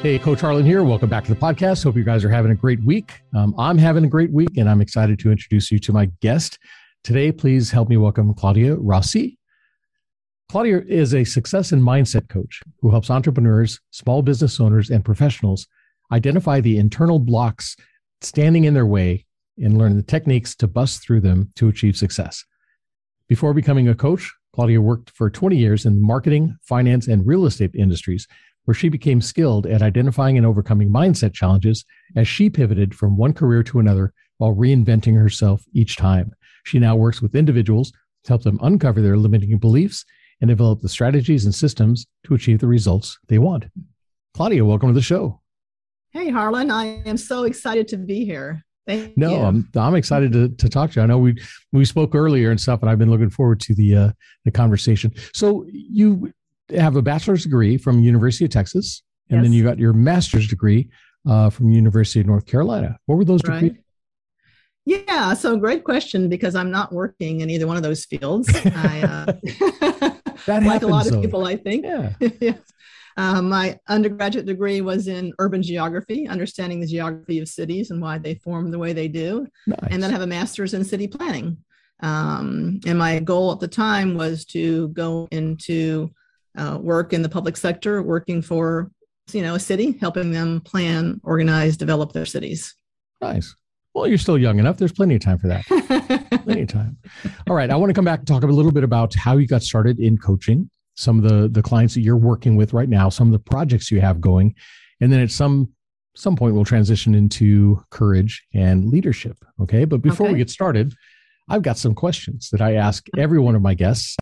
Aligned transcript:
Hey, 0.00 0.16
Coach 0.16 0.40
Harlan 0.40 0.64
here. 0.64 0.84
Welcome 0.84 1.10
back 1.10 1.24
to 1.24 1.34
the 1.34 1.40
podcast. 1.40 1.82
Hope 1.82 1.96
you 1.96 2.04
guys 2.04 2.24
are 2.24 2.30
having 2.30 2.52
a 2.52 2.54
great 2.54 2.80
week. 2.84 3.20
Um, 3.34 3.52
I'm 3.58 3.76
having 3.76 4.04
a 4.04 4.08
great 4.08 4.30
week, 4.30 4.56
and 4.56 4.70
I'm 4.70 4.80
excited 4.80 5.18
to 5.18 5.32
introduce 5.32 5.72
you 5.72 5.80
to 5.80 5.92
my 5.92 6.08
guest 6.22 6.56
today. 7.02 7.32
Please 7.32 7.72
help 7.72 7.88
me 7.88 7.96
welcome 7.96 8.32
Claudia 8.32 8.76
Rossi. 8.76 9.38
Claudia 10.52 10.82
is 10.86 11.14
a 11.14 11.24
success 11.24 11.72
and 11.72 11.82
mindset 11.82 12.28
coach 12.28 12.62
who 12.80 12.92
helps 12.92 13.10
entrepreneurs, 13.10 13.80
small 13.90 14.22
business 14.22 14.60
owners, 14.60 14.88
and 14.88 15.04
professionals 15.04 15.66
identify 16.12 16.60
the 16.60 16.78
internal 16.78 17.18
blocks 17.18 17.74
standing 18.20 18.66
in 18.66 18.74
their 18.74 18.86
way 18.86 19.26
and 19.58 19.78
learn 19.78 19.96
the 19.96 20.02
techniques 20.04 20.54
to 20.54 20.68
bust 20.68 21.02
through 21.02 21.22
them 21.22 21.52
to 21.56 21.66
achieve 21.66 21.96
success. 21.96 22.44
Before 23.26 23.52
becoming 23.52 23.88
a 23.88 23.96
coach, 23.96 24.32
Claudia 24.54 24.80
worked 24.80 25.10
for 25.10 25.28
20 25.28 25.56
years 25.56 25.84
in 25.84 25.96
the 25.96 26.06
marketing, 26.06 26.56
finance, 26.62 27.08
and 27.08 27.26
real 27.26 27.46
estate 27.46 27.74
industries, 27.74 28.28
where 28.68 28.74
she 28.74 28.90
became 28.90 29.22
skilled 29.22 29.66
at 29.66 29.80
identifying 29.80 30.36
and 30.36 30.44
overcoming 30.44 30.90
mindset 30.90 31.32
challenges 31.32 31.86
as 32.16 32.28
she 32.28 32.50
pivoted 32.50 32.94
from 32.94 33.16
one 33.16 33.32
career 33.32 33.62
to 33.62 33.78
another 33.78 34.12
while 34.36 34.54
reinventing 34.54 35.18
herself 35.18 35.64
each 35.72 35.96
time. 35.96 36.30
She 36.66 36.78
now 36.78 36.94
works 36.94 37.22
with 37.22 37.34
individuals 37.34 37.92
to 38.24 38.28
help 38.28 38.42
them 38.42 38.58
uncover 38.60 39.00
their 39.00 39.16
limiting 39.16 39.56
beliefs 39.56 40.04
and 40.42 40.48
develop 40.48 40.82
the 40.82 40.88
strategies 40.90 41.46
and 41.46 41.54
systems 41.54 42.06
to 42.26 42.34
achieve 42.34 42.58
the 42.58 42.66
results 42.66 43.18
they 43.28 43.38
want. 43.38 43.64
Claudia, 44.34 44.62
welcome 44.66 44.90
to 44.90 44.94
the 44.94 45.00
show. 45.00 45.40
Hey, 46.10 46.28
Harlan, 46.28 46.70
I 46.70 47.00
am 47.06 47.16
so 47.16 47.44
excited 47.44 47.88
to 47.88 47.96
be 47.96 48.26
here. 48.26 48.62
Thank 48.86 49.16
no, 49.16 49.30
you. 49.30 49.36
I'm 49.36 49.68
I'm 49.76 49.94
excited 49.94 50.32
to, 50.32 50.50
to 50.50 50.68
talk 50.68 50.90
to 50.92 51.00
you. 51.00 51.04
I 51.04 51.06
know 51.06 51.18
we 51.18 51.38
we 51.72 51.86
spoke 51.86 52.14
earlier 52.14 52.50
and 52.50 52.60
stuff, 52.60 52.82
and 52.82 52.90
I've 52.90 52.98
been 52.98 53.10
looking 53.10 53.30
forward 53.30 53.60
to 53.60 53.74
the 53.74 53.96
uh, 53.96 54.10
the 54.44 54.50
conversation. 54.50 55.14
So 55.34 55.66
you 55.70 56.32
have 56.70 56.96
a 56.96 57.02
bachelor's 57.02 57.42
degree 57.44 57.76
from 57.78 58.00
University 58.00 58.44
of 58.44 58.50
Texas, 58.50 59.02
and 59.30 59.38
Yes. 59.38 59.44
then 59.44 59.52
you 59.52 59.62
got 59.64 59.78
your 59.78 59.92
master's 59.92 60.46
degree 60.48 60.88
uh, 61.28 61.50
from 61.50 61.68
University 61.70 62.20
of 62.20 62.26
North 62.26 62.46
Carolina. 62.46 62.98
What 63.06 63.16
were 63.16 63.24
those 63.24 63.42
Right. 63.44 63.60
degrees? 63.60 63.82
Yeah, 64.86 65.34
so 65.34 65.56
great 65.56 65.84
question 65.84 66.28
because 66.30 66.54
I'm 66.54 66.70
not 66.70 66.92
working 66.92 67.40
in 67.42 67.50
either 67.50 67.66
one 67.66 67.76
of 67.76 67.82
those 67.82 68.04
fields. 68.06 68.48
I, 68.64 69.02
uh, 69.02 70.10
That 70.46 70.62
like 70.64 70.82
a 70.82 70.86
lot 70.86 71.06
of 71.06 71.12
though. 71.14 71.20
people, 71.20 71.44
I 71.46 71.56
think. 71.56 71.84
Yeah, 71.84 72.12
yes. 72.40 72.58
Um, 73.18 73.48
my 73.48 73.76
undergraduate 73.88 74.46
degree 74.46 74.80
was 74.80 75.08
in 75.08 75.32
urban 75.40 75.60
geography, 75.62 76.28
understanding 76.28 76.80
the 76.80 76.86
geography 76.86 77.40
of 77.40 77.48
cities 77.48 77.90
and 77.90 78.00
why 78.00 78.16
they 78.18 78.36
form 78.36 78.70
the 78.70 78.78
way 78.78 78.92
they 78.92 79.08
do. 79.08 79.46
nice. 79.66 79.78
and 79.90 80.00
then 80.02 80.10
I 80.10 80.12
have 80.12 80.22
a 80.22 80.26
master's 80.26 80.72
in 80.72 80.84
city 80.84 81.08
planning. 81.08 81.58
Um, 82.00 82.78
and 82.86 82.96
my 82.96 83.18
goal 83.18 83.50
at 83.52 83.58
the 83.58 83.66
time 83.68 84.14
was 84.14 84.44
to 84.46 84.88
go 84.90 85.26
into 85.32 86.12
uh, 86.58 86.78
work 86.78 87.12
in 87.12 87.22
the 87.22 87.28
public 87.28 87.56
sector, 87.56 88.02
working 88.02 88.42
for 88.42 88.90
you 89.32 89.42
know 89.42 89.54
a 89.54 89.60
city, 89.60 89.96
helping 90.00 90.30
them 90.32 90.60
plan, 90.60 91.20
organize, 91.22 91.76
develop 91.76 92.12
their 92.12 92.26
cities. 92.26 92.74
nice. 93.20 93.54
Well, 93.94 94.06
you're 94.06 94.18
still 94.18 94.38
young 94.38 94.58
enough. 94.58 94.76
There's 94.76 94.92
plenty 94.92 95.16
of 95.16 95.22
time 95.22 95.38
for 95.38 95.48
that. 95.48 95.64
plenty 96.44 96.62
of 96.62 96.68
time. 96.68 96.96
All 97.48 97.56
right, 97.56 97.70
I 97.70 97.76
want 97.76 97.90
to 97.90 97.94
come 97.94 98.04
back 98.04 98.20
and 98.20 98.28
talk 98.28 98.42
a 98.42 98.46
little 98.46 98.70
bit 98.70 98.84
about 98.84 99.14
how 99.14 99.38
you 99.38 99.46
got 99.46 99.62
started 99.62 99.98
in 99.98 100.18
coaching, 100.18 100.70
some 100.94 101.18
of 101.18 101.28
the 101.28 101.48
the 101.48 101.62
clients 101.62 101.94
that 101.94 102.02
you're 102.02 102.16
working 102.16 102.56
with 102.56 102.72
right 102.72 102.88
now, 102.88 103.08
some 103.08 103.28
of 103.28 103.32
the 103.32 103.38
projects 103.38 103.90
you 103.90 104.00
have 104.00 104.20
going, 104.20 104.54
and 105.00 105.12
then 105.12 105.20
at 105.20 105.30
some 105.30 105.72
some 106.14 106.36
point 106.36 106.54
we'll 106.54 106.64
transition 106.64 107.14
into 107.14 107.82
courage 107.90 108.44
and 108.52 108.86
leadership. 108.86 109.36
Okay, 109.60 109.84
but 109.84 110.02
before 110.02 110.28
we 110.28 110.38
get 110.38 110.50
started, 110.50 110.92
I've 111.48 111.62
got 111.62 111.78
some 111.78 111.94
questions 111.94 112.50
that 112.50 112.60
I 112.60 112.74
ask 112.74 113.06
every 113.16 113.38
one 113.38 113.54
of 113.54 113.62
my 113.62 113.74
guests. 113.74 114.16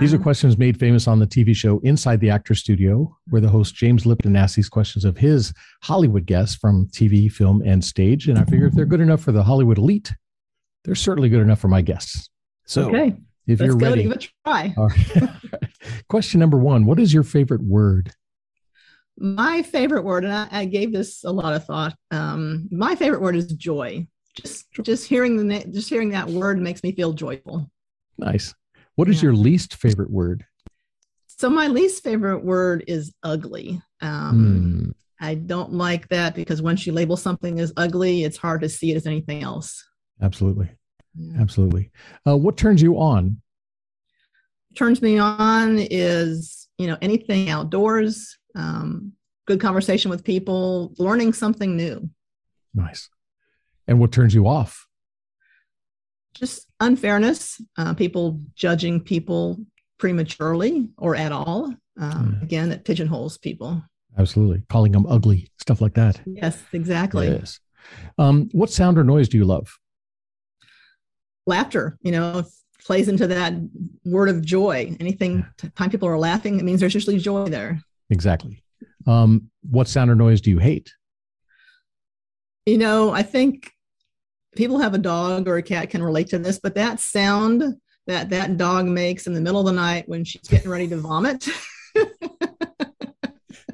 These 0.00 0.12
are 0.12 0.18
Uh, 0.18 0.22
questions 0.22 0.58
made 0.58 0.78
famous 0.78 1.06
on 1.08 1.18
the 1.18 1.26
TV 1.26 1.54
show 1.54 1.78
Inside 1.80 2.20
the 2.20 2.30
Actor 2.30 2.54
Studio, 2.54 3.16
where 3.28 3.40
the 3.40 3.48
host 3.48 3.74
James 3.74 4.04
Lipton 4.06 4.36
asks 4.36 4.56
these 4.56 4.68
questions 4.68 5.04
of 5.04 5.16
his 5.16 5.52
Hollywood 5.82 6.26
guests 6.26 6.54
from 6.54 6.86
TV, 6.88 7.30
film, 7.30 7.62
and 7.62 7.84
stage. 7.84 8.28
And 8.28 8.38
I 8.38 8.44
figure 8.44 8.66
if 8.66 8.74
they're 8.74 8.84
good 8.86 9.00
enough 9.00 9.22
for 9.22 9.32
the 9.32 9.42
Hollywood 9.42 9.78
elite, 9.78 10.12
they're 10.84 10.94
certainly 10.94 11.28
good 11.28 11.40
enough 11.40 11.60
for 11.60 11.68
my 11.68 11.82
guests. 11.82 12.28
So 12.66 12.88
okay, 12.88 13.16
if 13.46 13.60
let's 13.60 13.62
you're 13.62 13.76
go 13.76 13.90
ready, 13.90 14.02
give 14.04 14.12
it 14.12 14.24
a 14.24 14.28
try. 14.44 14.74
Right. 14.76 15.30
question 16.08 16.40
number 16.40 16.58
one 16.58 16.84
What 16.84 16.98
is 16.98 17.12
your 17.12 17.22
favorite 17.22 17.62
word? 17.62 18.12
My 19.18 19.62
favorite 19.62 20.04
word, 20.04 20.24
and 20.24 20.32
I, 20.32 20.48
I 20.50 20.64
gave 20.66 20.92
this 20.92 21.24
a 21.24 21.30
lot 21.30 21.54
of 21.54 21.64
thought. 21.64 21.96
Um, 22.10 22.68
my 22.70 22.96
favorite 22.96 23.22
word 23.22 23.36
is 23.36 23.46
joy. 23.52 24.06
Just 24.34 24.66
just 24.82 25.06
hearing 25.06 25.48
the 25.48 25.64
just 25.70 25.88
hearing 25.88 26.10
that 26.10 26.28
word 26.28 26.58
makes 26.58 26.82
me 26.82 26.92
feel 26.92 27.12
joyful. 27.12 27.70
Nice. 28.18 28.54
What 28.96 29.08
is 29.08 29.16
Yeah. 29.22 29.28
your 29.28 29.34
least 29.36 29.74
favorite 29.76 30.10
word? 30.10 30.44
So 31.26 31.48
my 31.50 31.68
least 31.68 32.02
favorite 32.02 32.44
word 32.44 32.84
is 32.88 33.14
ugly. 33.22 33.80
Um, 34.00 34.94
Hmm, 35.20 35.24
I 35.24 35.34
don't 35.34 35.72
like 35.74 36.08
that 36.08 36.34
because 36.34 36.60
once 36.62 36.86
you 36.86 36.92
label 36.92 37.16
something 37.16 37.60
as 37.60 37.72
ugly, 37.76 38.24
it's 38.24 38.36
hard 38.38 38.62
to 38.62 38.68
see 38.68 38.90
it 38.90 38.96
as 38.96 39.06
anything 39.06 39.42
else. 39.42 39.84
absolutely. 40.20 40.70
Absolutely. 41.38 41.90
Uh, 42.26 42.36
what 42.36 42.56
turns 42.58 42.82
you 42.82 42.98
on? 42.98 43.40
Turns 44.74 45.00
me 45.00 45.18
on 45.18 45.78
is 45.78 46.68
you 46.76 46.86
know 46.86 46.98
anything 47.00 47.48
outdoors, 47.48 48.36
um, 48.54 49.12
good 49.46 49.60
conversation 49.60 50.10
with 50.10 50.24
people, 50.24 50.94
learning 50.98 51.32
something 51.32 51.74
new. 51.76 52.10
Nice. 52.74 53.08
And 53.88 53.98
what 53.98 54.12
turns 54.12 54.34
you 54.34 54.46
off? 54.46 54.85
Just 56.38 56.66
unfairness, 56.80 57.60
uh, 57.78 57.94
people 57.94 58.40
judging 58.54 59.00
people 59.00 59.58
prematurely 59.98 60.88
or 60.98 61.16
at 61.16 61.32
all. 61.32 61.74
Um. 61.98 62.40
Again, 62.42 62.72
it 62.72 62.84
pigeonholes 62.84 63.38
people. 63.38 63.82
Absolutely. 64.18 64.62
Calling 64.68 64.92
them 64.92 65.06
ugly, 65.08 65.48
stuff 65.58 65.80
like 65.80 65.94
that. 65.94 66.20
Yes, 66.26 66.62
exactly. 66.72 67.28
Yes. 67.28 67.60
Um, 68.18 68.48
what 68.52 68.70
sound 68.70 68.98
or 68.98 69.04
noise 69.04 69.28
do 69.28 69.38
you 69.38 69.44
love? 69.44 69.78
Laughter, 71.46 71.96
you 72.02 72.12
know, 72.12 72.44
plays 72.84 73.08
into 73.08 73.26
that 73.26 73.54
word 74.04 74.28
of 74.28 74.44
joy. 74.44 74.96
Anything 75.00 75.46
time 75.74 75.90
people 75.90 76.08
are 76.08 76.18
laughing, 76.18 76.58
it 76.58 76.64
means 76.64 76.80
there's 76.80 76.94
usually 76.94 77.18
joy 77.18 77.46
there. 77.46 77.80
Exactly. 78.10 78.62
Um, 79.06 79.50
what 79.68 79.88
sound 79.88 80.10
or 80.10 80.14
noise 80.14 80.40
do 80.40 80.50
you 80.50 80.58
hate? 80.58 80.92
You 82.64 82.78
know, 82.78 83.10
I 83.10 83.22
think 83.22 83.72
people 84.56 84.78
have 84.78 84.94
a 84.94 84.98
dog 84.98 85.46
or 85.46 85.56
a 85.56 85.62
cat 85.62 85.90
can 85.90 86.02
relate 86.02 86.28
to 86.28 86.38
this, 86.38 86.58
but 86.58 86.74
that 86.74 87.00
sound 87.00 87.76
that 88.06 88.30
that 88.30 88.56
dog 88.56 88.86
makes 88.86 89.26
in 89.26 89.34
the 89.34 89.40
middle 89.40 89.60
of 89.60 89.66
the 89.66 89.72
night 89.72 90.08
when 90.08 90.24
she's 90.24 90.48
getting 90.48 90.70
ready 90.70 90.88
to 90.88 90.96
vomit, 90.96 91.48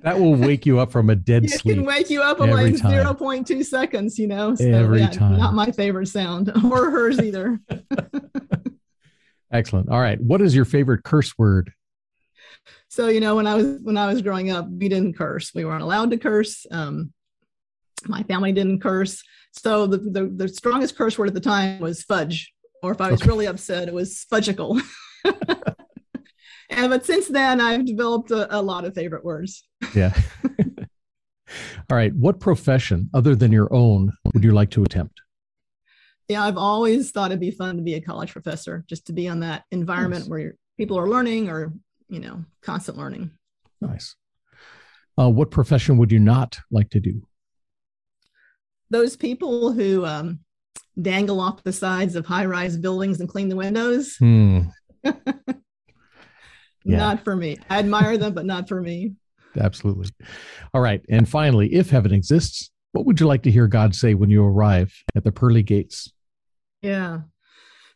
That 0.03 0.19
will 0.19 0.34
wake 0.34 0.66
you 0.66 0.81
up 0.81 0.91
from 0.91 1.10
a 1.10 1.15
dead 1.16 1.48
sleep. 1.48 1.54
it 1.54 1.59
sleep. 1.60 1.76
can 1.76 1.84
wake 1.84 2.10
you 2.10 2.22
up 2.22 2.41
in 2.41 2.50
like 2.50 2.75
0.2 2.75 3.65
seconds, 3.65 4.19
you 4.19 4.26
know? 4.26 4.56
Every 4.59 5.06
time. 5.06 5.38
Not 5.38 5.54
my 5.54 5.70
favorite 5.70 6.09
sound 6.09 6.50
or 6.65 6.91
hers 6.91 7.20
either. 7.20 7.60
Excellent. 9.53 9.91
All 9.91 10.00
right. 10.00 10.20
What 10.20 10.41
is 10.41 10.56
your 10.56 10.64
favorite 10.64 11.04
curse 11.04 11.38
word? 11.38 11.72
so, 12.88 13.09
you 13.09 13.20
know, 13.20 13.37
when 13.37 13.47
I 13.47 13.54
was 13.54 13.78
when 13.82 13.97
I 13.97 14.09
was 14.09 14.22
growing 14.22 14.50
up, 14.50 14.69
we 14.69 14.88
didn't 14.88 15.16
curse. 15.16 15.53
We 15.54 15.64
weren't 15.64 15.82
allowed 15.82 16.10
to 16.10 16.16
curse. 16.16 16.66
Um, 16.70 17.12
my 18.08 18.22
family 18.24 18.52
didn't 18.52 18.80
curse. 18.80 19.22
So 19.52 19.86
the, 19.86 19.98
the, 19.98 20.32
the 20.34 20.48
strongest 20.48 20.96
curse 20.96 21.18
word 21.18 21.28
at 21.28 21.34
the 21.34 21.40
time 21.40 21.80
was 21.80 22.02
fudge. 22.02 22.52
Or 22.82 22.90
if 22.93 23.00
I 23.00 23.10
was 23.10 23.20
Okay. 23.22 23.28
really 23.28 23.46
upset, 23.46 23.88
it 23.88 23.94
was 23.94 24.25
fudgical. 24.31 24.81
and 25.25 26.90
but 26.90 27.04
since 27.06 27.28
then 27.28 27.60
I've 27.60 27.84
developed 27.87 28.31
a, 28.31 28.58
a 28.58 28.60
lot 28.60 28.84
of 28.84 28.94
favorite 28.94 29.25
words. 29.25 29.69
Yeah. 29.94 30.12
All 31.90 31.96
right. 31.96 32.14
What 32.14 32.40
profession 32.40 33.10
other 33.12 33.37
than 33.37 33.52
your 33.52 33.72
own 33.75 34.12
would 34.32 34.43
you 34.43 34.52
like 34.52 34.70
to 34.70 34.82
attempt? 34.84 35.20
Yeah, 36.28 36.44
I've 36.44 36.56
always 36.56 37.10
thought 37.10 37.31
it'd 37.31 37.40
be 37.40 37.50
fun 37.50 37.76
to 37.76 37.82
be 37.82 37.94
a 37.94 38.00
college 38.00 38.32
professor, 38.32 38.84
just 38.88 39.06
to 39.08 39.12
be 39.12 39.28
on 39.28 39.40
that 39.40 39.64
environment 39.70 40.22
Nice. 40.25 40.31
where 40.31 40.54
people 40.78 40.99
are 40.99 41.08
learning 41.08 41.50
or, 41.50 41.72
you 42.08 42.20
know, 42.20 42.44
constant 42.62 42.96
learning. 42.96 43.31
Nice. 43.81 44.14
Uh, 45.19 45.28
what 45.28 45.50
profession 45.50 45.99
would 45.99 46.10
you 46.10 46.20
not 46.20 46.58
like 46.70 46.88
to 46.90 47.00
do? 47.00 47.26
Those 48.92 49.16
people 49.16 49.72
who 49.72 50.04
um, 50.04 50.40
dangle 51.00 51.40
off 51.40 51.64
the 51.64 51.72
sides 51.72 52.14
of 52.14 52.26
high 52.26 52.44
rise 52.44 52.76
buildings 52.76 53.20
and 53.20 53.28
clean 53.28 53.48
the 53.48 53.56
windows, 53.56 54.16
Hmm. 54.18 54.60
Yeah. 56.84 56.96
not 56.98 57.22
for 57.24 57.36
me. 57.36 57.58
I 57.70 57.78
admire 57.78 58.18
them, 58.18 58.34
but 58.34 58.44
not 58.44 58.68
for 58.68 58.80
me. 58.82 59.14
Absolutely. 59.58 60.08
All 60.74 60.80
right. 60.80 61.00
And 61.08 61.28
finally, 61.28 61.72
if 61.74 61.90
heaven 61.90 62.12
exists, 62.12 62.70
what 62.92 63.06
would 63.06 63.20
you 63.20 63.26
like 63.26 63.42
to 63.44 63.50
hear 63.52 63.68
God 63.68 63.94
say 63.94 64.14
when 64.14 64.30
you 64.30 64.44
arrive 64.44 64.92
at 65.14 65.22
the 65.24 65.30
pearly 65.32 65.62
gates? 65.62 66.12
Yeah. 66.82 67.20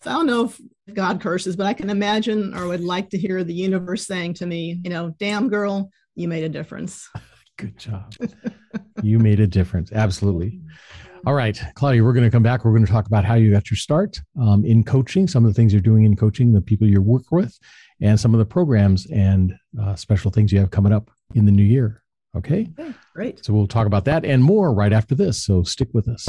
So 0.02 0.10
I 0.10 0.14
don't 0.14 0.26
know 0.26 0.44
if 0.44 0.60
God 0.94 1.20
curses, 1.20 1.56
but 1.56 1.66
I 1.66 1.74
can 1.74 1.90
imagine 1.90 2.54
or 2.54 2.68
would 2.68 2.84
like 2.84 3.10
to 3.10 3.18
hear 3.18 3.42
the 3.42 3.54
universe 3.54 4.06
saying 4.06 4.34
to 4.34 4.46
me, 4.46 4.80
you 4.84 4.90
know, 4.90 5.12
damn 5.18 5.48
girl, 5.48 5.90
you 6.14 6.28
made 6.28 6.44
a 6.44 6.48
difference. 6.48 7.08
Good 7.56 7.78
job. 7.78 8.14
you 9.02 9.18
made 9.18 9.40
a 9.40 9.46
difference. 9.46 9.92
Absolutely. 9.92 10.60
All 11.26 11.34
right, 11.34 11.60
Claudia, 11.74 12.04
we're 12.04 12.12
going 12.12 12.24
to 12.24 12.30
come 12.30 12.42
back. 12.42 12.64
We're 12.64 12.70
going 12.72 12.86
to 12.86 12.92
talk 12.92 13.06
about 13.06 13.24
how 13.24 13.34
you 13.34 13.50
got 13.50 13.70
your 13.70 13.78
start 13.78 14.20
um, 14.40 14.64
in 14.64 14.84
coaching, 14.84 15.26
some 15.26 15.44
of 15.44 15.50
the 15.50 15.54
things 15.54 15.72
you're 15.72 15.82
doing 15.82 16.04
in 16.04 16.14
coaching, 16.14 16.52
the 16.52 16.60
people 16.60 16.86
you 16.86 17.02
work 17.02 17.32
with, 17.32 17.58
and 18.00 18.20
some 18.20 18.32
of 18.32 18.38
the 18.38 18.44
programs 18.44 19.06
and 19.10 19.54
uh, 19.80 19.96
special 19.96 20.30
things 20.30 20.52
you 20.52 20.60
have 20.60 20.70
coming 20.70 20.92
up 20.92 21.10
in 21.34 21.44
the 21.44 21.50
new 21.50 21.64
year. 21.64 22.02
Okay? 22.36 22.68
okay, 22.78 22.94
great. 23.14 23.44
So 23.44 23.52
we'll 23.52 23.66
talk 23.66 23.86
about 23.86 24.04
that 24.04 24.24
and 24.24 24.44
more 24.44 24.72
right 24.72 24.92
after 24.92 25.14
this. 25.14 25.42
So 25.42 25.62
stick 25.62 25.88
with 25.92 26.08
us. 26.08 26.28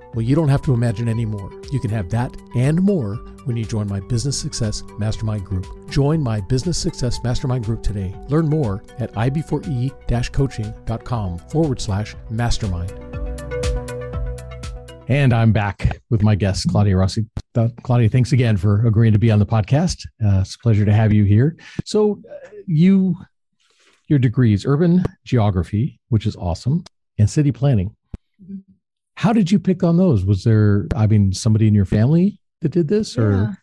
Well, 0.13 0.23
you 0.23 0.35
don't 0.35 0.49
have 0.49 0.61
to 0.63 0.73
imagine 0.73 1.07
anymore. 1.07 1.51
You 1.71 1.79
can 1.79 1.89
have 1.91 2.09
that 2.09 2.35
and 2.55 2.81
more 2.81 3.15
when 3.45 3.55
you 3.55 3.63
join 3.63 3.87
my 3.87 4.01
Business 4.01 4.37
Success 4.37 4.83
Mastermind 4.97 5.45
Group. 5.45 5.89
Join 5.89 6.21
my 6.21 6.41
Business 6.41 6.77
Success 6.77 7.23
Mastermind 7.23 7.65
Group 7.65 7.81
today. 7.81 8.13
Learn 8.27 8.49
more 8.49 8.83
at 8.99 9.13
ib4e 9.13 10.33
coaching.com 10.33 11.39
forward 11.39 11.79
slash 11.79 12.15
mastermind. 12.29 12.91
And 15.07 15.33
I'm 15.33 15.51
back 15.51 16.01
with 16.09 16.23
my 16.23 16.35
guest, 16.35 16.67
Claudia 16.69 16.95
Rossi. 16.95 17.25
Uh, 17.55 17.69
Claudia, 17.83 18.09
thanks 18.09 18.31
again 18.31 18.55
for 18.57 18.85
agreeing 18.85 19.13
to 19.13 19.19
be 19.19 19.31
on 19.31 19.39
the 19.39 19.45
podcast. 19.45 20.05
Uh, 20.23 20.41
it's 20.41 20.55
a 20.55 20.59
pleasure 20.59 20.85
to 20.85 20.93
have 20.93 21.11
you 21.11 21.23
here. 21.23 21.57
So, 21.85 22.21
uh, 22.29 22.49
you, 22.65 23.15
your 24.07 24.19
degrees, 24.19 24.65
urban 24.65 25.03
geography, 25.25 25.99
which 26.09 26.25
is 26.25 26.35
awesome, 26.35 26.83
and 27.17 27.29
city 27.29 27.51
planning. 27.51 27.95
How 29.21 29.33
did 29.33 29.51
you 29.51 29.59
pick 29.59 29.83
on 29.83 29.97
those? 29.97 30.25
Was 30.25 30.43
there, 30.43 30.87
I 30.95 31.05
mean, 31.05 31.31
somebody 31.31 31.67
in 31.67 31.75
your 31.75 31.85
family 31.85 32.39
that 32.61 32.71
did 32.71 32.87
this 32.87 33.19
or? 33.19 33.55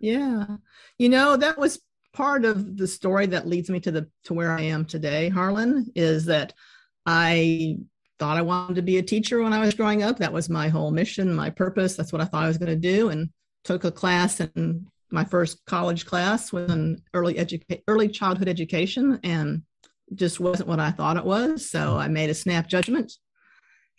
Yeah. 0.00 0.18
yeah. 0.18 0.56
You 0.98 1.08
know, 1.10 1.36
that 1.36 1.56
was 1.56 1.80
part 2.12 2.44
of 2.44 2.76
the 2.76 2.88
story 2.88 3.26
that 3.26 3.46
leads 3.46 3.70
me 3.70 3.78
to 3.78 3.92
the, 3.92 4.10
to 4.24 4.34
where 4.34 4.50
I 4.50 4.62
am 4.62 4.84
today, 4.84 5.28
Harlan, 5.28 5.92
is 5.94 6.24
that 6.24 6.54
I 7.06 7.78
thought 8.18 8.36
I 8.36 8.42
wanted 8.42 8.74
to 8.74 8.82
be 8.82 8.98
a 8.98 9.02
teacher 9.02 9.40
when 9.40 9.52
I 9.52 9.60
was 9.60 9.74
growing 9.74 10.02
up. 10.02 10.18
That 10.18 10.32
was 10.32 10.50
my 10.50 10.66
whole 10.66 10.90
mission, 10.90 11.32
my 11.32 11.50
purpose. 11.50 11.94
That's 11.94 12.12
what 12.12 12.20
I 12.20 12.24
thought 12.24 12.42
I 12.42 12.48
was 12.48 12.58
going 12.58 12.72
to 12.72 12.74
do. 12.74 13.10
And 13.10 13.30
took 13.62 13.84
a 13.84 13.92
class 13.92 14.40
in 14.40 14.88
my 15.12 15.24
first 15.24 15.64
college 15.66 16.04
class 16.04 16.52
was 16.52 16.68
an 16.68 17.00
early 17.14 17.38
education, 17.38 17.84
early 17.86 18.08
childhood 18.08 18.48
education, 18.48 19.20
and 19.22 19.62
just 20.16 20.40
wasn't 20.40 20.68
what 20.68 20.80
I 20.80 20.90
thought 20.90 21.16
it 21.16 21.24
was. 21.24 21.70
So 21.70 21.92
hmm. 21.92 21.98
I 21.98 22.08
made 22.08 22.28
a 22.28 22.34
snap 22.34 22.66
judgment 22.66 23.12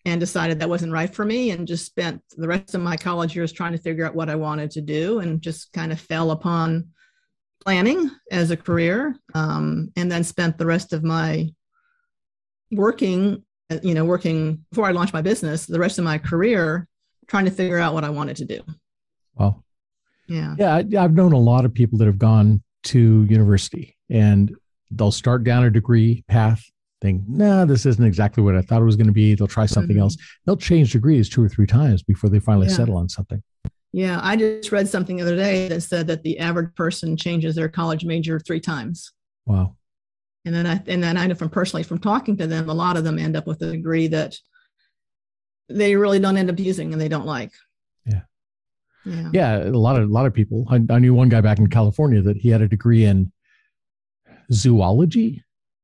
and 0.07 0.21
decided 0.21 0.57
that 0.57 0.69
wasn't 0.69 0.93
right 0.93 1.13
for 1.13 1.25
me 1.25 1.51
and 1.51 1.67
just 1.67 1.85
spent 1.85 2.23
the 2.37 2.47
rest 2.47 2.73
of 2.73 2.79
my 2.79 2.95
college 2.95 3.35
years 3.35 3.51
trying 3.51 3.73
to 3.73 3.77
figure 3.77 4.05
out 4.05 4.15
what 4.15 4.29
I 4.29 4.35
wanted 4.35 4.71
to 4.71 4.81
do 4.81 5.19
and 5.19 5.41
just 5.41 5.73
kind 5.73 5.91
of 5.91 5.99
fell 5.99 6.31
upon 6.31 6.87
planning 7.61 8.09
as 8.31 8.49
a 8.49 8.55
career 8.55 9.17
um, 9.33 9.91
and 9.97 10.09
then 10.09 10.23
spent 10.23 10.57
the 10.57 10.65
rest 10.65 10.93
of 10.93 11.03
my 11.03 11.49
working 12.71 13.43
you 13.83 13.93
know 13.93 14.05
working 14.05 14.65
before 14.69 14.85
I 14.85 14.91
launched 14.91 15.13
my 15.13 15.21
business 15.21 15.65
the 15.65 15.79
rest 15.79 15.99
of 15.99 16.05
my 16.05 16.17
career 16.17 16.87
trying 17.27 17.43
to 17.43 17.51
figure 17.51 17.77
out 17.77 17.93
what 17.93 18.05
I 18.05 18.09
wanted 18.09 18.37
to 18.37 18.45
do. 18.45 18.61
Wow. 19.35 19.61
Yeah. 20.29 20.55
Yeah. 20.57 20.75
I, 20.75 21.03
I've 21.03 21.13
known 21.13 21.33
a 21.33 21.37
lot 21.37 21.65
of 21.65 21.73
people 21.73 21.97
that 21.99 22.05
have 22.05 22.17
gone 22.17 22.63
to 22.83 23.25
university 23.25 23.97
and 24.09 24.55
they'll 24.89 25.11
start 25.11 25.43
down 25.43 25.65
a 25.65 25.69
degree 25.69 26.23
path 26.29 26.63
think, 27.01 27.23
nah, 27.27 27.65
this 27.65 27.85
isn't 27.85 28.03
exactly 28.03 28.43
what 28.43 28.55
I 28.55 28.61
thought 28.61 28.81
it 28.81 28.85
was 28.85 28.95
going 28.95 29.07
to 29.07 29.13
be. 29.13 29.35
They'll 29.35 29.47
try 29.47 29.65
something 29.65 29.95
mm-hmm. 29.95 30.03
else. 30.03 30.17
They'll 30.45 30.57
change 30.57 30.91
degrees 30.91 31.29
two 31.29 31.43
or 31.43 31.49
three 31.49 31.67
times 31.67 32.03
before 32.03 32.29
they 32.29 32.39
finally 32.39 32.67
yeah. 32.67 32.73
settle 32.73 32.97
on 32.97 33.09
something. 33.09 33.41
Yeah, 33.93 34.19
I 34.21 34.35
just 34.35 34.71
read 34.71 34.87
something 34.87 35.17
the 35.17 35.23
other 35.23 35.35
day 35.35 35.67
that 35.69 35.81
said 35.81 36.07
that 36.07 36.23
the 36.23 36.39
average 36.39 36.75
person 36.75 37.17
changes 37.17 37.55
their 37.55 37.69
college 37.69 38.05
major 38.05 38.39
three 38.39 38.59
times. 38.59 39.11
Wow. 39.45 39.75
And 40.45 40.53
then 40.53 40.65
I 40.65 40.81
and 40.87 41.03
then 41.03 41.17
I 41.17 41.27
know 41.27 41.35
from 41.35 41.49
personally 41.49 41.83
from 41.83 41.99
talking 41.99 42.37
to 42.37 42.47
them, 42.47 42.69
a 42.69 42.73
lot 42.73 42.97
of 42.97 43.03
them 43.03 43.19
end 43.19 43.35
up 43.35 43.47
with 43.47 43.61
a 43.61 43.71
degree 43.71 44.07
that 44.07 44.35
they 45.67 45.95
really 45.95 46.19
don't 46.19 46.37
end 46.37 46.49
up 46.49 46.59
using 46.59 46.93
and 46.93 47.01
they 47.01 47.09
don't 47.09 47.25
like. 47.25 47.51
Yeah. 48.05 48.21
Yeah. 49.05 49.29
Yeah. 49.33 49.63
A 49.63 49.71
lot 49.71 49.99
of 49.99 50.09
a 50.09 50.13
lot 50.13 50.25
of 50.25 50.33
people. 50.33 50.65
I, 50.69 50.79
I 50.89 50.99
knew 50.99 51.13
one 51.13 51.29
guy 51.29 51.41
back 51.41 51.59
in 51.59 51.67
California 51.67 52.21
that 52.21 52.37
he 52.37 52.49
had 52.49 52.61
a 52.61 52.67
degree 52.67 53.03
in 53.03 53.31
zoology, 54.51 55.43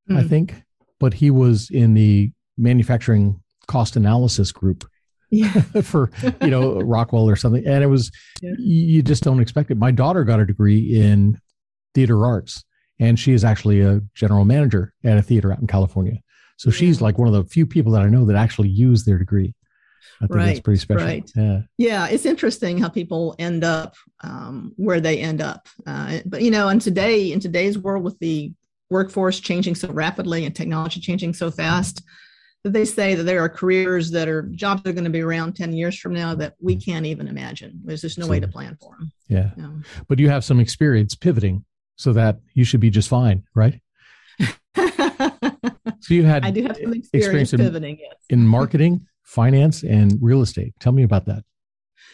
mm. 0.09 0.17
I 0.17 0.23
think 0.23 0.63
but 1.03 1.15
he 1.15 1.29
was 1.29 1.69
in 1.69 1.95
the 1.95 2.31
manufacturing 2.57 3.37
cost 3.67 3.97
analysis 3.97 4.53
group 4.53 4.89
yeah. 5.31 5.51
for 5.81 6.09
you 6.41 6.47
know 6.47 6.79
Rockwell 6.79 7.29
or 7.29 7.35
something, 7.35 7.61
and 7.67 7.83
it 7.83 7.87
was 7.87 8.09
yeah. 8.41 8.53
you 8.57 9.03
just 9.03 9.21
don't 9.21 9.41
expect 9.41 9.69
it. 9.69 9.75
My 9.75 9.91
daughter 9.91 10.23
got 10.23 10.39
a 10.39 10.45
degree 10.45 10.97
in 10.97 11.41
theater 11.93 12.25
arts, 12.25 12.63
and 12.99 13.19
she 13.19 13.33
is 13.33 13.43
actually 13.43 13.81
a 13.81 13.99
general 14.15 14.45
manager 14.45 14.93
at 15.03 15.17
a 15.17 15.21
theater 15.21 15.51
out 15.51 15.59
in 15.59 15.67
California. 15.67 16.21
So 16.55 16.69
yeah. 16.69 16.77
she's 16.77 17.01
like 17.01 17.17
one 17.17 17.27
of 17.27 17.33
the 17.33 17.43
few 17.43 17.67
people 17.67 17.91
that 17.91 18.03
I 18.03 18.07
know 18.07 18.23
that 18.23 18.37
actually 18.37 18.69
use 18.69 19.03
their 19.03 19.17
degree. 19.17 19.53
I 20.21 20.27
think 20.27 20.35
right, 20.35 20.45
that's 20.45 20.59
pretty 20.61 20.79
special. 20.79 21.05
Right. 21.05 21.29
Yeah. 21.35 21.59
Yeah. 21.77 22.07
It's 22.07 22.25
interesting 22.25 22.77
how 22.77 22.87
people 22.87 23.35
end 23.39 23.65
up 23.65 23.95
um, 24.23 24.71
where 24.77 25.01
they 25.01 25.17
end 25.17 25.41
up. 25.41 25.67
Uh, 25.85 26.19
but 26.25 26.41
you 26.41 26.51
know, 26.51 26.69
in 26.69 26.79
today, 26.79 27.33
in 27.33 27.41
today's 27.41 27.77
world 27.77 28.05
with 28.05 28.17
the 28.19 28.53
workforce 28.93 29.39
changing 29.39 29.75
so 29.75 29.89
rapidly 29.89 30.45
and 30.45 30.55
technology 30.55 31.01
changing 31.01 31.33
so 31.33 31.51
fast 31.51 32.03
that 32.63 32.71
they 32.71 32.85
say 32.85 33.15
that 33.15 33.23
there 33.23 33.41
are 33.41 33.49
careers 33.49 34.11
that 34.11 34.29
are 34.29 34.43
jobs 34.43 34.83
that 34.83 34.91
are 34.91 34.93
going 34.93 35.03
to 35.03 35.09
be 35.09 35.21
around 35.21 35.53
10 35.53 35.73
years 35.73 35.99
from 35.99 36.13
now 36.13 36.33
that 36.33 36.53
we 36.61 36.77
can't 36.77 37.05
even 37.05 37.27
imagine. 37.27 37.81
There's 37.83 38.01
just 38.01 38.17
no 38.17 38.27
way 38.27 38.39
to 38.39 38.47
plan 38.47 38.77
for 38.79 38.95
them. 38.97 39.11
Yeah. 39.27 39.49
But 40.07 40.19
you 40.19 40.29
have 40.29 40.45
some 40.45 40.61
experience 40.61 41.15
pivoting 41.15 41.65
so 41.97 42.13
that 42.13 42.39
you 42.53 42.63
should 42.63 42.79
be 42.79 42.89
just 42.89 43.09
fine, 43.09 43.43
right? 43.53 43.81
so 44.39 46.09
you 46.09 46.23
had 46.23 46.45
I 46.45 46.51
do 46.51 46.63
have 46.63 46.77
some 46.77 46.93
experience, 46.93 47.09
experience 47.13 47.53
in, 47.53 47.59
pivoting, 47.59 47.97
yes. 47.99 48.15
in 48.29 48.47
marketing, 48.47 49.07
finance, 49.23 49.83
and 49.83 50.17
real 50.21 50.41
estate. 50.41 50.73
Tell 50.79 50.93
me 50.93 51.03
about 51.03 51.25
that. 51.25 51.43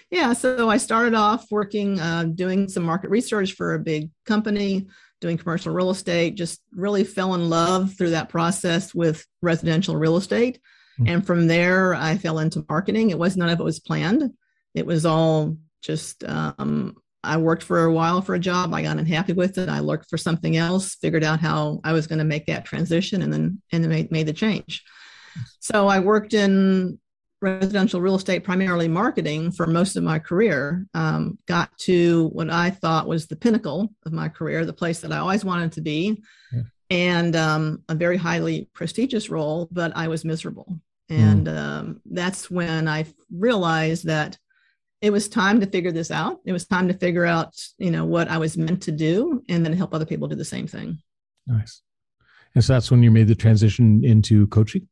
Yeah, 0.10 0.34
so 0.34 0.70
I 0.70 0.78
started 0.78 1.14
off 1.14 1.52
working, 1.52 2.00
uh, 2.00 2.24
doing 2.24 2.68
some 2.68 2.84
market 2.84 3.12
research 3.12 3.54
for 3.54 3.76
a 3.76 3.80
big 3.80 4.10
company, 4.26 4.88
doing 5.22 5.38
commercial 5.38 5.74
real 5.74 5.90
estate, 5.90 6.36
just 6.36 6.62
really 6.74 7.04
fell 7.04 7.34
in 7.34 7.50
love 7.50 7.94
through 7.98 8.12
that 8.12 8.30
process 8.30 8.94
with 8.96 9.26
residential 9.42 9.96
real 9.96 10.18
estate. 10.18 10.60
Mm-hmm. 11.00 11.14
And 11.14 11.28
from 11.28 11.48
there, 11.48 11.94
I 11.94 12.18
fell 12.18 12.40
into 12.40 12.66
marketing. 12.70 13.10
It 13.10 13.20
was 13.20 13.38
none 13.38 13.50
of 13.50 13.60
it 13.60 13.64
was 13.64 13.80
planned. 13.80 14.32
It 14.74 14.86
was 14.86 15.06
all 15.06 15.58
just, 15.82 16.24
um, 16.24 16.96
I 17.24 17.38
worked 17.38 17.64
for 17.64 17.84
a 17.84 17.94
while 17.94 18.22
for 18.22 18.36
a 18.36 18.40
job. 18.40 18.74
I 18.74 18.82
got 18.82 18.98
unhappy 18.98 19.34
with 19.34 19.58
it. 19.58 19.68
I 19.68 19.80
looked 19.80 20.10
for 20.10 20.18
something 20.18 20.56
else, 20.56 20.96
figured 20.96 21.24
out 21.24 21.42
how 21.42 21.82
I 21.84 21.92
was 21.92 22.08
going 22.08 22.20
to 22.20 22.26
make 22.26 22.46
that 22.46 22.64
transition, 22.64 23.22
and 23.22 23.34
then 23.34 23.62
and 23.74 23.84
then 23.84 23.90
made, 23.90 24.12
made 24.12 24.28
the 24.28 24.34
change. 24.34 24.84
So 25.60 25.88
I 25.88 26.00
worked 26.00 26.34
in 26.34 26.98
residential 27.42 28.02
real 28.02 28.16
estate, 28.16 28.44
primarily 28.44 28.88
marketing, 28.88 29.52
for 29.52 29.66
most 29.66 29.96
of 29.96 30.04
my 30.04 30.20
career. 30.20 30.86
Um, 30.94 31.38
got 31.48 31.76
to 31.80 32.28
what 32.30 32.50
I 32.50 32.70
thought 32.70 33.08
was 33.08 33.28
the 33.28 33.36
pinnacle 33.36 33.90
of 34.06 34.12
my 34.12 34.30
career, 34.30 34.66
the 34.66 34.74
place 34.74 35.00
that 35.02 35.12
I 35.12 35.18
always 35.20 35.46
wanted 35.46 35.72
to 35.74 35.82
be, 35.82 36.22
yeah. 36.52 36.62
and 36.90 37.36
um, 37.36 37.84
a 37.90 37.96
very 37.96 38.18
highly 38.18 38.70
prestigious 38.74 39.30
role, 39.30 39.68
but 39.72 39.92
I 39.96 40.08
was 40.08 40.26
miserable. 40.26 40.80
And 41.10 41.48
mm. 41.48 41.58
um, 41.58 42.02
that's 42.06 42.52
when 42.52 42.88
I 42.88 43.06
realized 43.32 44.06
that 44.06 44.38
it 45.02 45.12
was 45.12 45.30
time 45.30 45.60
to 45.62 45.66
figure 45.66 45.92
this 45.92 46.12
out. 46.12 46.40
It 46.46 46.52
was 46.52 46.68
time 46.68 46.88
to 46.90 46.94
figure 46.94 47.26
out, 47.26 47.56
you 47.78 47.90
know, 47.90 48.06
what 48.06 48.28
I 48.28 48.38
was 48.38 48.58
meant 48.58 48.84
to 48.84 48.92
do, 48.92 49.44
and 49.50 49.66
then 49.66 49.74
help 49.74 49.94
other 49.94 50.06
people 50.06 50.28
do 50.28 50.36
the 50.36 50.46
same 50.46 50.68
thing. 50.68 51.00
Nice. 51.48 51.82
And 52.54 52.64
so 52.64 52.74
that's 52.74 52.92
when 52.92 53.02
you 53.02 53.12
made 53.12 53.28
the 53.28 53.36
transition 53.36 54.04
into 54.04 54.48
coaching. 54.48 54.88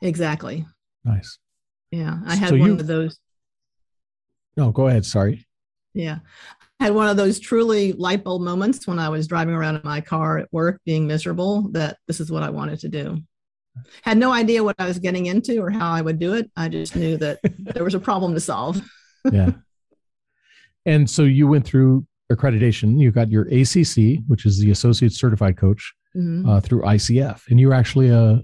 Exactly. 0.00 0.66
Nice. 1.04 1.38
Yeah, 1.90 2.18
I 2.26 2.34
had 2.36 2.50
so 2.50 2.56
one 2.56 2.68
you, 2.68 2.74
of 2.74 2.86
those. 2.86 3.18
No, 4.56 4.70
go 4.70 4.88
ahead. 4.88 5.04
Sorry. 5.04 5.46
Yeah. 5.94 6.18
I 6.80 6.84
had 6.84 6.94
one 6.94 7.08
of 7.08 7.16
those 7.16 7.38
truly 7.38 7.92
light 7.92 8.24
bulb 8.24 8.42
moments 8.42 8.86
when 8.86 8.98
I 8.98 9.08
was 9.08 9.26
driving 9.26 9.54
around 9.54 9.76
in 9.76 9.82
my 9.84 10.00
car 10.00 10.38
at 10.38 10.52
work 10.52 10.80
being 10.84 11.06
miserable 11.06 11.68
that 11.72 11.98
this 12.06 12.18
is 12.18 12.30
what 12.30 12.42
I 12.42 12.50
wanted 12.50 12.80
to 12.80 12.88
do. 12.88 13.18
Had 14.02 14.18
no 14.18 14.32
idea 14.32 14.64
what 14.64 14.76
I 14.78 14.86
was 14.86 14.98
getting 14.98 15.26
into 15.26 15.60
or 15.60 15.70
how 15.70 15.92
I 15.92 16.02
would 16.02 16.18
do 16.18 16.34
it. 16.34 16.50
I 16.56 16.68
just 16.68 16.96
knew 16.96 17.16
that 17.18 17.40
there 17.58 17.84
was 17.84 17.94
a 17.94 18.00
problem 18.00 18.34
to 18.34 18.40
solve. 18.40 18.82
yeah. 19.30 19.52
And 20.84 21.08
so 21.08 21.22
you 21.22 21.46
went 21.46 21.64
through 21.64 22.04
accreditation. 22.32 22.98
You 22.98 23.12
got 23.12 23.30
your 23.30 23.44
ACC, 23.44 24.18
which 24.26 24.44
is 24.46 24.58
the 24.58 24.72
Associate 24.72 25.12
Certified 25.12 25.56
Coach. 25.56 25.94
mm-hmm. 26.16 26.48
uh, 26.48 26.60
through 26.60 26.82
ICF, 26.82 27.42
and 27.48 27.60
you're 27.60 27.74
actually 27.74 28.08
a 28.08 28.42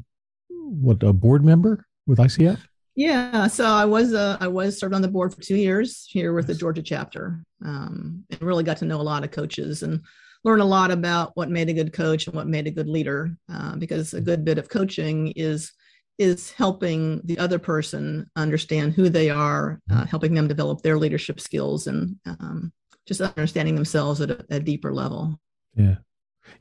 what 0.49 1.03
a 1.03 1.13
board 1.13 1.45
member 1.45 1.85
with 2.09 2.19
ICF. 2.19 2.59
Yeah, 2.97 3.47
so 3.47 3.65
I 3.65 3.85
was 3.85 4.13
uh, 4.13 4.39
I 4.41 4.49
was 4.49 4.77
served 4.77 4.93
on 4.93 5.03
the 5.03 5.09
board 5.09 5.33
for 5.33 5.41
two 5.41 5.55
years 5.55 6.05
here 6.11 6.33
with 6.33 6.49
the 6.49 6.55
Georgia 6.55 6.83
chapter, 6.83 7.45
um, 7.65 8.25
and 8.29 8.43
really 8.43 8.65
got 8.65 8.79
to 8.79 8.87
know 8.87 9.01
a 9.01 9.03
lot 9.03 9.23
of 9.23 9.31
coaches 9.31 9.85
and 9.85 10.01
learn 10.43 10.61
a 10.61 10.65
lot 10.65 10.91
about 10.91 11.31
what 11.37 11.49
made 11.49 11.69
a 11.69 11.73
good 11.73 11.93
coach 11.93 12.27
and 12.27 12.35
what 12.35 12.49
made 12.49 12.67
a 12.67 12.73
good 12.73 12.89
leader. 12.89 13.37
Uh, 13.53 13.77
because 13.77 14.15
a 14.15 14.21
good 14.21 14.45
bit 14.45 14.59
of 14.59 14.69
coaching 14.69 15.29
is 15.37 15.71
is 16.19 16.51
helping 16.51 17.21
the 17.25 17.39
other 17.39 17.61
person 17.61 18.29
understand 18.35 18.95
who 18.95 19.09
they 19.09 19.31
are, 19.31 19.81
uh, 19.93 20.05
helping 20.05 20.35
them 20.35 20.49
develop 20.49 20.83
their 20.83 20.99
leadership 20.99 21.39
skills, 21.39 21.87
and 21.87 22.17
um, 22.27 22.73
just 23.07 23.21
understanding 23.21 23.77
themselves 23.77 24.21
at 24.21 24.31
a, 24.33 24.45
a, 24.51 24.59
deeper 24.59 24.93
level. 24.93 25.39
Yeah, 25.77 25.99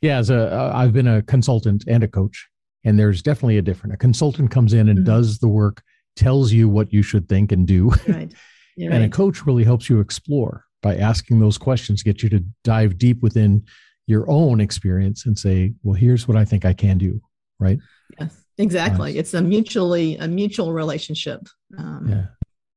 yeah. 0.02 0.20
As 0.20 0.30
a, 0.30 0.54
uh, 0.54 0.72
I've 0.76 0.94
been 0.94 1.08
a 1.08 1.24
consultant 1.24 1.86
and 1.88 2.04
a 2.04 2.08
coach, 2.08 2.48
and 2.84 2.98
there's 2.98 3.22
definitely 3.22 3.58
a 3.58 3.62
different. 3.62 3.94
A 3.94 3.98
consultant 3.98 4.52
comes 4.52 4.74
in 4.74 4.90
and 4.90 5.00
mm-hmm. 5.00 5.06
does 5.06 5.40
the 5.40 5.48
work, 5.48 5.82
tells 6.16 6.52
you 6.52 6.70
what 6.70 6.92
you 6.94 7.02
should 7.02 7.28
think 7.28 7.52
and 7.52 7.68
do, 7.68 7.92
right. 8.08 8.34
and 8.78 8.92
right. 8.92 9.02
a 9.02 9.10
coach 9.10 9.46
really 9.46 9.64
helps 9.64 9.90
you 9.90 10.00
explore 10.00 10.66
by 10.82 10.96
asking 10.96 11.40
those 11.40 11.58
questions, 11.58 12.04
get 12.04 12.24
you 12.24 12.30
to 12.30 12.44
dive 12.64 12.98
deep 12.98 13.22
within 13.22 13.66
your 14.06 14.30
own 14.30 14.62
experience 14.62 15.26
and 15.26 15.38
say, 15.38 15.74
well, 15.84 15.94
here's 15.94 16.28
what 16.28 16.38
I 16.38 16.46
think 16.46 16.66
I 16.66 16.74
can 16.74 16.98
do. 16.98 17.22
Right. 17.60 17.80
Yes, 18.20 18.46
exactly. 18.58 19.14
Nice. 19.14 19.20
It's 19.20 19.34
a 19.34 19.42
mutually, 19.42 20.16
a 20.18 20.28
mutual 20.28 20.72
relationship. 20.72 21.48
Um, 21.78 22.08
yeah. 22.08 22.26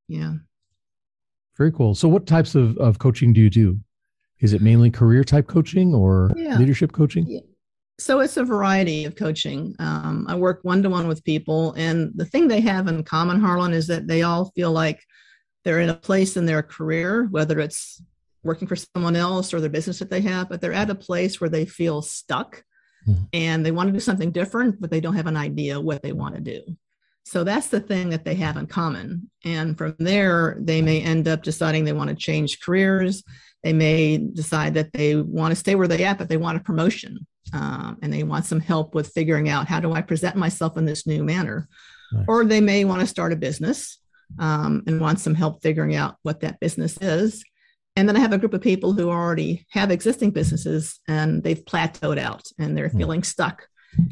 Yeah. 0.08 0.32
Very 1.56 1.70
cool. 1.72 1.94
So 1.94 2.08
what 2.08 2.26
types 2.26 2.54
of, 2.54 2.76
of 2.78 2.98
coaching 2.98 3.32
do 3.32 3.40
you 3.40 3.50
do? 3.50 3.78
Is 4.40 4.54
it 4.54 4.62
mainly 4.62 4.90
career 4.90 5.22
type 5.22 5.46
coaching 5.46 5.94
or 5.94 6.32
yeah. 6.34 6.58
leadership 6.58 6.92
coaching? 6.92 7.26
Yeah. 7.28 7.40
So 8.00 8.20
it's 8.20 8.38
a 8.38 8.44
variety 8.44 9.04
of 9.04 9.14
coaching. 9.14 9.76
Um, 9.78 10.24
I 10.26 10.34
work 10.34 10.60
one 10.62 10.82
to 10.82 10.90
one 10.90 11.06
with 11.06 11.22
people, 11.22 11.74
and 11.74 12.10
the 12.14 12.24
thing 12.24 12.48
they 12.48 12.62
have 12.62 12.88
in 12.88 13.04
common, 13.04 13.40
Harlan, 13.40 13.74
is 13.74 13.86
that 13.88 14.06
they 14.06 14.22
all 14.22 14.46
feel 14.56 14.72
like 14.72 15.04
they're 15.64 15.80
in 15.80 15.90
a 15.90 15.94
place 15.94 16.38
in 16.38 16.46
their 16.46 16.62
career, 16.62 17.28
whether 17.30 17.60
it's 17.60 18.02
working 18.42 18.66
for 18.66 18.76
someone 18.76 19.16
else 19.16 19.52
or 19.52 19.60
their 19.60 19.68
business 19.68 19.98
that 19.98 20.08
they 20.08 20.22
have, 20.22 20.48
but 20.48 20.62
they're 20.62 20.72
at 20.72 20.88
a 20.88 20.94
place 20.94 21.40
where 21.40 21.50
they 21.50 21.66
feel 21.66 22.00
stuck 22.00 22.64
mm-hmm. 23.06 23.24
and 23.34 23.66
they 23.66 23.70
want 23.70 23.88
to 23.88 23.92
do 23.92 24.00
something 24.00 24.30
different, 24.30 24.80
but 24.80 24.90
they 24.90 25.00
don't 25.00 25.16
have 25.16 25.26
an 25.26 25.36
idea 25.36 25.78
what 25.78 26.02
they 26.02 26.12
want 26.12 26.34
to 26.34 26.40
do. 26.40 26.62
So 27.24 27.44
that's 27.44 27.66
the 27.66 27.80
thing 27.80 28.08
that 28.10 28.24
they 28.24 28.34
have 28.36 28.56
in 28.56 28.66
common. 28.66 29.30
And 29.44 29.76
from 29.76 29.94
there, 29.98 30.56
they 30.58 30.80
may 30.80 31.02
end 31.02 31.28
up 31.28 31.42
deciding 31.42 31.84
they 31.84 31.92
want 31.92 32.08
to 32.08 32.16
change 32.16 32.60
careers. 32.60 33.22
They 33.62 33.74
may 33.74 34.16
decide 34.16 34.72
that 34.74 34.94
they 34.94 35.16
want 35.16 35.52
to 35.52 35.56
stay 35.56 35.74
where 35.74 35.86
they 35.86 36.06
are, 36.06 36.14
but 36.14 36.30
they 36.30 36.38
want 36.38 36.56
a 36.56 36.64
promotion 36.64 37.26
um, 37.52 37.98
and 38.02 38.12
they 38.12 38.22
want 38.22 38.44
some 38.44 38.60
help 38.60 38.94
with 38.94 39.12
figuring 39.12 39.48
out 39.48 39.68
how 39.68 39.80
do 39.80 39.92
I 39.92 40.02
present 40.02 40.36
myself 40.36 40.76
in 40.76 40.84
this 40.84 41.06
new 41.06 41.22
manner. 41.22 41.68
Nice. 42.12 42.24
Or 42.28 42.44
they 42.44 42.60
may 42.60 42.84
want 42.84 43.00
to 43.00 43.06
start 43.06 43.32
a 43.32 43.36
business 43.36 43.98
um, 44.38 44.82
and 44.86 45.00
want 45.00 45.20
some 45.20 45.34
help 45.34 45.62
figuring 45.62 45.94
out 45.94 46.16
what 46.22 46.40
that 46.40 46.60
business 46.60 46.96
is. 47.00 47.44
And 47.96 48.08
then 48.08 48.16
I 48.16 48.20
have 48.20 48.32
a 48.32 48.38
group 48.38 48.54
of 48.54 48.60
people 48.60 48.92
who 48.92 49.10
already 49.10 49.66
have 49.70 49.90
existing 49.90 50.30
businesses 50.30 51.00
and 51.08 51.42
they've 51.42 51.64
plateaued 51.64 52.18
out 52.18 52.42
and 52.58 52.76
they're 52.76 52.88
mm. 52.88 52.96
feeling 52.96 53.22
stuck 53.22 53.66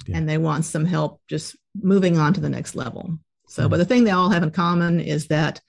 yeah. 0.06 0.16
and 0.16 0.28
they 0.28 0.38
want 0.38 0.64
some 0.64 0.84
help 0.84 1.20
just 1.28 1.56
moving 1.80 2.18
on 2.18 2.34
to 2.34 2.40
the 2.40 2.48
next 2.48 2.74
level. 2.74 3.18
So, 3.46 3.66
mm. 3.66 3.70
but 3.70 3.76
the 3.76 3.84
thing 3.84 4.04
they 4.04 4.10
all 4.10 4.30
have 4.30 4.42
in 4.42 4.50
common 4.50 5.00
is 5.00 5.28
that 5.28 5.60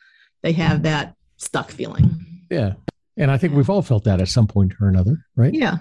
they 0.42 0.54
have 0.54 0.84
that 0.84 1.16
stuck 1.38 1.70
feeling. 1.70 2.46
Yeah. 2.50 2.74
And 3.16 3.30
I 3.30 3.38
think 3.38 3.54
we've 3.54 3.70
all 3.70 3.82
felt 3.82 4.06
that 4.06 4.22
at 4.22 4.30
some 4.30 4.48
point 4.48 4.74
or 4.82 4.88
another, 4.88 5.26
right? 5.36 5.54
Yeah. 5.54 5.78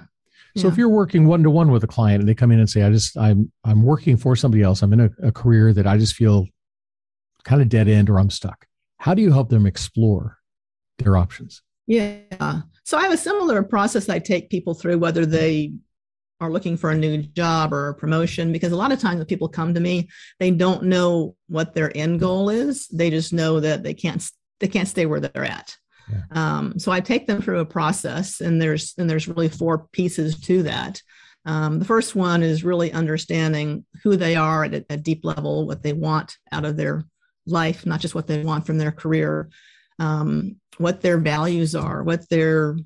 So 0.58 0.66
yeah. 0.66 0.72
if 0.72 0.78
you're 0.78 0.88
working 0.88 1.26
one 1.26 1.42
to 1.42 1.50
one 1.50 1.70
with 1.70 1.84
a 1.84 1.86
client 1.86 2.20
and 2.20 2.28
they 2.28 2.34
come 2.34 2.50
in 2.50 2.58
and 2.58 2.68
say, 2.68 2.82
I 2.82 2.90
just 2.90 3.16
I'm 3.16 3.50
I'm 3.64 3.82
working 3.82 4.16
for 4.16 4.36
somebody 4.36 4.62
else, 4.62 4.82
I'm 4.82 4.92
in 4.92 5.00
a, 5.00 5.10
a 5.22 5.32
career 5.32 5.72
that 5.72 5.86
I 5.86 5.96
just 5.96 6.14
feel 6.14 6.46
kind 7.44 7.62
of 7.62 7.68
dead 7.68 7.88
end 7.88 8.10
or 8.10 8.18
I'm 8.18 8.30
stuck. 8.30 8.66
How 8.98 9.14
do 9.14 9.22
you 9.22 9.32
help 9.32 9.48
them 9.48 9.66
explore 9.66 10.38
their 10.98 11.16
options? 11.16 11.62
Yeah. 11.86 12.60
So 12.84 12.98
I 12.98 13.02
have 13.02 13.12
a 13.12 13.16
similar 13.18 13.62
process 13.62 14.08
I 14.08 14.18
take 14.18 14.50
people 14.50 14.74
through, 14.74 14.98
whether 14.98 15.24
they 15.24 15.72
are 16.40 16.50
looking 16.50 16.76
for 16.76 16.90
a 16.90 16.96
new 16.96 17.22
job 17.22 17.72
or 17.72 17.88
a 17.88 17.94
promotion, 17.94 18.52
because 18.52 18.72
a 18.72 18.76
lot 18.76 18.92
of 18.92 19.00
times 19.00 19.18
when 19.18 19.26
people 19.26 19.48
come 19.48 19.74
to 19.74 19.80
me, 19.80 20.08
they 20.38 20.50
don't 20.50 20.84
know 20.84 21.34
what 21.48 21.74
their 21.74 21.96
end 21.96 22.20
goal 22.20 22.48
is. 22.48 22.86
They 22.88 23.10
just 23.10 23.32
know 23.32 23.60
that 23.60 23.82
they 23.82 23.94
can't 23.94 24.24
they 24.60 24.68
can't 24.68 24.88
stay 24.88 25.06
where 25.06 25.20
they're 25.20 25.44
at. 25.44 25.76
Yeah. 26.10 26.22
Um, 26.30 26.78
so 26.78 26.92
I 26.92 27.00
take 27.00 27.26
them 27.26 27.42
through 27.42 27.60
a 27.60 27.66
process, 27.66 28.40
and 28.40 28.60
there's 28.60 28.94
and 28.98 29.08
there's 29.08 29.28
really 29.28 29.48
four 29.48 29.86
pieces 29.92 30.40
to 30.42 30.62
that. 30.64 31.02
Um, 31.44 31.78
the 31.78 31.84
first 31.84 32.14
one 32.14 32.42
is 32.42 32.64
really 32.64 32.92
understanding 32.92 33.84
who 34.02 34.16
they 34.16 34.36
are 34.36 34.64
at 34.64 34.74
a, 34.74 34.84
a, 34.90 34.96
deep 34.96 35.24
level, 35.24 35.66
what 35.66 35.82
they 35.82 35.94
want 35.94 36.36
out 36.52 36.66
of 36.66 36.76
their 36.76 37.04
life, 37.46 37.86
not 37.86 38.00
just 38.00 38.14
what 38.14 38.26
they 38.26 38.42
want 38.42 38.66
from 38.66 38.76
their 38.76 38.92
career, 38.92 39.48
um, 39.98 40.56
what 40.76 41.00
their 41.00 41.16
values 41.16 41.74
are, 41.74 42.02
what 42.02 42.28
their 42.28 42.76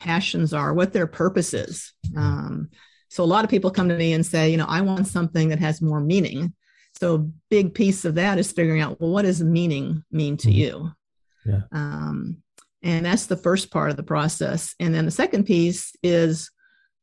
passions 0.00 0.54
are, 0.54 0.72
what 0.72 0.92
their 0.92 1.06
purpose 1.06 1.52
is. 1.52 1.92
Um, 2.16 2.70
so 3.10 3.24
a 3.24 3.26
lot 3.26 3.44
of 3.44 3.50
people 3.50 3.70
come 3.70 3.88
to 3.88 3.96
me 3.96 4.12
and 4.12 4.24
say, 4.24 4.50
you 4.50 4.56
know, 4.56 4.66
I 4.68 4.80
want 4.80 5.06
something 5.06 5.48
that 5.48 5.58
has 5.58 5.82
more 5.82 6.00
meaning. 6.00 6.54
So 6.98 7.14
a 7.14 7.18
big 7.50 7.74
piece 7.74 8.04
of 8.04 8.14
that 8.16 8.38
is 8.38 8.52
figuring 8.52 8.80
out, 8.80 9.00
well, 9.00 9.10
what 9.10 9.22
does 9.22 9.42
meaning 9.42 10.04
mean 10.10 10.36
to 10.38 10.48
mm-hmm. 10.48 10.58
you? 10.58 10.90
Yeah. 11.44 11.60
Um, 11.72 12.42
and 12.82 13.04
that's 13.04 13.26
the 13.26 13.36
first 13.36 13.70
part 13.70 13.90
of 13.90 13.96
the 13.96 14.02
process. 14.02 14.74
And 14.78 14.94
then 14.94 15.04
the 15.04 15.10
second 15.10 15.44
piece 15.44 15.94
is 16.02 16.50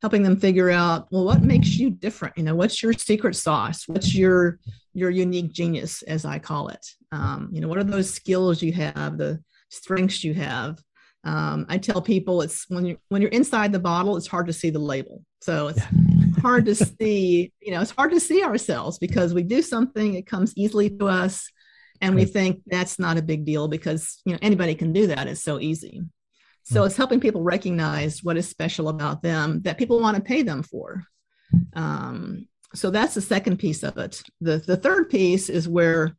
helping 0.02 0.22
them 0.22 0.38
figure 0.38 0.70
out, 0.70 1.08
well, 1.10 1.24
what 1.24 1.42
makes 1.42 1.76
you 1.76 1.90
different? 1.90 2.36
You 2.36 2.44
know, 2.44 2.54
what's 2.54 2.82
your 2.82 2.92
secret 2.92 3.34
sauce? 3.36 3.84
What's 3.86 4.14
your 4.14 4.58
your 4.94 5.10
unique 5.10 5.52
genius, 5.52 6.02
as 6.02 6.24
I 6.24 6.38
call 6.38 6.68
it? 6.68 6.86
Um, 7.12 7.50
you 7.52 7.60
know, 7.60 7.68
what 7.68 7.78
are 7.78 7.84
those 7.84 8.12
skills 8.12 8.62
you 8.62 8.72
have, 8.72 9.18
the 9.18 9.42
strengths 9.68 10.24
you 10.24 10.34
have? 10.34 10.78
Um, 11.24 11.66
I 11.68 11.78
tell 11.78 12.00
people 12.00 12.40
it's 12.42 12.66
when 12.68 12.86
you're 12.86 12.98
when 13.08 13.20
you're 13.20 13.30
inside 13.30 13.72
the 13.72 13.78
bottle, 13.78 14.16
it's 14.16 14.28
hard 14.28 14.46
to 14.46 14.52
see 14.52 14.70
the 14.70 14.78
label. 14.78 15.22
So 15.42 15.68
it's 15.68 15.80
yeah. 15.80 16.40
hard 16.40 16.66
to 16.66 16.74
see, 16.74 17.52
you 17.60 17.72
know, 17.72 17.80
it's 17.80 17.90
hard 17.90 18.12
to 18.12 18.20
see 18.20 18.42
ourselves 18.42 18.98
because 18.98 19.34
we 19.34 19.42
do 19.42 19.60
something, 19.60 20.14
it 20.14 20.26
comes 20.26 20.52
easily 20.56 20.88
to 20.90 21.08
us, 21.08 21.50
and 22.00 22.14
we 22.14 22.24
think 22.24 22.62
that's 22.66 22.98
not 22.98 23.18
a 23.18 23.22
big 23.22 23.44
deal 23.44 23.68
because 23.68 24.20
you 24.24 24.32
know 24.32 24.38
anybody 24.42 24.74
can 24.74 24.92
do 24.92 25.08
that. 25.08 25.26
It's 25.26 25.42
so 25.42 25.60
easy. 25.60 26.02
So 26.64 26.80
hmm. 26.80 26.86
it's 26.86 26.96
helping 26.96 27.20
people 27.20 27.42
recognize 27.42 28.22
what 28.22 28.36
is 28.36 28.48
special 28.48 28.88
about 28.88 29.22
them 29.22 29.62
that 29.62 29.78
people 29.78 30.00
want 30.00 30.16
to 30.16 30.22
pay 30.22 30.42
them 30.42 30.62
for. 30.62 31.04
Um, 31.74 32.48
so 32.74 32.90
that's 32.90 33.14
the 33.14 33.20
second 33.20 33.58
piece 33.58 33.82
of 33.82 33.96
it. 33.98 34.22
The 34.40 34.58
the 34.58 34.76
third 34.76 35.10
piece 35.10 35.48
is 35.48 35.68
where 35.68 36.16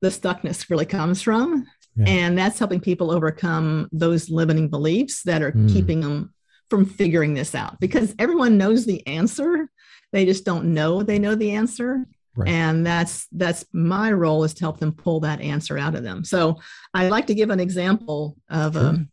the 0.00 0.08
stuckness 0.08 0.70
really 0.70 0.86
comes 0.86 1.22
from. 1.22 1.66
Yeah. 1.96 2.04
And 2.08 2.38
that's 2.38 2.58
helping 2.58 2.80
people 2.80 3.10
overcome 3.10 3.88
those 3.92 4.28
limiting 4.28 4.68
beliefs 4.68 5.22
that 5.24 5.42
are 5.42 5.52
mm. 5.52 5.72
keeping 5.72 6.00
them 6.00 6.34
from 6.68 6.86
figuring 6.86 7.34
this 7.34 7.54
out 7.54 7.78
because 7.78 8.14
everyone 8.18 8.58
knows 8.58 8.84
the 8.84 9.06
answer. 9.06 9.68
They 10.12 10.24
just 10.24 10.44
don't 10.44 10.74
know 10.74 11.02
they 11.02 11.18
know 11.18 11.34
the 11.34 11.52
answer. 11.52 12.06
Right. 12.36 12.48
And 12.48 12.84
that's 12.84 13.26
that's 13.32 13.64
my 13.72 14.10
role 14.10 14.42
is 14.44 14.54
to 14.54 14.64
help 14.64 14.80
them 14.80 14.92
pull 14.92 15.20
that 15.20 15.40
answer 15.40 15.78
out 15.78 15.94
of 15.94 16.02
them. 16.02 16.24
So 16.24 16.60
I'd 16.92 17.10
like 17.10 17.28
to 17.28 17.34
give 17.34 17.50
an 17.50 17.60
example 17.60 18.36
of 18.48 18.74
sure. 18.74 18.82
um, 18.82 19.10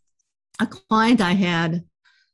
a 0.59 0.65
client 0.65 1.21
I 1.21 1.33
had 1.33 1.83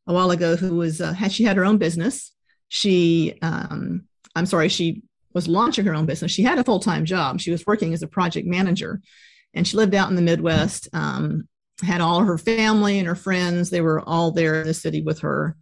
a 0.08 0.14
while 0.14 0.32
ago 0.32 0.56
who 0.56 0.76
was 0.76 1.02
uh, 1.02 1.14
had 1.14 1.32
she 1.32 1.44
had 1.44 1.58
her 1.58 1.66
own 1.66 1.78
business. 1.78 2.32
She 2.70 3.38
um, 3.42 4.06
I'm 4.36 4.46
sorry, 4.46 4.70
she 4.70 5.04
was 5.34 5.48
launching 5.48 5.86
her 5.86 5.96
own 5.96 6.06
business. 6.06 6.32
She 6.32 6.44
had 6.44 6.58
a 6.58 6.64
full 6.64 6.80
time 6.80 7.04
job. 7.04 7.42
She 7.42 7.52
was 7.52 7.66
working 7.66 7.94
as 7.94 8.02
a 8.02 8.08
project 8.08 8.48
manager, 8.48 9.02
and 9.54 9.68
she 9.68 9.76
lived 9.76 9.94
out 9.94 10.10
in 10.10 10.16
the 10.16 10.22
Midwest. 10.22 10.88
Um, 10.94 11.50
had 11.84 12.02
all 12.02 12.22
her 12.22 12.38
family 12.38 13.00
and 13.00 13.08
her 13.08 13.16
friends. 13.16 13.70
They 13.70 13.82
were 13.82 14.02
all 14.02 14.32
there 14.32 14.62
in 14.62 14.68
the 14.68 14.74
city 14.74 15.02
with 15.02 15.20
her. 15.20 15.56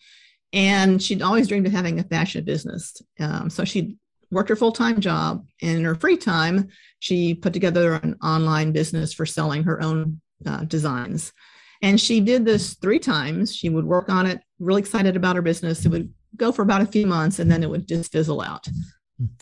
And 0.54 1.02
she'd 1.02 1.22
always 1.22 1.48
dreamed 1.48 1.68
of 1.68 1.74
having 1.74 2.00
a 2.00 2.04
fashion 2.04 2.46
business. 2.46 3.02
Um, 3.20 3.50
so 3.50 3.66
she 3.66 3.98
worked 4.32 4.50
her 4.50 4.56
full 4.56 4.72
time 4.72 5.00
job. 5.00 5.46
And 5.62 5.78
in 5.78 5.84
her 5.84 5.96
free 5.96 6.18
time, 6.18 6.70
she 7.00 7.34
put 7.34 7.54
together 7.54 7.94
an 7.96 8.16
online 8.22 8.72
business 8.72 9.14
for 9.14 9.26
selling 9.26 9.64
her 9.64 9.82
own 9.82 10.22
uh, 10.46 10.66
designs. 10.66 11.34
And 11.82 12.00
she 12.00 12.20
did 12.20 12.46
this 12.46 12.76
three 12.76 13.00
times. 13.00 13.56
She 13.56 13.70
would 13.70 13.86
work 13.86 14.10
on 14.10 14.26
it, 14.26 14.42
really 14.60 14.82
excited 14.82 15.16
about 15.16 15.36
her 15.36 15.42
business. 15.42 15.86
It 15.86 15.90
would 15.90 16.14
go 16.36 16.52
for 16.52 16.62
about 16.62 16.82
a 16.82 16.88
few 16.88 17.06
months 17.06 17.40
and 17.40 17.52
then 17.52 17.64
it 17.64 17.70
would 17.70 17.88
just 17.88 18.12
fizzle 18.12 18.42
out. 18.42 18.68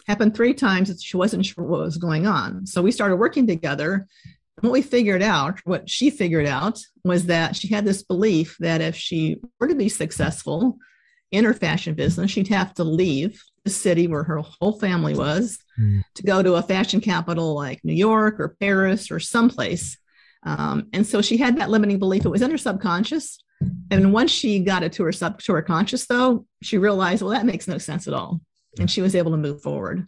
Happened 0.08 0.36
three 0.36 0.54
times. 0.54 1.02
She 1.02 1.18
wasn't 1.18 1.46
sure 1.46 1.64
what 1.64 1.80
was 1.80 1.98
going 1.98 2.28
on. 2.28 2.66
So 2.68 2.82
we 2.82 2.92
started 2.92 3.16
working 3.16 3.48
together 3.48 4.08
what 4.62 4.72
we 4.72 4.82
figured 4.82 5.24
out, 5.24 5.60
what 5.66 5.90
she 5.90 6.10
figured 6.10 6.46
out, 6.46 6.80
was 7.04 7.26
that 7.26 7.56
she 7.56 7.68
had 7.68 7.86
this 7.86 8.04
belief 8.04 8.56
that 8.60 8.82
if 8.82 8.96
she 8.96 9.38
were 9.60 9.68
to 9.68 9.76
be 9.76 9.90
successful 9.90 10.78
in 11.32 11.44
her 11.44 11.54
fashion 11.54 11.96
business, 11.96 12.32
she'd 12.32 12.48
have 12.48 12.74
to 12.76 12.84
leave 12.84 13.44
city 13.70 14.08
where 14.08 14.24
her 14.24 14.40
whole 14.40 14.80
family 14.80 15.16
was 15.16 15.58
mm. 15.80 16.02
to 16.16 16.24
go 16.24 16.44
to 16.44 16.56
a 16.56 16.62
fashion 16.62 17.00
capital 17.02 17.56
like 17.56 17.80
New 17.84 17.94
York 17.94 18.40
or 18.40 18.56
Paris 18.60 19.10
or 19.12 19.20
someplace. 19.20 19.98
Um, 20.44 20.88
and 20.92 21.08
so 21.08 21.22
she 21.22 21.38
had 21.38 21.58
that 21.58 21.70
limiting 21.70 22.00
belief. 22.00 22.26
It 22.26 22.30
was 22.30 22.42
in 22.42 22.52
her 22.52 22.58
subconscious. 22.58 23.42
And 23.90 24.12
once 24.12 24.32
she 24.32 24.60
got 24.60 24.84
it 24.84 24.92
to 24.94 25.04
her 25.04 25.14
sub 25.14 25.40
to 25.44 25.54
her 25.54 25.62
conscious, 25.62 26.06
though, 26.06 26.46
she 26.62 26.78
realized, 26.78 27.22
well, 27.22 27.32
that 27.32 27.46
makes 27.46 27.68
no 27.68 27.78
sense 27.78 28.08
at 28.08 28.14
all. 28.14 28.42
and 28.80 28.90
she 28.90 29.02
was 29.02 29.16
able 29.16 29.32
to 29.32 29.38
move 29.38 29.62
forward. 29.62 30.08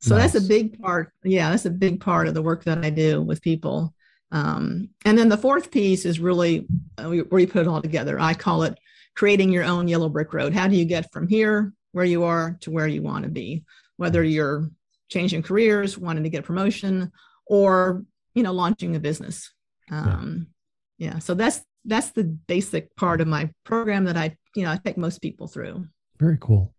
So 0.00 0.16
Nice. 0.16 0.32
that's 0.32 0.44
a 0.44 0.48
big 0.48 0.80
part. 0.80 1.12
Yeah, 1.24 1.50
that's 1.50 1.64
a 1.64 1.70
big 1.70 2.00
part 2.00 2.28
of 2.28 2.34
the 2.34 2.42
work 2.42 2.64
that 2.64 2.84
I 2.84 2.90
do 2.90 3.22
with 3.22 3.42
people. 3.42 3.94
Um, 4.30 4.90
and 5.04 5.16
then 5.16 5.28
the 5.28 5.38
fourth 5.38 5.70
piece 5.70 6.04
is 6.04 6.20
really 6.20 6.66
uh, 6.98 7.04
where 7.04 7.40
you 7.40 7.46
put 7.48 7.62
it 7.62 7.68
all 7.68 7.80
together. 7.80 8.20
I 8.20 8.34
call 8.34 8.64
it 8.64 8.78
creating 9.14 9.50
your 9.50 9.64
own 9.64 9.88
yellow 9.88 10.08
brick 10.08 10.32
road. 10.34 10.52
How 10.52 10.68
do 10.68 10.76
you 10.76 10.84
get 10.84 11.10
from 11.12 11.26
here, 11.28 11.72
where 11.96 12.04
you 12.04 12.24
are, 12.24 12.58
to 12.60 12.70
where 12.70 12.86
you 12.86 13.00
want 13.00 13.24
to 13.24 13.30
be? 13.30 13.64
Whether 13.96 14.22
you're 14.22 14.68
changing 15.08 15.42
careers, 15.42 15.96
wanting 15.96 16.24
to 16.24 16.28
get 16.28 16.40
a 16.40 16.42
promotion, 16.42 17.10
or 17.46 18.04
you 18.34 18.42
know, 18.42 18.52
launching 18.52 18.94
a 18.94 19.00
business. 19.00 19.50
Um, 19.90 20.48
yeah. 20.98 21.20
So 21.20 21.32
that's 21.32 21.64
that's 21.86 22.10
the 22.10 22.24
basic 22.24 22.94
part 22.96 23.22
of 23.22 23.28
my 23.28 23.48
program 23.64 24.04
that 24.04 24.16
I 24.18 24.36
you 24.54 24.64
know 24.64 24.72
I 24.72 24.76
take 24.76 24.98
most 24.98 25.22
people 25.22 25.46
through. 25.48 25.86
Very 26.20 26.36
cool. 26.38 26.74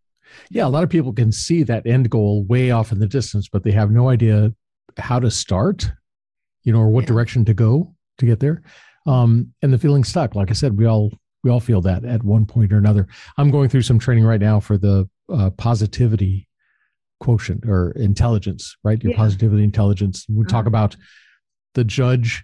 Yeah, 0.52 0.68
a 0.68 0.70
lot 0.70 0.84
of 0.84 0.90
people 0.92 1.14
can 1.14 1.32
see 1.32 1.64
that 1.64 1.88
end 1.88 2.12
goal 2.12 2.44
way 2.44 2.70
off 2.70 2.92
in 2.92 3.00
the 3.00 3.08
distance, 3.08 3.50
but 3.52 3.64
they 3.64 3.72
have 3.72 3.90
no 3.90 4.10
idea 4.10 4.54
how 4.98 5.20
to 5.20 5.32
start, 5.32 5.90
you 6.64 6.72
know, 6.74 6.80
or 6.82 6.90
what 6.90 7.06
Yeah. 7.06 7.08
direction 7.08 7.44
to 7.46 7.56
go 7.56 7.96
to 8.20 8.26
get 8.28 8.40
there. 8.40 8.62
Um, 9.08 9.54
and 9.64 9.74
the 9.74 9.80
feeling 9.80 10.04
stuck. 10.04 10.36
Like 10.36 10.52
I 10.52 10.54
said, 10.54 10.78
we 10.78 10.86
all 10.86 11.12
we 11.48 11.52
all 11.54 11.62
feel 11.62 11.80
that 11.80 12.04
at 12.04 12.24
one 12.26 12.46
point 12.46 12.74
or 12.74 12.78
another. 12.78 13.08
I'm 13.38 13.52
going 13.52 13.70
through 13.70 13.84
some 13.84 14.00
training 14.00 14.26
right 14.26 14.42
now 14.42 14.60
for 14.60 14.78
the 14.78 15.08
uh, 15.32 15.50
positivity 15.52 16.50
quotient 17.22 17.64
or 17.66 17.92
intelligence, 17.92 18.76
right? 18.84 19.02
Your 19.02 19.12
Yeah. 19.12 19.18
positivity 19.18 19.64
intelligence. 19.64 20.26
We 20.30 20.44
talk 20.44 20.64
Uh-huh. 20.64 20.68
about 20.68 20.98
the 21.74 21.86
judge 21.86 22.44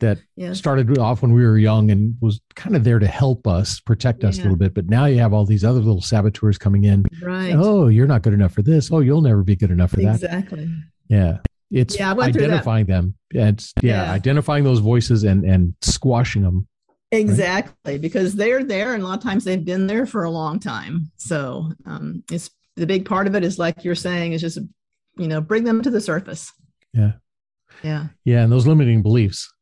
that 0.00 0.18
started 0.54 0.98
off 0.98 1.22
when 1.22 1.32
we 1.32 1.42
were 1.44 1.56
young 1.56 1.90
and 1.92 2.16
was 2.20 2.40
kind 2.56 2.74
of 2.76 2.82
there 2.84 2.98
to 2.98 3.06
help 3.06 3.46
us, 3.46 3.78
protect 3.80 4.24
us 4.24 4.38
a 4.38 4.42
little 4.42 4.56
bit. 4.56 4.74
But 4.74 4.90
now 4.90 5.06
you 5.06 5.18
have 5.20 5.32
all 5.32 5.46
these 5.46 5.64
other 5.64 5.78
little 5.78 6.02
saboteurs 6.02 6.58
coming 6.58 6.84
in. 6.84 7.04
Right. 7.22 7.54
Oh, 7.54 7.86
you're 7.86 8.06
not 8.08 8.22
good 8.22 8.34
enough 8.34 8.52
for 8.52 8.62
this. 8.62 8.90
Oh, 8.92 8.98
you'll 9.00 9.22
never 9.22 9.42
be 9.44 9.54
good 9.56 9.70
enough 9.70 9.92
for 9.92 10.00
that. 10.02 10.16
exactly. 10.16 10.68
Yeah. 11.08 11.38
It's 11.70 11.96
Yeah, 11.98 12.10
I 12.10 12.12
went 12.12 12.32
through 12.34 12.42
that. 12.42 12.48
identifying 12.50 12.86
them. 12.86 13.14
It's 13.30 13.72
yeah, 13.82 14.04
Yeah. 14.04 14.12
identifying 14.12 14.64
those 14.64 14.80
voices 14.80 15.22
and 15.24 15.44
and 15.44 15.74
squashing 15.80 16.42
them. 16.42 16.66
Exactly, 17.12 17.98
because 17.98 18.34
they're 18.34 18.64
there, 18.64 18.94
and 18.94 19.02
a 19.02 19.06
lot 19.06 19.18
of 19.18 19.22
times 19.22 19.44
they've 19.44 19.64
been 19.64 19.86
there 19.86 20.06
for 20.06 20.24
a 20.24 20.30
long 20.30 20.58
time. 20.58 21.10
So 21.16 21.70
um, 21.84 22.24
it's 22.30 22.50
the 22.76 22.86
big 22.86 23.06
part 23.06 23.26
of 23.26 23.34
it 23.34 23.44
is 23.44 23.58
like 23.58 23.84
you're 23.84 23.94
saying 23.94 24.32
is 24.32 24.40
just 24.40 24.58
you 25.16 25.28
know 25.28 25.40
bring 25.40 25.64
them 25.64 25.82
to 25.82 25.90
the 25.90 26.00
surface. 26.00 26.52
Yeah. 26.92 27.12
Yeah. 27.82 28.06
Yeah, 28.24 28.42
and 28.42 28.52
those 28.52 28.66
limiting 28.66 29.02
beliefs. 29.02 29.52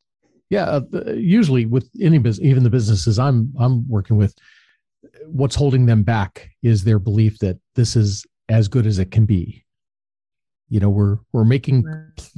Yeah, 0.50 0.64
uh, 0.64 1.12
usually 1.14 1.66
with 1.66 1.88
any 2.00 2.18
business, 2.18 2.46
even 2.46 2.62
the 2.62 2.70
businesses 2.70 3.18
I'm 3.18 3.52
I'm 3.58 3.88
working 3.88 4.16
with, 4.16 4.34
what's 5.26 5.56
holding 5.56 5.86
them 5.86 6.02
back 6.02 6.50
is 6.62 6.84
their 6.84 6.98
belief 6.98 7.38
that 7.40 7.58
this 7.74 7.96
is 7.96 8.24
as 8.48 8.68
good 8.68 8.86
as 8.86 8.98
it 8.98 9.10
can 9.10 9.26
be. 9.26 9.64
You 10.68 10.80
know, 10.80 10.90
we're 10.90 11.18
we're 11.32 11.44
making 11.44 11.84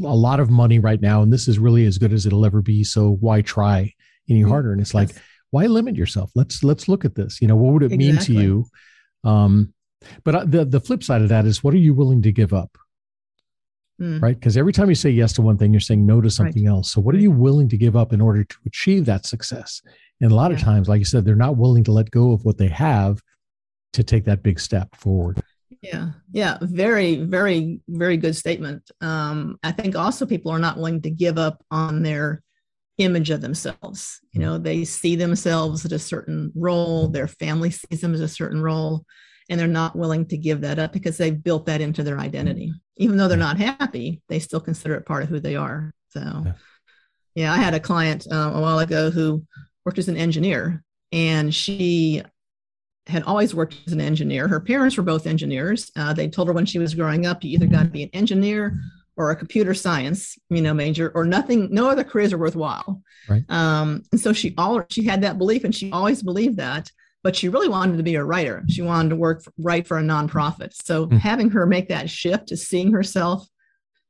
a 0.05 0.15
lot 0.15 0.41
of 0.41 0.51
money 0.51 0.79
right 0.79 1.01
now, 1.01 1.23
and 1.23 1.33
this 1.33 1.47
is 1.47 1.59
really 1.59 1.85
as 1.87 1.99
good 1.99 2.13
as 2.13 2.27
it'll 2.27 2.47
ever 2.47 2.63
be. 2.63 2.85
So 2.85 3.17
why 3.21 3.43
try 3.43 3.93
any 4.29 4.43
Mm, 4.43 4.49
harder? 4.49 4.73
And 4.73 4.81
it's 4.81 4.95
like, 4.95 5.11
Yes. 5.11 5.21
why 5.51 5.67
limit 5.67 5.97
yourself? 5.97 6.31
Let's 6.35 6.63
let's 6.65 6.89
look 6.89 7.05
at 7.05 7.15
this. 7.15 7.41
You 7.41 7.49
know, 7.49 7.57
what 7.57 7.73
would 7.75 7.83
it 7.93 7.97
mean 7.97 8.19
to 8.19 8.33
you? 8.33 8.67
Um, 9.25 9.73
but 10.25 10.35
uh, 10.35 10.45
the 10.45 10.65
the 10.65 10.81
flip 10.81 11.03
side 11.03 11.23
of 11.23 11.29
that 11.31 11.47
is, 11.47 11.65
what 11.65 11.75
are 11.75 11.79
you 11.79 11.95
willing 11.95 12.23
to 12.23 12.33
give 12.33 12.53
up? 12.53 12.77
Mm. 14.01 14.21
Right? 14.21 14.39
Because 14.39 14.57
every 14.57 14.73
time 14.73 14.89
you 14.89 14.95
say 14.95 15.11
yes 15.11 15.33
to 15.35 15.43
one 15.43 15.57
thing, 15.57 15.73
you're 15.73 15.81
saying 15.81 16.05
no 16.05 16.21
to 16.21 16.31
something 16.31 16.67
else. 16.67 16.93
So, 16.93 17.01
what 17.01 17.15
are 17.15 17.19
you 17.19 17.31
willing 17.31 17.69
to 17.71 17.79
give 17.79 17.97
up 17.97 18.13
in 18.13 18.21
order 18.21 18.45
to 18.45 18.57
achieve 18.67 19.07
that 19.07 19.25
success? 19.27 19.81
And 20.21 20.31
a 20.31 20.35
lot 20.35 20.53
of 20.53 20.59
times, 20.61 20.89
like 20.89 20.99
you 20.99 21.05
said, 21.05 21.25
they're 21.25 21.35
not 21.35 21.57
willing 21.57 21.85
to 21.85 21.93
let 21.93 22.11
go 22.11 22.33
of 22.33 22.45
what 22.45 22.59
they 22.59 22.69
have 22.69 23.23
to 23.95 24.03
take 24.03 24.25
that 24.27 24.43
big 24.43 24.61
step 24.61 24.95
forward. 24.97 25.43
Yeah, 25.83 26.11
yeah, 26.33 26.59
very, 26.61 27.17
very, 27.17 27.81
very 27.89 28.17
good 28.17 28.35
statement. 28.37 28.91
Um, 29.01 29.59
I 29.63 29.73
think 29.73 29.95
also 29.97 30.27
people 30.27 30.53
are 30.53 30.59
not 30.59 30.77
willing 30.77 31.03
to 31.03 31.11
give 31.11 31.39
up 31.39 31.63
on 31.71 32.03
their 32.03 32.43
image 32.99 33.31
of 33.31 33.41
themselves. 33.41 34.21
You 34.33 34.41
know, 34.41 34.59
they 34.59 34.85
see 34.85 35.17
themselves 35.17 35.85
at 35.85 35.93
a 35.93 35.99
certain 35.99 36.53
role, 36.55 37.09
their 37.09 37.29
family 37.29 37.71
sees 37.71 38.01
them 38.01 38.15
as 38.15 38.21
a 38.21 38.29
certain 38.29 38.63
role, 38.63 39.05
and 39.51 39.61
they're 39.61 39.67
not 39.67 39.97
willing 39.97 40.27
to 40.27 40.37
give 40.39 40.63
that 40.63 40.79
up 40.79 40.93
because 40.93 41.17
they've 41.17 41.43
built 41.43 41.67
that 41.67 41.81
into 41.81 42.03
their 42.03 42.19
identity. 42.19 42.73
Even 42.97 43.17
though 43.17 43.29
they're 43.29 43.37
not 43.37 43.59
happy, 43.59 44.23
they 44.29 44.39
still 44.39 44.61
consider 44.61 44.95
it 44.95 45.07
part 45.07 45.23
of 45.23 45.29
who 45.29 45.41
they 45.41 45.57
are. 45.57 45.93
So, 46.09 46.21
Yeah. 46.21 46.53
yeah, 47.35 47.53
I 47.53 47.57
had 47.59 47.75
a 47.75 47.81
client 47.81 48.27
uh, 48.31 48.53
a 48.55 48.61
while 48.61 48.79
ago 48.79 49.11
who 49.11 49.45
worked 49.85 49.99
as 49.99 50.09
an 50.09 50.17
engineer, 50.17 50.83
and 51.13 51.55
she 51.55 52.23
had 53.07 53.23
always 53.23 53.55
worked 53.55 53.77
as 53.87 53.93
an 53.93 54.01
engineer. 54.01 54.49
Her 54.49 54.59
parents 54.59 54.97
were 54.97 55.03
both 55.05 55.27
engineers. 55.29 55.93
Uh, 55.95 56.13
they 56.13 56.27
told 56.29 56.49
her 56.49 56.55
when 56.55 56.67
she 56.67 56.81
was 56.81 56.95
growing 56.95 57.25
up, 57.25 57.45
you 57.45 57.51
either 57.51 57.67
got 57.67 57.85
to 57.85 57.89
be 57.91 58.03
an 58.03 58.11
engineer 58.13 58.77
or 59.17 59.31
a 59.31 59.37
computer 59.37 59.75
science, 59.75 60.37
you 60.51 60.61
know, 60.63 60.75
major, 60.75 61.11
or 61.15 61.25
nothing. 61.25 61.69
No 61.71 61.89
other 61.89 62.05
careers 62.05 62.33
are 62.33 62.39
worthwhile. 62.39 63.03
Right. 63.29 63.45
Um, 63.49 64.03
and 64.13 64.21
so 64.21 64.33
she 64.33 64.55
all 64.59 64.85
she 64.91 65.05
had 65.05 65.23
that 65.23 65.39
belief, 65.39 65.65
and 65.65 65.75
she 65.75 65.91
always 65.91 66.23
believed 66.23 66.59
that. 66.59 66.91
But 67.23 67.35
she 67.35 67.49
really 67.49 67.69
wanted 67.69 67.97
to 67.97 68.03
be 68.05 68.15
a 68.15 68.23
writer. 68.25 68.63
She 68.69 68.83
wanted 68.83 69.09
to 69.09 69.17
work 69.17 69.43
for, 69.43 69.53
write 69.59 69.87
for 69.87 69.99
a 69.99 70.03
nonprofit. 70.03 70.73
So 70.75 71.07
Hmm. 71.07 71.17
having 71.17 71.51
her 71.51 71.67
make 71.67 71.89
that 71.89 72.09
shift 72.09 72.49
to 72.49 72.57
seeing 72.57 72.93
herself 72.93 73.49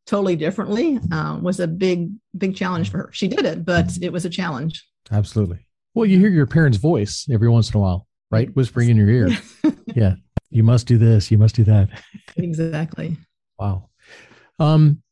totally 0.07 0.37
differently 0.37 1.01
um, 1.11 1.43
was 1.43 1.59
a 1.59 1.67
big, 1.67 2.11
big 2.37 2.55
challenge 2.55 2.91
for 2.91 2.99
her. 2.99 3.11
She 3.13 3.27
did 3.27 3.45
it, 3.47 3.65
but 3.65 3.97
it 4.03 4.13
was 4.13 4.25
a 4.25 4.31
challenge. 4.31 4.87
Absolutely. 5.11 5.67
Well, 5.95 6.05
you 6.07 6.19
hear 6.19 6.29
your 6.29 6.47
parents' 6.47 6.77
voice 6.79 7.27
every 7.33 7.49
once 7.49 7.71
in 7.71 7.79
a 7.79 7.81
while, 7.81 8.07
right? 8.31 8.55
Whispering 8.55 8.91
in 8.91 8.97
your 8.99 9.09
ear. 9.09 9.29
yeah. 9.95 10.15
You 10.51 10.63
must 10.63 10.87
do 10.87 10.99
this. 10.99 11.31
You 11.31 11.39
must 11.39 11.55
do 11.55 11.65
that. 11.65 11.89
exactly. 12.37 13.17
Wow. 13.59 13.89
Um, 14.59 15.03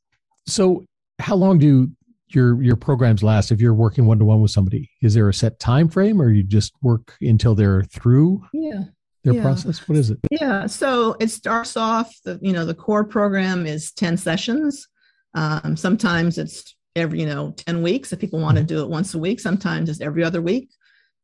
so 0.46 0.84
how 1.18 1.36
long 1.36 1.58
do 1.58 1.90
your 2.28 2.60
your 2.62 2.76
programs 2.76 3.22
last 3.22 3.52
if 3.52 3.60
you're 3.60 3.74
working 3.74 4.06
one 4.06 4.18
to 4.18 4.24
one 4.24 4.40
with 4.40 4.50
somebody? 4.50 4.90
Is 5.02 5.14
there 5.14 5.28
a 5.28 5.34
set 5.34 5.58
time 5.58 5.88
frame 5.88 6.20
or 6.20 6.30
you 6.32 6.42
just 6.42 6.72
work 6.82 7.14
until 7.20 7.54
they're 7.54 7.82
through 7.84 8.42
Yeah. 8.52 8.84
their 9.22 9.34
Yeah. 9.34 9.42
process? 9.42 9.86
What 9.88 9.96
is 9.98 10.10
it? 10.10 10.18
Yeah, 10.30 10.66
so 10.66 11.16
it 11.20 11.30
starts 11.30 11.76
off 11.76 12.12
the 12.24 12.38
you 12.42 12.52
know 12.52 12.66
the 12.66 12.74
core 12.74 13.04
program 13.04 13.66
is 13.66 13.92
ten 13.92 14.16
sessions. 14.16 14.88
Um, 15.34 15.76
sometimes 15.76 16.38
it's 16.38 16.74
every 16.96 17.20
you 17.20 17.26
know 17.26 17.52
ten 17.56 17.82
weeks 17.82 18.12
if 18.12 18.18
people 18.18 18.40
want 18.40 18.58
to 18.58 18.64
do 18.64 18.80
it 18.82 18.88
once 18.88 19.14
a 19.14 19.18
week. 19.18 19.38
Sometimes 19.40 19.88
it's 19.88 20.00
every 20.00 20.24
other 20.24 20.42
week. 20.42 20.70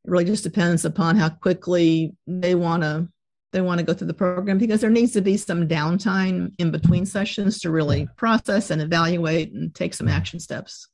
It 0.04 0.11
really 0.11 0.24
just 0.24 0.44
depends 0.44 0.85
upon 0.85 1.16
how 1.16 1.28
quickly 1.30 2.12
they 2.26 2.54
want 2.54 2.83
to 2.85 3.09
they 3.52 3.60
want 3.60 3.78
to 3.78 3.84
go 3.84 3.92
through 3.92 4.06
the 4.06 4.14
program 4.14 4.58
because 4.58 4.80
there 4.80 4.90
needs 4.90 5.12
to 5.12 5.20
be 5.20 5.36
some 5.36 5.66
downtime 5.66 6.52
in 6.58 6.70
between 6.70 7.04
sessions 7.04 7.58
to 7.60 7.70
really 7.70 8.08
process 8.16 8.70
and 8.70 8.80
evaluate 8.80 9.52
and 9.52 9.74
take 9.74 9.92
some 9.94 10.08
action 10.08 10.38
steps. 10.38 10.88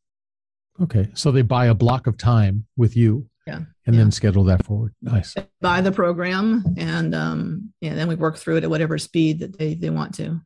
Okay. 0.81 1.09
So 1.14 1.31
they 1.31 1.42
buy 1.42 1.66
a 1.66 1.75
block 1.75 2.07
of 2.07 2.16
time 2.16 2.66
with 2.77 2.97
you 2.97 3.29
Yeah. 3.47 3.57
and 3.87 3.95
Yeah. 3.95 4.03
then 4.03 4.11
schedule 4.11 4.45
that 4.45 4.64
forward. 4.64 4.95
Nice. 5.03 5.35
Buy 5.61 5.81
the 5.81 5.92
program 5.92 6.64
and 6.77 7.14
um, 7.14 7.73
yeah, 7.81 7.95
then 7.95 8.09
we 8.09 8.14
work 8.14 8.37
through 8.37 8.57
it 8.57 8.64
at 8.64 8.71
whatever 8.71 8.99
speed 8.99 9.38
that 9.40 9.59
they 9.59 9.75
they 9.75 9.90
want 9.90 10.14
to. 10.16 10.40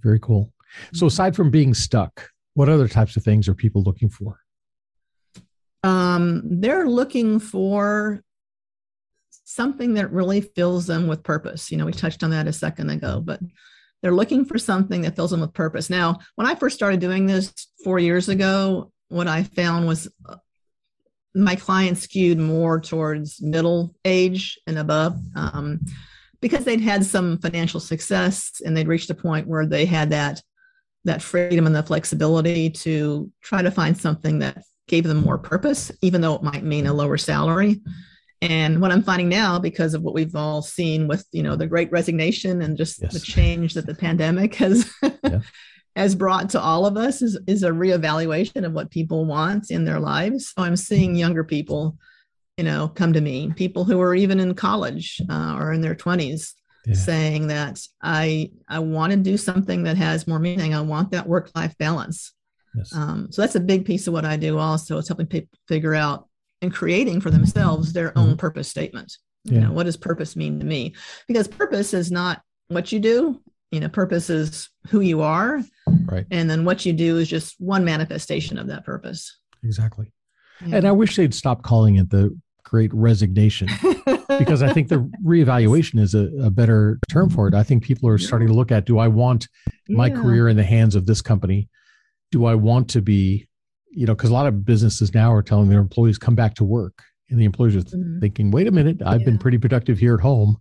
Very 0.00 0.18
cool. 0.20 0.52
So 0.92 1.06
aside 1.06 1.36
from 1.36 1.50
being 1.50 1.74
stuck, 1.74 2.30
what 2.54 2.68
other 2.68 2.88
types 2.88 3.16
of 3.16 3.22
things 3.24 3.48
are 3.48 3.54
people 3.54 3.82
looking 3.82 4.08
for? 4.08 4.38
um, 5.84 6.42
they're 6.44 6.88
looking 6.88 7.40
for 7.40 8.22
something 9.54 9.94
that 9.94 10.12
really 10.12 10.40
fills 10.40 10.86
them 10.86 11.06
with 11.06 11.22
purpose. 11.22 11.70
You 11.70 11.78
know, 11.78 11.86
we 11.86 11.92
touched 11.92 12.22
on 12.22 12.30
that 12.30 12.48
a 12.48 12.52
second 12.52 12.90
ago, 12.90 13.20
but 13.20 13.40
they're 14.00 14.14
looking 14.14 14.44
for 14.44 14.58
something 14.58 15.02
that 15.02 15.14
fills 15.14 15.30
them 15.30 15.40
with 15.40 15.52
purpose. 15.52 15.90
Now, 15.90 16.18
when 16.34 16.46
I 16.46 16.54
first 16.54 16.76
started 16.76 17.00
doing 17.00 17.26
this 17.26 17.52
four 17.84 17.98
years 17.98 18.28
ago, 18.28 18.90
what 19.08 19.28
I 19.28 19.44
found 19.44 19.86
was 19.86 20.08
uh, 20.26 20.36
my 21.34 21.54
clients 21.54 22.02
skewed 22.02 22.38
more 22.38 22.80
towards 22.80 23.40
middle 23.40 23.94
age 24.04 24.58
and 24.66 24.78
above 24.78 25.16
um, 25.36 25.80
because 26.40 26.64
they'd 26.64 26.80
had 26.80 27.04
some 27.04 27.38
financial 27.38 27.80
success 27.80 28.60
and 28.64 28.76
they'd 28.76 28.88
reached 28.88 29.10
a 29.10 29.14
point 29.14 29.46
where 29.46 29.66
they 29.66 29.84
had 29.86 30.10
that 30.10 30.42
that 31.04 31.20
freedom 31.20 31.66
and 31.66 31.74
the 31.74 31.82
flexibility 31.82 32.70
to 32.70 33.28
try 33.42 33.60
to 33.60 33.72
find 33.72 33.98
something 33.98 34.38
that 34.38 34.62
gave 34.86 35.02
them 35.02 35.16
more 35.16 35.36
purpose, 35.36 35.90
even 36.00 36.20
though 36.20 36.34
it 36.34 36.44
might 36.44 36.62
mean 36.62 36.86
a 36.86 36.92
lower 36.92 37.18
salary. 37.18 37.80
And 38.42 38.80
what 38.80 38.90
I'm 38.90 39.04
finding 39.04 39.28
now, 39.28 39.58
because 39.60 39.94
of 39.94 40.02
what 40.02 40.14
we've 40.14 40.34
all 40.34 40.60
seen 40.62 41.06
with 41.08 41.24
you 41.32 41.42
know 41.44 41.56
the 41.56 41.66
Great 41.68 41.90
Resignation 41.92 42.60
and 42.62 42.76
just 42.76 43.00
Yes. 43.00 43.12
the 43.14 43.20
change 43.20 43.72
that 43.74 43.86
the 43.86 43.94
pandemic 43.94 44.54
has 44.56 44.92
Yeah. 45.24 45.40
has 45.96 46.14
brought 46.16 46.50
to 46.50 46.60
all 46.60 46.84
of 46.84 46.96
us, 46.96 47.22
is 47.22 47.38
is 47.46 47.62
a 47.62 47.70
reevaluation 47.70 48.64
of 48.66 48.72
what 48.72 48.90
people 48.90 49.24
want 49.24 49.70
in 49.70 49.84
their 49.84 50.00
lives. 50.00 50.48
So 50.54 50.62
I'm 50.64 50.76
seeing 50.76 51.14
younger 51.14 51.44
people, 51.44 51.96
you 52.58 52.64
know, 52.64 52.88
come 52.88 53.12
to 53.12 53.20
me, 53.20 53.52
people 53.54 53.84
who 53.84 54.00
are 54.00 54.14
even 54.14 54.40
in 54.40 54.54
college 54.54 55.20
uh, 55.30 55.54
or 55.58 55.72
in 55.72 55.80
their 55.80 55.94
20s, 55.94 56.52
Yeah. 56.84 56.94
saying 56.94 57.46
that 57.46 57.78
I 58.02 58.50
I 58.68 58.80
want 58.80 59.12
to 59.12 59.16
do 59.18 59.36
something 59.36 59.84
that 59.84 59.96
has 59.96 60.26
more 60.26 60.40
meaning. 60.40 60.74
I 60.74 60.80
want 60.80 61.12
that 61.12 61.28
work 61.28 61.52
life 61.54 61.78
balance. 61.78 62.32
Yes. 62.74 62.92
Um, 62.92 63.28
so 63.30 63.42
that's 63.42 63.54
a 63.54 63.60
big 63.60 63.84
piece 63.84 64.08
of 64.08 64.14
what 64.14 64.24
I 64.24 64.36
do. 64.36 64.58
Also, 64.58 64.98
it's 64.98 65.06
helping 65.08 65.26
people 65.26 65.56
figure 65.68 65.94
out 65.94 66.26
and 66.62 66.72
creating 66.72 67.20
for 67.20 67.30
themselves 67.30 67.92
their 67.92 68.16
own 68.16 68.36
purpose 68.36 68.68
statement. 68.68 69.16
You 69.44 69.52
Mm-hmm. 69.54 69.60
Know, 69.64 69.72
what 69.72 69.84
does 69.84 69.96
purpose 69.96 70.36
mean 70.36 70.60
to 70.60 70.64
me? 70.64 70.94
Because 71.26 71.48
purpose 71.48 71.92
is 71.92 72.12
not 72.12 72.40
what 72.68 72.92
you 72.92 73.00
do; 73.00 73.40
you 73.72 73.80
know, 73.80 73.88
purpose 73.88 74.30
is 74.30 74.70
who 74.88 75.00
you 75.00 75.20
are. 75.22 75.60
Right. 76.06 76.24
And 76.30 76.48
then 76.48 76.64
what 76.64 76.86
you 76.86 76.92
do 76.92 77.16
is 77.18 77.28
just 77.28 77.56
one 77.60 77.84
manifestation 77.84 78.56
of 78.56 78.68
that 78.68 78.84
purpose. 78.84 79.36
Exactly. 79.64 80.12
Yeah. 80.64 80.76
And 80.76 80.86
I 80.86 80.92
wish 80.92 81.16
they'd 81.16 81.34
stop 81.34 81.62
calling 81.64 81.96
it 81.96 82.08
the 82.10 82.38
great 82.64 82.94
resignation 82.94 83.68
because 84.38 84.62
I 84.62 84.72
think 84.72 84.88
the 84.88 85.10
reevaluation 85.26 85.98
is 85.98 86.14
a, 86.14 86.30
a 86.40 86.48
better 86.50 87.00
term 87.10 87.28
for 87.28 87.48
it. 87.48 87.54
I 87.54 87.64
think 87.64 87.82
people 87.82 88.08
are 88.08 88.18
starting 88.18 88.46
to 88.48 88.54
look 88.54 88.70
at 88.70 88.86
do 88.86 88.98
I 88.98 89.08
want 89.08 89.48
my 89.88 90.06
Yeah. 90.06 90.14
career 90.22 90.48
in 90.48 90.56
the 90.56 90.62
hands 90.62 90.94
of 90.94 91.04
this 91.06 91.20
company? 91.20 91.68
Do 92.30 92.44
I 92.46 92.54
want 92.54 92.88
to 92.90 93.02
be, 93.02 93.48
you 93.92 94.06
know, 94.06 94.14
because 94.14 94.30
a 94.30 94.32
lot 94.32 94.46
of 94.46 94.64
businesses 94.64 95.14
now 95.14 95.32
are 95.32 95.42
telling 95.42 95.68
their 95.68 95.80
employees 95.80 96.18
come 96.18 96.34
back 96.34 96.54
to 96.54 96.64
work. 96.64 97.02
And 97.30 97.40
the 97.40 97.44
employees 97.44 97.76
are 97.76 97.80
Mhm. 97.80 98.20
thinking, 98.20 98.50
wait 98.50 98.66
a 98.66 98.70
minute, 98.70 99.00
I've 99.04 99.24
been 99.24 99.38
pretty 99.38 99.58
productive 99.58 99.98
here 99.98 100.14
at 100.14 100.20
home. 100.20 100.56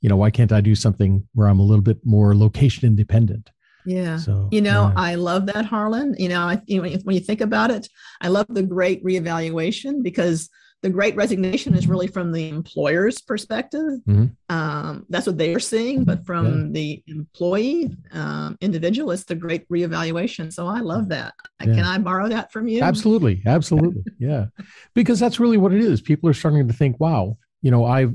You 0.00 0.08
know, 0.08 0.16
why 0.16 0.30
can't 0.30 0.52
I 0.52 0.60
do 0.60 0.74
something 0.74 1.26
where 1.34 1.48
I'm 1.48 1.60
a 1.60 1.62
little 1.62 1.82
bit 1.82 1.98
more 2.04 2.34
location 2.34 2.86
independent? 2.86 3.50
Yeah. 3.84 4.16
So, 4.16 4.48
You 4.50 4.60
know, 4.60 4.88
yeah. 4.88 4.92
I 4.96 5.14
love 5.14 5.46
that, 5.46 5.64
Harlan. 5.64 6.16
You 6.18 6.28
know, 6.28 6.40
I, 6.40 6.60
you 6.66 6.82
know, 6.82 6.88
when 7.04 7.14
you 7.14 7.20
think 7.20 7.40
about 7.40 7.70
it, 7.70 7.88
I 8.20 8.28
love 8.28 8.46
the 8.48 8.64
great 8.64 9.04
reevaluation 9.04 10.02
because 10.02 10.48
the 10.82 10.90
great 10.90 11.16
resignation 11.16 11.74
is 11.74 11.86
really 11.88 12.06
from 12.06 12.32
the 12.32 12.48
employer's 12.48 13.20
perspective. 13.20 14.00
Mhm. 14.06 14.36
Um, 14.50 15.06
that's 15.08 15.26
what 15.26 15.38
they 15.38 15.54
are 15.54 15.58
seeing, 15.60 16.04
but 16.04 16.24
from 16.24 16.72
the 16.72 17.02
employee 17.08 17.90
um, 18.12 18.56
individual, 18.60 19.10
it's 19.10 19.24
the 19.24 19.34
great 19.34 19.68
reevaluation. 19.68 20.52
So 20.52 20.66
I 20.66 20.80
love 20.80 21.08
that. 21.08 21.34
Yeah. 21.60 21.74
Can 21.74 21.84
I 21.84 21.98
borrow 21.98 22.28
that 22.28 22.52
from 22.52 22.68
you? 22.68 22.82
Absolutely. 22.82 23.42
Absolutely. 23.46 24.04
yeah. 24.18 24.46
Because 24.94 25.18
that's 25.18 25.40
really 25.40 25.56
what 25.56 25.72
it 25.72 25.80
is. 25.80 26.00
People 26.00 26.28
are 26.28 26.34
starting 26.34 26.68
to 26.68 26.74
think, 26.74 27.00
wow, 27.00 27.36
you 27.62 27.70
know, 27.70 27.84
I've 27.84 28.14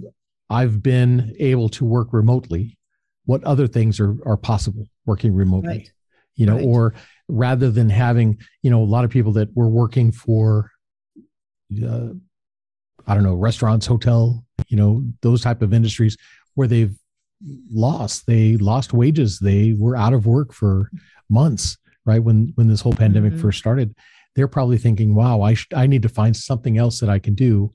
I've 0.50 0.84
been 0.84 1.34
able 1.40 1.70
to 1.70 1.84
work 1.86 2.10
remotely. 2.14 2.78
What 3.26 3.44
other 3.44 3.68
things 3.68 4.00
are 4.00 4.16
are 4.26 4.38
possible 4.38 4.88
working 5.06 5.34
remotely? 5.34 5.68
Right. 5.70 5.92
You 6.36 6.46
know, 6.46 6.56
Right. 6.56 6.66
or 6.66 6.94
rather 7.28 7.72
than 7.72 7.90
having, 7.90 8.38
you 8.62 8.70
know, 8.70 8.82
a 8.82 8.86
lot 8.86 9.04
of 9.04 9.10
people 9.12 9.34
that 9.34 9.50
were 9.56 9.68
working 9.70 10.12
for 10.12 10.72
uh, 11.86 12.10
I 13.12 13.14
don't 13.14 13.24
know, 13.24 13.34
restaurants, 13.36 13.86
hotel, 13.86 14.46
you 14.70 14.78
know, 14.78 15.04
those 15.22 15.42
type 15.42 15.62
of 15.62 15.74
industries 15.74 16.16
where 16.56 16.66
they've 16.68 16.96
lost, 17.70 18.26
they 18.26 18.56
lost 18.56 18.94
wages, 18.94 19.38
they 19.40 19.74
were 19.78 19.98
out 19.98 20.14
of 20.14 20.26
work 20.26 20.54
for 20.54 20.90
months, 21.30 21.78
right? 22.06 22.24
When 22.24 22.54
when 22.56 22.70
this 22.70 22.80
whole 22.80 22.94
pandemic 22.94 23.34
Mhm. 23.34 23.42
first 23.42 23.60
started, 23.60 23.94
they're 24.34 24.48
probably 24.48 24.78
thinking, 24.78 25.14
"Wow, 25.14 25.42
I 25.42 25.56
sh- 25.56 25.68
I 25.76 25.88
need 25.88 26.04
to 26.04 26.10
find 26.10 26.38
something 26.38 26.78
else 26.78 27.02
that 27.02 27.10
I 27.10 27.20
can 27.20 27.34
do." 27.36 27.74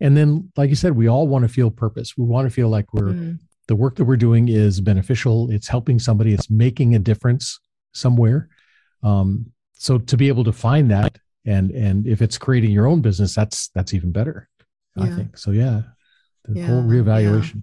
And 0.00 0.16
then, 0.16 0.50
like 0.56 0.68
you 0.68 0.74
said, 0.74 0.96
we 0.96 1.06
all 1.06 1.28
want 1.28 1.44
to 1.44 1.48
feel 1.48 1.70
purpose. 1.70 2.16
We 2.18 2.24
want 2.24 2.46
to 2.46 2.50
feel 2.50 2.68
like 2.68 2.92
we're 2.92 3.12
Mm, 3.12 3.38
the 3.68 3.76
work 3.76 3.94
that 3.96 4.04
we're 4.04 4.16
doing 4.16 4.48
is 4.48 4.80
beneficial. 4.80 5.48
It's 5.50 5.68
helping 5.68 6.00
somebody. 6.00 6.34
It's 6.34 6.50
making 6.50 6.96
a 6.96 6.98
difference 6.98 7.60
somewhere. 7.92 8.48
Um, 9.04 9.52
so 9.74 9.98
to 9.98 10.16
be 10.16 10.26
able 10.28 10.44
to 10.44 10.52
find 10.52 10.90
that, 10.90 11.18
and 11.44 11.70
and 11.70 12.06
if 12.06 12.20
it's 12.20 12.36
creating 12.38 12.72
your 12.72 12.86
own 12.88 13.00
business, 13.00 13.32
that's 13.36 13.68
that's 13.74 13.94
even 13.94 14.10
better. 14.10 14.48
I 14.96 15.08
think 15.08 15.36
so. 15.38 15.50
Yeah, 15.50 15.82
the 16.44 16.64
whole 16.64 16.82
Yeah, 16.82 17.02
reevaluation. 17.02 17.62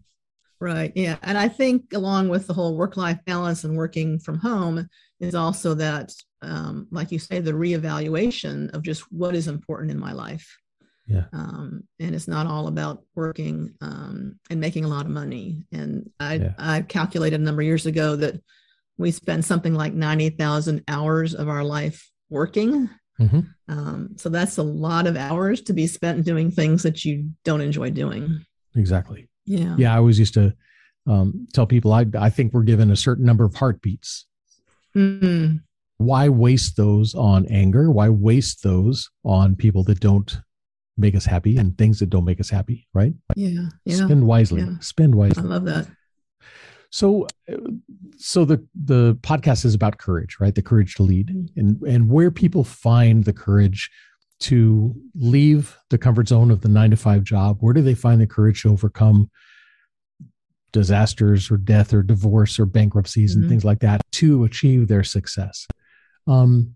Right. 0.60 0.94
Yeah. 0.96 1.18
And 1.24 1.38
I 1.38 1.50
think 1.50 1.92
along 1.94 2.30
with 2.30 2.48
the 2.48 2.54
whole 2.54 2.78
work 2.78 2.96
life 2.96 3.20
balance 3.26 3.66
and 3.66 3.76
working 3.76 4.18
from 4.18 4.40
home 4.40 4.88
is 5.20 5.36
also 5.36 5.74
that, 5.74 6.14
um, 6.42 6.88
like 6.90 7.12
you 7.12 7.20
say, 7.20 7.40
the 7.40 7.52
reevaluation 7.52 8.74
of 8.74 8.82
just 8.82 9.02
what 9.12 9.36
is 9.36 9.50
important 9.50 9.92
in 9.92 10.00
my 10.00 10.14
life. 10.14 10.58
Yeah. 11.06 11.26
Um, 11.34 11.84
and 12.00 12.16
it's 12.16 12.30
not 12.30 12.48
all 12.48 12.68
about 12.68 13.04
working 13.14 13.74
um, 13.82 14.40
and 14.50 14.62
making 14.62 14.86
a 14.86 14.88
lot 14.88 15.06
of 15.06 15.12
money. 15.12 15.66
And 15.74 16.10
I, 16.18 16.36
Yeah. 16.36 16.54
I 16.58 16.82
calculated 16.82 17.42
a 17.42 17.44
number 17.44 17.62
of 17.62 17.68
years 17.68 17.86
ago 17.86 18.16
that 18.16 18.42
we 18.98 19.12
spend 19.12 19.44
something 19.44 19.74
like 19.74 19.94
90,000 19.94 20.84
hours 20.88 21.36
of 21.36 21.50
our 21.50 21.66
life 21.66 22.10
working. 22.30 22.90
Mhm. 23.20 23.48
Um, 23.68 24.10
so 24.18 24.30
that's 24.30 24.58
a 24.58 24.64
lot 24.64 25.06
of 25.08 25.16
hours 25.16 25.62
to 25.62 25.74
be 25.74 25.86
spent 25.88 26.26
doing 26.26 26.50
things 26.52 26.84
that 26.84 27.06
you 27.06 27.30
don't 27.44 27.62
enjoy 27.62 27.92
doing. 27.92 28.44
Exactly. 28.76 29.30
Yeah. 29.46 29.76
Yeah, 29.78 29.94
I 29.94 29.98
always 29.98 30.18
used 30.20 30.34
to 30.36 30.56
um, 31.06 31.48
tell 31.54 31.68
people 31.68 31.92
I 31.94 32.06
I 32.18 32.30
think 32.30 32.54
we're 32.54 32.64
given 32.64 32.90
a 32.90 32.96
certain 32.96 33.26
number 33.26 33.44
of 33.46 33.56
heartbeats. 33.56 34.26
Mm, 34.96 35.62
Why 35.98 36.30
waste 36.30 36.76
those 36.78 37.14
on 37.16 37.46
anger? 37.48 37.92
Why 37.92 38.10
waste 38.10 38.64
those 38.64 39.10
on 39.24 39.56
people 39.56 39.84
that 39.86 40.00
don't 40.00 40.40
make 40.98 41.16
us 41.16 41.26
happy 41.26 41.58
and 41.58 41.78
things 41.78 42.00
that 42.00 42.10
don't 42.10 42.26
make 42.26 42.40
us 42.40 42.50
happy? 42.50 42.88
Right. 42.94 43.14
yeah. 43.36 43.70
Yeah. 43.86 44.06
Spend 44.06 44.26
wisely. 44.26 44.62
Yeah. 44.62 44.80
Spend 44.80 45.16
wisely. 45.16 45.44
I 45.44 45.46
love 45.46 45.66
that. 45.66 45.88
So, 46.94 47.26
uh, 47.52 47.56
so 48.18 48.46
the 48.46 48.64
the 48.76 49.16
podcast 49.22 49.66
is 49.66 49.74
about 49.74 49.98
courage, 49.98 50.38
right? 50.40 50.54
The 50.54 50.62
courage 50.62 50.94
to 50.96 51.02
lead, 51.04 51.30
Mhm. 51.30 51.50
and 51.58 51.82
and 51.82 52.08
where 52.08 52.30
people 52.30 52.64
find 52.64 53.24
the 53.24 53.34
courage 53.34 53.90
to 54.42 54.94
leave 55.16 55.76
the 55.90 55.98
comfort 55.98 56.28
zone 56.28 56.52
of 56.52 56.62
the 56.62 56.70
nine 56.70 56.92
to 56.92 56.96
five 56.96 57.24
job. 57.24 57.58
Where 57.62 57.74
do 57.74 57.82
they 57.82 57.96
find 57.96 58.22
the 58.22 58.28
courage 58.28 58.62
to 58.62 58.70
overcome 58.70 59.32
disasters 60.72 61.50
or 61.50 61.58
death 61.58 61.96
or 61.96 62.04
divorce 62.04 62.60
or 62.60 62.68
bankruptcies 62.68 63.34
and 63.36 63.44
Mhm. 63.46 63.50
things 63.50 63.66
like 63.66 63.80
that 63.80 64.02
to 64.12 64.44
achieve 64.44 64.88
their 64.88 65.04
success? 65.04 65.68
Um, 66.28 66.76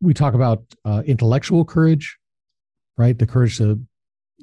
we 0.00 0.14
talk 0.14 0.32
about 0.32 0.64
uh, 0.86 1.02
intellectual 1.04 1.66
courage, 1.66 2.16
right? 2.96 3.18
The 3.18 3.26
courage 3.26 3.58
to 3.58 3.84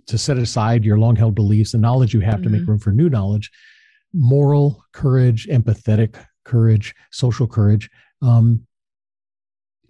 to 0.06 0.18
set 0.18 0.38
aside 0.38 0.84
your 0.86 1.00
long 1.00 1.16
held 1.16 1.34
beliefs, 1.34 1.72
the 1.72 1.78
knowledge 1.80 2.14
you 2.14 2.20
have 2.20 2.42
to 2.44 2.50
make 2.50 2.62
Mhm. 2.64 2.68
room 2.68 2.80
for 2.80 2.92
new 2.92 3.10
knowledge 3.10 3.50
moral 4.14 4.84
courage, 4.92 5.48
empathetic 5.48 6.16
courage, 6.46 6.94
social 7.12 7.48
courage. 7.48 7.90
Um, 8.22 8.66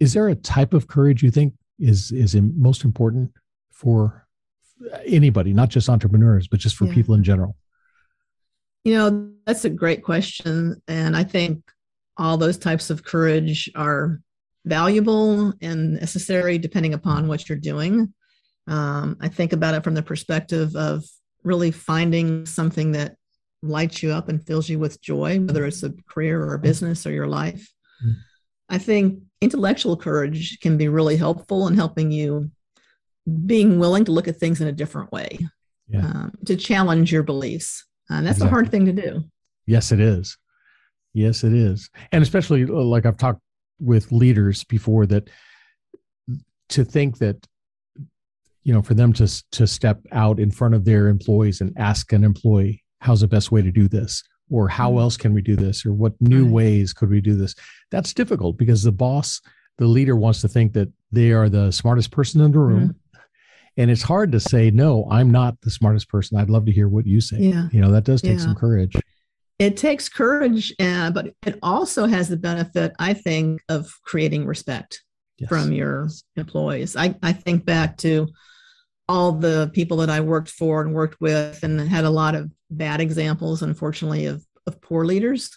is 0.00 0.12
there 0.12 0.28
a 0.28 0.34
type 0.34 0.74
of 0.74 0.86
courage 0.86 1.22
you 1.22 1.30
think 1.30 1.54
is 1.78 2.12
is 2.12 2.34
most 2.36 2.84
important 2.84 3.32
for 3.70 4.26
anybody, 5.04 5.52
not 5.52 5.68
just 5.68 5.88
entrepreneurs, 5.88 6.48
but 6.48 6.60
just 6.60 6.76
for 6.76 6.86
Yeah. 6.86 6.94
people 6.94 7.14
in 7.14 7.22
general? 7.22 7.56
You 8.84 8.94
know, 8.94 9.30
that's 9.46 9.64
a 9.64 9.70
great 9.70 10.02
question. 10.02 10.82
And 10.88 11.16
I 11.16 11.24
think 11.24 11.62
all 12.16 12.36
those 12.36 12.58
types 12.58 12.90
of 12.90 13.02
courage 13.04 13.70
are 13.74 14.20
valuable 14.66 15.52
and 15.60 15.94
necessary 15.94 16.58
depending 16.58 16.94
upon 16.94 17.28
what 17.28 17.48
you're 17.48 17.58
doing. 17.58 18.12
Um, 18.66 19.16
I 19.20 19.28
think 19.28 19.52
about 19.52 19.74
it 19.74 19.84
from 19.84 19.94
the 19.94 20.02
perspective 20.02 20.74
of 20.76 21.04
really 21.42 21.70
finding 21.70 22.46
something 22.46 22.92
that 22.92 23.16
lights 23.64 24.02
you 24.02 24.10
up 24.10 24.28
and 24.28 24.44
fills 24.46 24.68
you 24.68 24.78
with 24.78 25.00
joy, 25.00 25.40
whether 25.40 25.64
it's 25.64 25.82
a 25.82 25.92
career 26.08 26.42
or 26.42 26.54
a 26.54 26.58
business 26.58 27.06
or 27.06 27.12
your 27.12 27.26
life. 27.26 27.68
Mm. 28.04 28.14
I 28.68 28.78
think 28.78 29.20
intellectual 29.40 29.96
courage 29.96 30.58
can 30.60 30.76
be 30.76 30.88
really 30.88 31.16
helpful 31.16 31.66
in 31.66 31.74
helping 31.74 32.10
you 32.10 32.50
being 33.46 33.78
willing 33.78 34.04
to 34.04 34.12
look 34.12 34.28
at 34.28 34.36
things 34.36 34.60
in 34.60 34.68
a 34.68 34.72
different 34.72 35.10
way, 35.12 35.38
Yeah. 35.88 36.06
um, 36.06 36.32
to 36.46 36.56
challenge 36.56 37.12
your 37.12 37.22
beliefs. 37.22 37.84
And 38.10 38.26
that's 38.26 38.40
a 38.42 38.48
hard 38.48 38.70
thing 38.70 38.84
to 38.84 38.92
do. 38.92 39.24
Yes, 39.66 39.92
it 39.92 40.00
is. 40.00 40.36
Yes, 41.14 41.42
it 41.42 41.54
is. 41.54 41.88
And 42.12 42.22
especially 42.22 42.64
uh, 42.64 42.72
like 42.72 43.06
I've 43.06 43.16
talked 43.16 43.40
with 43.80 44.12
leaders 44.12 44.62
before 44.64 45.06
that 45.06 45.30
to 46.68 46.84
think 46.84 47.18
that 47.18 47.46
you 48.62 48.72
know 48.72 48.82
for 48.82 48.94
them 48.94 49.12
to 49.14 49.26
to 49.52 49.66
step 49.66 50.00
out 50.12 50.38
in 50.38 50.50
front 50.50 50.74
of 50.74 50.84
their 50.84 51.08
employees 51.08 51.60
and 51.60 51.72
ask 51.76 52.12
an 52.12 52.24
employee 52.24 52.83
how's 53.04 53.20
the 53.20 53.28
best 53.28 53.52
way 53.52 53.60
to 53.60 53.70
do 53.70 53.86
this? 53.86 54.22
Or 54.50 54.66
how 54.66 54.92
Mhm. 54.92 55.00
else 55.00 55.16
can 55.18 55.34
we 55.34 55.42
do 55.42 55.56
this? 55.56 55.84
Or 55.84 55.92
what 55.92 56.14
new 56.20 56.46
ways 56.50 56.92
could 56.94 57.10
we 57.10 57.20
do 57.20 57.34
this? 57.36 57.54
That's 57.90 58.14
difficult 58.14 58.56
because 58.58 58.82
the 58.82 58.92
boss 58.92 59.40
the 59.78 59.86
leader 59.88 60.14
wants 60.14 60.40
to 60.40 60.46
think 60.48 60.72
that 60.72 60.88
they 61.10 61.32
are 61.32 61.48
the 61.48 61.72
smartest 61.72 62.12
person 62.12 62.40
in 62.40 62.52
the 62.52 62.58
room. 62.60 62.94
And 63.76 63.90
it's 63.90 64.02
hard 64.02 64.30
to 64.30 64.38
say 64.38 64.70
no 64.70 65.04
i'm 65.10 65.32
not 65.32 65.60
the 65.62 65.70
smartest 65.70 66.08
person. 66.08 66.38
I'd 66.38 66.48
love 66.48 66.64
to 66.66 66.72
hear 66.72 66.88
what 66.88 67.06
you 67.06 67.20
say. 67.20 67.38
Yeah. 67.40 67.68
you 67.72 67.80
know 67.80 67.90
that 67.90 68.04
does 68.04 68.22
take 68.22 68.38
some 68.40 68.54
courage. 68.54 68.94
It 69.58 69.76
takes 69.76 70.08
courage, 70.08 70.72
uh, 70.80 71.10
but 71.10 71.34
it 71.44 71.58
also 71.62 72.06
has 72.06 72.28
the 72.28 72.36
benefit, 72.36 72.92
I 73.00 73.14
think, 73.14 73.60
of 73.68 73.92
creating 74.04 74.46
respect 74.46 75.02
Yes. 75.38 75.48
from 75.48 75.72
your 75.72 76.08
employees. 76.36 76.94
I, 76.96 77.16
I 77.22 77.32
think 77.32 77.64
back 77.64 77.96
to 77.98 78.28
all 79.08 79.32
the 79.32 79.70
people 79.74 79.98
that 79.98 80.10
I 80.10 80.20
worked 80.20 80.50
for 80.50 80.80
and 80.80 80.94
worked 80.94 81.20
with 81.20 81.62
and 81.62 81.80
had 81.80 82.04
a 82.04 82.10
lot 82.10 82.34
of 82.34 82.50
bad 82.70 83.00
examples, 83.00 83.62
unfortunately, 83.62 84.26
of, 84.26 84.44
of 84.66 84.80
poor 84.80 85.04
leaders. 85.04 85.50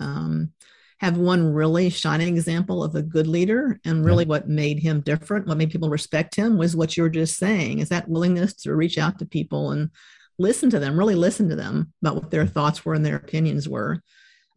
Um, 0.00 0.52
have 1.00 1.16
one 1.16 1.52
really 1.52 1.90
shining 1.90 2.28
example 2.28 2.82
of 2.82 2.94
a 2.94 3.02
good 3.02 3.26
leader 3.26 3.78
and 3.84 4.04
really 4.04 4.24
what 4.24 4.48
made 4.48 4.80
him 4.80 5.00
different, 5.00 5.46
what 5.46 5.56
made 5.56 5.70
people 5.70 5.88
respect 5.88 6.34
him 6.34 6.58
was 6.58 6.74
what 6.74 6.96
you 6.96 7.04
were 7.04 7.08
just 7.08 7.36
saying 7.36 7.78
is 7.78 7.88
that 7.88 8.08
willingness 8.08 8.54
to 8.54 8.74
reach 8.74 8.98
out 8.98 9.18
to 9.18 9.26
people 9.26 9.70
and 9.70 9.90
listen 10.38 10.70
to 10.70 10.78
them, 10.78 10.98
really 10.98 11.14
listen 11.14 11.48
to 11.48 11.56
them 11.56 11.92
about 12.02 12.16
what 12.16 12.30
their 12.30 12.46
thoughts 12.46 12.84
were 12.84 12.94
and 12.94 13.06
their 13.06 13.16
opinions 13.16 13.68
were. 13.68 14.02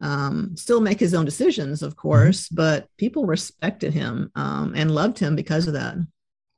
Um, 0.02 0.56
still 0.58 0.82
make 0.82 1.00
his 1.00 1.14
own 1.14 1.26
decisions, 1.26 1.84
of 1.84 1.96
course, 1.96 2.50
but 2.50 2.88
people 2.98 3.28
respected 3.28 3.94
him 3.94 4.32
um, 4.34 4.74
and 4.76 4.90
loved 4.90 5.20
him 5.20 5.36
because 5.36 5.68
of 5.68 5.74
that. 5.74 5.96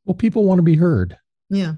well 0.05 0.15
people 0.15 0.45
want 0.45 0.59
to 0.59 0.63
be 0.63 0.75
heard 0.75 1.17
Yeah. 1.53 1.73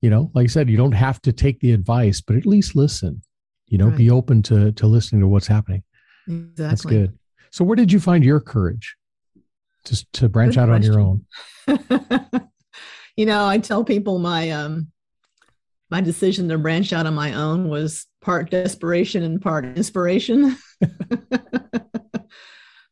you 0.00 0.10
know 0.10 0.30
like 0.34 0.44
i 0.44 0.46
said 0.46 0.70
you 0.70 0.76
don't 0.76 0.92
have 0.92 1.20
to 1.22 1.32
take 1.32 1.60
the 1.60 1.72
advice 1.72 2.20
but 2.20 2.36
at 2.36 2.46
least 2.46 2.76
listen 2.76 3.22
you 3.66 3.78
know 3.78 3.90
be 3.90 4.10
open 4.10 4.42
to 4.44 4.72
to 4.72 4.86
listening 4.86 5.20
to 5.20 5.28
what's 5.28 5.46
happening 5.46 5.82
Exactly. 6.28 6.54
That's 6.56 6.84
good. 6.84 7.18
So 7.50 7.64
where 7.64 7.76
did 7.76 7.90
you 7.90 8.00
find 8.00 8.22
your 8.22 8.40
courage 8.40 8.96
to 9.84 10.06
to 10.14 10.28
branch 10.28 10.54
Good 10.54 10.60
out 10.60 10.68
on 10.68 10.82
your 10.82 11.00
own? 11.00 11.24
you 13.16 13.26
know, 13.26 13.46
I 13.46 13.58
tell 13.58 13.84
people 13.84 14.18
my 14.18 14.50
um 14.50 14.88
my 15.90 16.02
decision 16.02 16.48
to 16.48 16.58
branch 16.58 16.92
out 16.92 17.06
on 17.06 17.14
my 17.14 17.32
own 17.32 17.68
was 17.68 18.06
part 18.20 18.50
desperation 18.50 19.22
and 19.22 19.40
part 19.40 19.64
inspiration. 19.64 20.56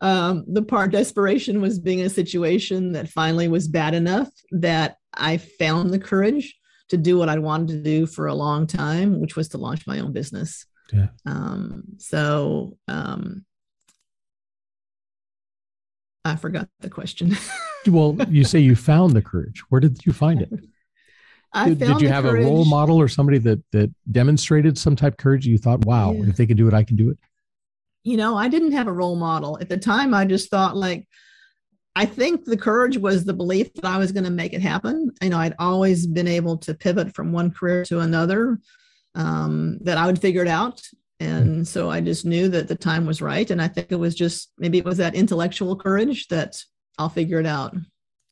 um, 0.01 0.45
the 0.49 0.63
part 0.63 0.93
desperation 0.93 1.61
was 1.61 1.79
being 1.79 1.99
in 1.99 2.07
a 2.07 2.11
situation 2.11 2.93
that 2.93 3.09
finally 3.09 3.49
was 3.49 3.69
bad 3.69 3.95
enough 3.95 4.31
that 4.51 4.97
I 5.17 5.39
found 5.39 5.91
the 5.91 5.99
courage 5.99 6.57
to 6.91 6.97
do 6.97 7.19
what 7.19 7.29
I 7.29 7.39
wanted 7.39 7.69
to 7.69 7.83
do 7.83 8.07
for 8.07 8.27
a 8.27 8.35
long 8.35 8.67
time, 8.67 9.21
which 9.21 9.35
was 9.37 9.49
to 9.51 9.59
launch 9.59 9.87
my 9.87 9.99
own 10.01 10.13
business. 10.13 10.67
Yeah. 10.93 11.09
Um, 11.25 11.83
so 11.99 12.77
um, 12.87 13.45
I 16.25 16.37
forgot 16.37 16.69
the 16.81 16.91
question. 16.91 17.37
Well, 17.89 18.17
you 18.31 18.43
say 18.43 18.59
you 18.59 18.75
found 18.75 19.13
the 19.13 19.23
courage. 19.23 19.63
Where 19.69 19.81
did 19.81 20.05
you 20.05 20.13
find 20.13 20.43
it? 20.43 20.51
I 21.53 21.69
Did, 21.69 21.79
did 21.79 22.01
you 22.01 22.09
have 22.09 22.25
a 22.25 22.33
role 22.33 22.65
model 22.65 22.97
or 23.01 23.07
somebody 23.07 23.39
that 23.39 23.63
that 23.71 23.93
demonstrated 24.11 24.77
some 24.77 24.97
type 24.97 25.13
of 25.13 25.17
courage? 25.19 25.47
You 25.47 25.57
thought, 25.57 25.85
wow, 25.85 26.11
Yeah. 26.11 26.25
if 26.31 26.37
they 26.37 26.47
can 26.47 26.57
do 26.57 26.67
it, 26.67 26.75
I 26.75 26.83
can 26.83 26.97
do 26.97 27.11
it. 27.11 27.19
you 28.03 28.17
know, 28.17 28.37
I 28.37 28.49
didn't 28.49 28.73
have 28.73 28.89
a 28.89 28.93
role 28.93 29.15
model 29.15 29.57
at 29.61 29.69
the 29.69 29.77
time. 29.77 30.15
I 30.15 30.25
just 30.25 30.51
thought 30.51 30.77
like, 30.77 31.07
I 31.97 32.05
think 32.05 32.45
the 32.45 32.57
courage 32.57 32.99
was 32.99 33.25
the 33.25 33.33
belief 33.33 33.73
that 33.75 33.85
I 33.85 33.97
was 33.97 34.13
going 34.13 34.25
to 34.25 34.31
make 34.31 34.53
it 34.53 34.61
happen. 34.61 35.11
You 35.23 35.31
know, 35.31 35.39
I'd 35.39 35.55
always 35.59 36.07
been 36.07 36.29
able 36.29 36.59
to 36.59 36.75
pivot 36.75 37.15
from 37.15 37.33
one 37.33 37.51
career 37.51 37.85
to 37.87 38.01
another, 38.01 38.61
um, 39.15 39.79
that 39.81 39.99
I 39.99 40.07
would 40.07 40.21
figure 40.21 40.43
it 40.43 40.49
out. 40.49 40.83
And 41.19 41.67
so 41.67 41.91
I 41.91 42.01
just 42.01 42.27
knew 42.27 42.49
that 42.51 42.69
the 42.69 42.75
time 42.75 43.07
was 43.07 43.23
right. 43.23 43.51
And 43.51 43.61
I 43.61 43.69
think 43.69 43.91
it 43.91 43.97
was 43.97 44.15
just 44.15 44.53
maybe 44.59 44.79
it 44.79 44.85
was 44.85 44.99
that 44.99 45.15
intellectual 45.15 45.75
courage 45.75 46.29
that 46.29 46.63
I'll 46.99 47.09
figure 47.09 47.41
it 47.41 47.47
out. 47.47 47.75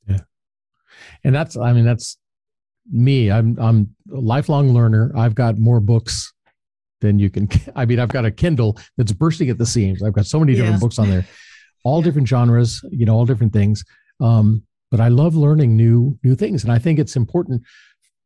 Yeah. 0.07 0.21
And 1.25 1.35
that's, 1.35 1.57
I 1.57 1.73
mean, 1.73 1.87
that's 1.87 2.19
me. 2.91 3.31
I'm 3.31 3.59
I'm 3.59 3.95
a 4.13 4.21
lifelong 4.21 4.75
learner. 4.75 5.13
I've 5.17 5.35
got 5.35 5.59
more 5.59 5.81
books 5.81 6.33
than 7.01 7.19
you 7.19 7.31
can. 7.31 7.49
I 7.77 7.87
mean, 7.87 7.99
I've 7.99 8.11
got 8.11 8.25
a 8.25 8.31
Kindle 8.31 8.79
that's 8.97 9.13
bursting 9.13 9.51
at 9.51 9.59
the 9.59 9.67
seams. 9.67 10.03
I've 10.03 10.13
got 10.13 10.27
so 10.27 10.39
many 10.39 10.55
different 10.55 10.81
books 10.81 10.99
on 10.99 11.09
there, 11.09 11.27
all 11.85 12.01
Yeah. 12.01 12.05
different 12.05 12.29
genres. 12.29 12.83
You 12.91 13.07
know, 13.07 13.15
all 13.15 13.27
different 13.27 13.53
things. 13.53 13.85
Um, 14.21 14.63
but 14.91 15.01
I 15.01 15.09
love 15.09 15.35
learning 15.37 15.77
new 15.77 16.19
new 16.25 16.35
things, 16.35 16.65
and 16.65 16.73
I 16.73 16.79
think 16.79 16.99
it's 16.99 17.17
important 17.17 17.63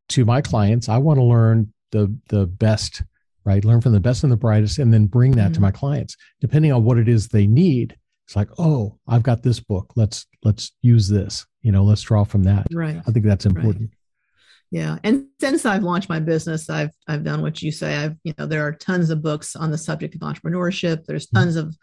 to 0.09 0.25
my 0.25 0.41
clients. 0.41 0.89
I 0.89 0.97
want 0.97 1.19
to 1.19 1.23
learn 1.23 1.71
the 1.91 2.13
the 2.29 2.45
best, 2.47 3.03
right? 3.45 3.63
Learn 3.63 3.81
from 3.81 3.91
the 3.93 3.99
best 3.99 4.23
and 4.23 4.31
the 4.31 4.37
brightest, 4.37 4.79
and 4.79 4.93
then 4.93 5.05
bring 5.07 5.31
that 5.33 5.53
to 5.53 5.59
Mhm. 5.59 5.63
my 5.63 5.71
clients, 5.71 6.15
depending 6.41 6.71
on 6.71 6.83
what 6.83 6.97
it 6.97 7.07
is 7.07 7.27
they 7.27 7.47
need. 7.47 7.95
It's 8.27 8.35
like, 8.35 8.49
oh, 8.59 8.99
I've 9.07 9.23
got 9.23 9.41
this 9.43 9.59
book. 9.59 9.93
Let's 9.95 10.25
let's 10.43 10.71
use 10.81 11.07
this. 11.09 11.45
You 11.61 11.71
know, 11.71 11.83
let's 11.83 12.01
draw 12.03 12.23
from 12.23 12.43
that. 12.43 12.67
Right. 12.71 13.01
I 13.07 13.11
think 13.11 13.25
that's 13.25 13.45
important. 13.47 13.89
Yeah. 14.71 14.99
And 15.03 15.25
since 15.41 15.65
I've 15.65 15.81
launched 15.81 16.09
my 16.09 16.19
business, 16.19 16.69
I've 16.69 16.91
I've 17.07 17.23
done 17.23 17.41
what 17.41 17.63
you 17.63 17.71
say. 17.71 17.95
I've, 17.97 18.15
you 18.23 18.33
know, 18.37 18.45
there 18.45 18.65
are 18.67 18.71
tons 18.73 19.09
of 19.09 19.23
books 19.23 19.55
on 19.55 19.71
the 19.71 19.77
subject 19.79 20.13
of 20.13 20.21
entrepreneurship. 20.21 21.05
There's 21.05 21.25
Mhm. 21.27 21.33
tons 21.33 21.55
of 21.55 21.75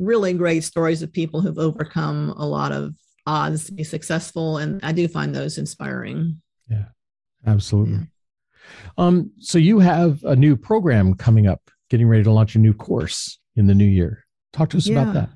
really 0.00 0.32
great 0.32 0.64
stories 0.64 1.02
of 1.02 1.12
people 1.12 1.40
who've 1.40 1.58
overcome 1.58 2.30
a 2.36 2.46
lot 2.46 2.72
of 2.72 2.94
odds 3.26 3.66
to 3.66 3.72
be 3.72 3.84
successful. 3.84 4.58
And 4.58 4.80
I 4.82 4.92
do 4.92 5.06
find 5.06 5.34
those 5.34 5.58
inspiring. 5.58 6.40
Yeah, 6.68 6.86
absolutely. 7.46 7.94
Yeah. 7.94 8.04
Um, 8.98 9.30
so 9.38 9.58
you 9.58 9.78
have 9.78 10.24
a 10.24 10.34
new 10.34 10.56
program 10.56 11.14
coming 11.14 11.46
up, 11.46 11.70
getting 11.90 12.08
ready 12.08 12.24
to 12.24 12.32
launch 12.32 12.54
a 12.56 12.58
new 12.58 12.72
course 12.72 13.38
in 13.56 13.66
the 13.66 13.74
new 13.74 13.86
year. 13.86 14.24
Talk 14.52 14.70
to 14.70 14.78
us 14.78 14.88
about 14.88 15.14
that. 15.14 15.30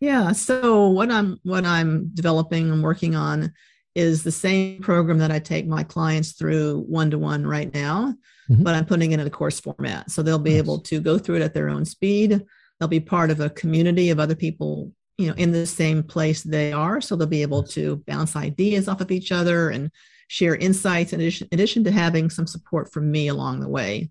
Yeah. 0.00 0.32
So 0.32 0.88
what 0.88 1.10
I'm 1.10 1.38
what 1.42 1.64
I'm 1.64 2.10
developing 2.14 2.70
and 2.70 2.82
working 2.82 3.14
on 3.14 3.52
is 3.94 4.22
the 4.22 4.32
same 4.32 4.80
program 4.80 5.18
that 5.18 5.30
I 5.30 5.38
take 5.38 5.66
my 5.66 5.82
clients 5.84 6.32
through 6.32 6.84
one 6.88 7.10
to 7.10 7.18
one 7.18 7.46
right 7.46 7.72
now, 7.74 8.14
Mhm. 8.50 8.64
but 8.64 8.74
I'm 8.74 8.86
putting 8.86 9.12
it 9.12 9.20
in 9.20 9.26
a 9.26 9.30
course 9.30 9.60
format. 9.60 10.10
So 10.10 10.22
they'll 10.22 10.38
be 10.38 10.52
Nice. 10.52 10.58
able 10.58 10.78
to 10.80 11.00
go 11.00 11.18
through 11.18 11.36
it 11.36 11.42
at 11.42 11.52
their 11.52 11.68
own 11.68 11.84
speed. 11.84 12.42
They'll 12.82 12.88
be 12.88 12.98
part 12.98 13.30
of 13.30 13.38
a 13.38 13.48
community 13.48 14.10
of 14.10 14.18
other 14.18 14.34
people, 14.34 14.90
you 15.16 15.28
know, 15.28 15.34
in 15.34 15.52
the 15.52 15.66
same 15.66 16.02
place 16.02 16.42
they 16.42 16.72
are. 16.72 17.00
So 17.00 17.14
they'll 17.14 17.28
be 17.28 17.42
able 17.42 17.62
to 17.68 18.02
bounce 18.08 18.34
ideas 18.34 18.88
off 18.88 19.00
of 19.00 19.12
each 19.12 19.30
other 19.30 19.70
and 19.70 19.88
share 20.26 20.56
insights 20.56 21.12
in 21.12 21.20
addition, 21.20 21.46
in 21.52 21.60
addition 21.60 21.84
to 21.84 21.92
having 21.92 22.28
some 22.28 22.48
support 22.48 22.92
from 22.92 23.08
me 23.08 23.28
along 23.28 23.60
the 23.60 23.68
way. 23.68 24.10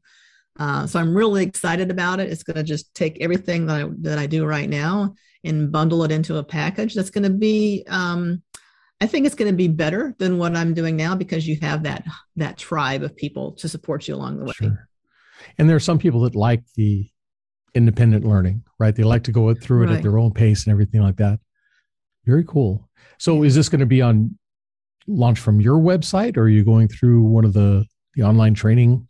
Uh, 0.58 0.88
so 0.88 1.02
I'm 1.02 1.14
really 1.14 1.44
excited 1.44 1.92
about 1.92 2.22
it. 2.22 2.30
It's 2.30 2.44
going 2.44 2.56
to 2.56 2.64
just 2.64 2.96
take 2.96 3.20
everything 3.20 3.66
that 3.66 3.82
I, 3.82 3.90
that 4.04 4.20
I 4.20 4.26
do 4.26 4.46
right 4.46 4.70
now 4.70 5.16
and 5.44 5.70
bundle 5.70 6.06
it 6.06 6.12
into 6.12 6.38
a 6.38 6.44
package 6.44 6.94
that's 6.94 7.10
going 7.10 7.24
to 7.24 7.30
be 7.30 7.84
um, 7.90 8.42
i 9.02 9.08
think 9.08 9.26
it's 9.26 9.34
going 9.34 9.52
to 9.52 9.58
be 9.58 9.68
better 9.68 10.16
than 10.20 10.38
what 10.38 10.56
i'm 10.56 10.76
doing 10.76 10.96
now 10.96 11.16
because 11.16 11.48
you 11.48 11.58
have 11.60 11.82
that 11.82 12.06
that 12.36 12.60
tribe 12.60 13.02
of 13.02 13.16
people 13.16 13.54
to 13.54 13.68
support 13.68 14.08
you 14.08 14.14
along 14.14 14.38
the 14.38 14.46
way 14.46 14.54
Sure. 14.54 14.88
And 15.58 15.68
there 15.68 15.76
are 15.76 15.80
some 15.80 15.98
people 15.98 16.22
that 16.22 16.36
like 16.36 16.64
the 16.76 17.10
independent 17.74 18.26
learning, 18.26 18.64
right? 18.80 18.96
They 18.96 19.04
like 19.04 19.24
to 19.24 19.32
go 19.32 19.54
through 19.54 19.84
it 19.84 19.96
at 19.96 20.04
their 20.04 20.18
own 20.18 20.32
pace 20.32 20.66
and 20.66 20.72
everything 20.72 21.02
like 21.02 21.18
that. 21.18 21.40
Very 22.26 22.44
cool. 22.44 22.90
So 23.18 23.44
is 23.44 23.56
this 23.56 23.70
going 23.70 23.80
to 23.80 23.86
be 23.86 24.02
on 24.02 24.38
launch 25.08 25.40
from 25.40 25.62
your 25.62 25.80
website 25.80 26.38
or 26.38 26.42
are 26.42 26.50
you 26.50 26.64
going 26.64 26.88
through 26.88 27.22
one 27.24 27.46
of 27.46 27.54
the, 27.54 27.86
the 28.16 28.24
online 28.24 28.54
training 28.54 29.08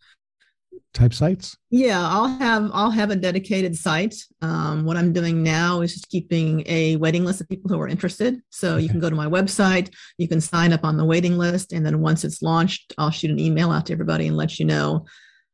type 0.94 1.14
sites? 1.14 1.58
yeah 1.70 2.02
i'll 2.02 2.28
have 2.28 2.70
i'll 2.74 2.92
have 2.92 3.12
a 3.12 3.16
dedicated 3.16 3.76
site 3.76 4.14
um, 4.42 4.84
what 4.84 4.98
i'm 4.98 5.14
doing 5.14 5.42
now 5.42 5.80
is 5.80 5.94
just 5.94 6.10
keeping 6.10 6.64
a 6.68 6.98
waiting 6.98 7.24
list 7.24 7.40
of 7.40 7.48
people 7.48 7.70
who 7.70 7.80
are 7.80 7.88
interested 7.88 8.42
so 8.50 8.76
you 8.76 8.90
can 8.90 9.00
go 9.00 9.10
to 9.10 9.16
my 9.16 9.26
website 9.26 9.90
you 10.18 10.28
can 10.28 10.42
sign 10.42 10.74
up 10.74 10.84
on 10.84 10.98
the 10.98 11.06
waiting 11.06 11.38
list 11.38 11.72
and 11.72 11.86
then 11.86 12.02
once 12.02 12.26
it's 12.26 12.42
launched 12.42 12.94
i'll 12.98 13.10
shoot 13.10 13.32
an 13.32 13.40
email 13.40 13.72
out 13.72 13.86
to 13.86 13.94
everybody 13.94 14.28
and 14.28 14.36
let 14.36 14.60
you 14.60 14.66
know 14.66 15.06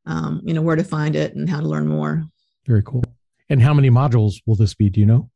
um, 0.06 0.40
you 0.44 0.54
know 0.54 0.62
where 0.62 0.76
to 0.76 0.84
find 0.84 1.14
it 1.14 1.36
and 1.36 1.48
how 1.48 1.60
to 1.60 1.68
learn 1.68 1.86
more 1.86 2.24
Very 2.68 2.82
cool. 2.84 3.02
And 3.48 3.60
how 3.60 3.72
many 3.74 3.90
modules 3.90 4.34
will 4.46 4.54
this 4.54 4.74
be? 4.74 4.90
Do 4.90 5.00
you 5.00 5.06
know? 5.06 5.30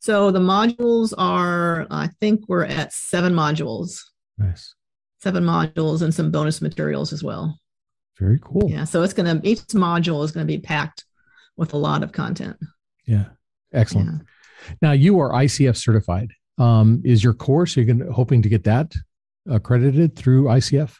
So 0.00 0.30
the 0.30 0.38
modules 0.40 1.12
are, 1.18 1.86
I 1.90 2.08
think 2.20 2.48
we're 2.48 2.64
at 2.64 2.92
seven 2.92 3.34
modules, 3.34 4.00
Nice. 4.38 4.74
seven 5.20 5.44
modules 5.44 6.02
and 6.02 6.14
some 6.14 6.30
bonus 6.30 6.62
materials 6.62 7.12
as 7.12 7.22
well. 7.22 7.60
Very 8.18 8.40
cool. 8.42 8.70
Yeah. 8.70 8.84
So 8.84 9.02
it's 9.02 9.12
going 9.12 9.40
to, 9.40 9.46
each 9.46 9.60
module 9.68 10.24
is 10.24 10.32
going 10.32 10.46
to 10.46 10.50
be 10.52 10.58
packed 10.58 11.04
with 11.56 11.74
a 11.74 11.76
lot 11.76 12.02
of 12.02 12.12
content. 12.12 12.56
Yeah. 13.06 13.26
Excellent. 13.72 14.08
Yeah. 14.08 14.74
Now 14.80 14.92
you 14.92 15.20
are 15.20 15.30
ICF 15.32 15.76
certified. 15.76 16.30
Um, 16.56 17.02
is 17.04 17.22
your 17.22 17.34
course, 17.34 17.76
you're 17.76 17.84
gonna, 17.84 18.10
hoping 18.10 18.42
to 18.42 18.48
get 18.48 18.64
that 18.64 18.94
accredited 19.48 20.16
through 20.16 20.44
ICF? 20.44 20.96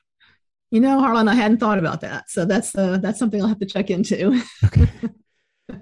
You 0.71 0.81
know, 0.81 1.01
Harlan, 1.01 1.29
I 1.29 1.35
hadn't 1.35 1.59
thought 1.59 1.79
about 1.79 2.03
that. 2.03 2.29
So 2.29 2.45
that's, 2.45 2.77
uh, 2.77 2.99
that's 2.99 3.19
something 3.19 3.41
I'll 3.41 3.49
have 3.49 3.59
to 3.61 3.67
check 3.67 3.91
into. 3.91 4.41
Okay. 4.65 4.87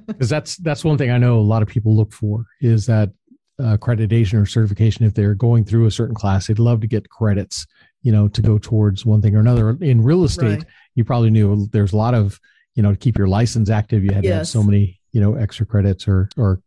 Because 0.06 0.28
that's 0.28 0.56
that's 0.58 0.84
one 0.84 0.98
thing 0.98 1.10
I 1.10 1.18
know 1.18 1.38
a 1.38 1.40
lot 1.40 1.62
of 1.62 1.68
people 1.68 1.94
look 1.96 2.12
for 2.12 2.44
is 2.60 2.86
that 2.86 3.10
uh, 3.58 3.76
accreditation 3.76 4.34
or 4.40 4.46
certification. 4.46 5.04
If 5.06 5.14
they're 5.14 5.34
going 5.34 5.64
through 5.64 5.86
a 5.86 5.90
certain 5.90 6.14
class, 6.14 6.46
they'd 6.46 6.58
love 6.58 6.80
to 6.80 6.86
get 6.86 7.08
credits, 7.08 7.66
you 8.02 8.12
know, 8.12 8.28
to 8.28 8.42
go 8.42 8.58
towards 8.58 9.06
one 9.06 9.22
thing 9.22 9.34
or 9.36 9.40
another. 9.40 9.70
In 9.80 10.02
real 10.02 10.24
estate, 10.24 10.46
Right. 10.58 10.64
you 10.94 11.04
probably 11.04 11.30
knew 11.30 11.66
there's 11.72 11.92
a 11.92 11.96
lot 11.96 12.14
of, 12.14 12.38
you 12.74 12.82
know, 12.82 12.90
to 12.92 12.96
keep 12.96 13.16
your 13.16 13.28
license 13.28 13.70
active, 13.70 14.04
you 14.04 14.12
had 14.12 14.24
to 14.24 14.34
have 14.34 14.48
so 14.48 14.62
many, 14.62 15.00
you 15.12 15.20
know, 15.20 15.34
extra 15.34 15.64
credits 15.64 16.06
or 16.08 16.28
or 16.36 16.60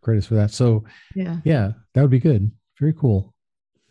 credits 0.00 0.26
for 0.26 0.34
that. 0.34 0.50
So 0.50 0.84
Yeah. 1.14 1.38
yeah, 1.44 1.72
that 1.94 2.02
would 2.02 2.10
be 2.10 2.18
good. 2.18 2.50
Very 2.80 2.92
cool. 2.92 3.32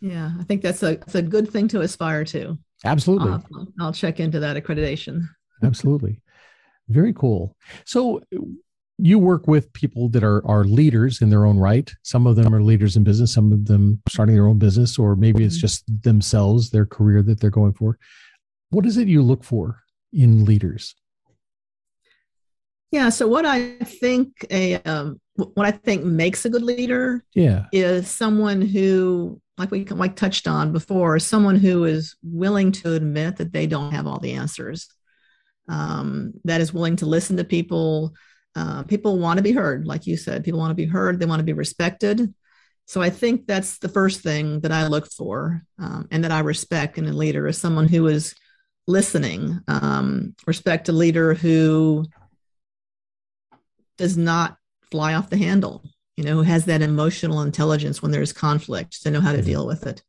Yeah. 0.00 0.32
I 0.38 0.44
think 0.44 0.62
that's 0.62 0.82
a, 0.82 0.96
that's 0.96 1.14
a 1.14 1.22
good 1.22 1.48
thing 1.50 1.66
to 1.68 1.80
aspire 1.80 2.24
to. 2.26 2.58
Absolutely. 2.84 3.30
I'll, 3.30 3.44
I'll 3.80 3.92
check 3.92 4.20
into 4.20 4.38
that 4.40 4.62
accreditation. 4.62 5.22
Absolutely. 5.62 6.20
Very 6.88 7.12
cool. 7.12 7.56
So 7.84 8.22
you 8.98 9.18
work 9.18 9.48
with 9.48 9.72
people 9.72 10.08
that 10.10 10.22
are 10.22 10.46
are 10.46 10.64
leaders 10.64 11.20
in 11.22 11.30
their 11.30 11.46
own 11.46 11.58
right. 11.58 11.90
Some 12.02 12.26
of 12.26 12.36
them 12.36 12.54
are 12.54 12.62
leaders 12.62 12.96
in 12.96 13.02
business, 13.04 13.32
some 13.32 13.52
of 13.52 13.64
them 13.66 14.00
starting 14.08 14.34
their 14.34 14.46
own 14.46 14.58
business, 14.58 14.98
or 14.98 15.16
maybe 15.16 15.44
it's 15.44 15.56
Mhm. 15.58 15.60
just 15.62 16.02
themselves, 16.02 16.70
their 16.70 16.86
career 16.86 17.22
that 17.22 17.40
they're 17.40 17.50
going 17.50 17.72
for. 17.72 17.98
What 18.70 18.86
is 18.86 18.96
it 18.96 19.08
you 19.08 19.22
look 19.22 19.42
for 19.42 19.82
in 20.12 20.44
leaders? 20.44 20.94
Yeah. 22.92 23.08
So 23.08 23.26
what 23.26 23.44
I 23.44 23.76
think 23.78 24.46
a, 24.50 24.76
um, 24.82 25.20
what 25.36 25.66
I 25.66 25.72
think 25.72 26.04
makes 26.04 26.44
a 26.44 26.50
good 26.50 26.62
leader 26.62 27.24
Yeah. 27.34 27.66
is 27.72 28.08
someone 28.08 28.62
who 28.62 29.40
like 29.58 29.70
we 29.70 29.84
like 29.84 30.14
touched 30.16 30.46
on 30.46 30.72
before 30.72 31.18
someone 31.18 31.56
who 31.56 31.84
is 31.84 32.16
willing 32.22 32.70
to 32.72 32.92
admit 32.94 33.36
that 33.36 33.52
they 33.52 33.66
don't 33.66 33.92
have 33.92 34.06
all 34.06 34.18
the 34.20 34.32
answers 34.32 34.88
um, 35.68 36.32
that 36.44 36.60
is 36.60 36.72
willing 36.74 36.96
to 36.96 37.06
listen 37.06 37.36
to 37.36 37.44
people 37.44 38.14
uh, 38.56 38.82
people 38.84 39.18
want 39.18 39.36
to 39.38 39.42
be 39.42 39.52
heard 39.52 39.86
like 39.86 40.06
you 40.06 40.16
said 40.16 40.44
people 40.44 40.60
want 40.60 40.70
to 40.70 40.74
be 40.74 40.86
heard 40.86 41.18
they 41.18 41.26
want 41.26 41.40
to 41.40 41.44
be 41.44 41.52
respected 41.52 42.32
so 42.86 43.00
i 43.02 43.10
think 43.10 43.46
that's 43.46 43.78
the 43.78 43.88
first 43.88 44.20
thing 44.20 44.60
that 44.60 44.70
i 44.72 44.86
look 44.86 45.10
for 45.10 45.62
um, 45.78 46.06
and 46.10 46.22
that 46.24 46.30
i 46.32 46.40
respect 46.40 46.98
in 46.98 47.06
a 47.06 47.12
leader 47.12 47.46
is 47.48 47.58
someone 47.58 47.88
who 47.88 48.06
is 48.06 48.34
listening 48.86 49.58
um, 49.68 50.34
respect 50.46 50.88
a 50.88 50.92
leader 50.92 51.34
who 51.34 52.04
does 53.96 54.16
not 54.16 54.56
fly 54.90 55.14
off 55.14 55.30
the 55.30 55.36
handle, 55.36 55.84
you 56.16 56.24
know, 56.24 56.34
who 56.34 56.42
has 56.42 56.64
that 56.66 56.82
emotional 56.82 57.42
intelligence 57.42 58.02
when 58.02 58.10
there's 58.10 58.32
conflict 58.32 59.02
to 59.02 59.10
know 59.10 59.20
how 59.20 59.32
to 59.32 59.38
Yeah. 59.38 59.44
deal 59.44 59.66
with 59.66 59.86
it. 59.86 60.02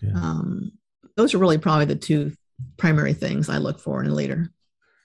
Yeah. 0.00 0.12
Um, 0.14 0.72
those 1.16 1.34
are 1.34 1.38
really 1.38 1.58
probably 1.58 1.84
the 1.86 1.96
two 1.96 2.32
primary 2.76 3.14
things 3.14 3.48
I 3.48 3.58
look 3.58 3.78
for 3.78 4.02
in 4.02 4.10
a 4.10 4.14
leader. 4.14 4.50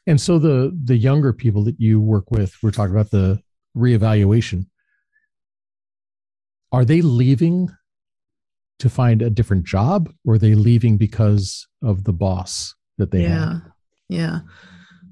And 0.07 0.19
so 0.19 0.39
the 0.39 0.75
the 0.83 0.95
younger 0.95 1.33
people 1.33 1.63
that 1.65 1.79
you 1.79 1.99
work 1.99 2.31
with, 2.31 2.55
we're 2.63 2.71
talking 2.71 2.95
about 2.95 3.11
the 3.11 3.41
reevaluation. 3.75 4.67
Are 6.71 6.85
they 6.85 7.01
leaving 7.01 7.69
to 8.79 8.89
find 8.89 9.21
a 9.21 9.29
different 9.29 9.65
job, 9.65 10.09
or 10.25 10.35
are 10.35 10.39
they 10.39 10.55
leaving 10.55 10.97
because 10.97 11.67
of 11.83 12.05
the 12.05 12.13
boss 12.13 12.73
that 12.97 13.11
they 13.11 13.23
yeah. 13.23 13.29
have? 13.29 13.61
Yeah. 14.09 14.17
Yeah. 14.17 14.39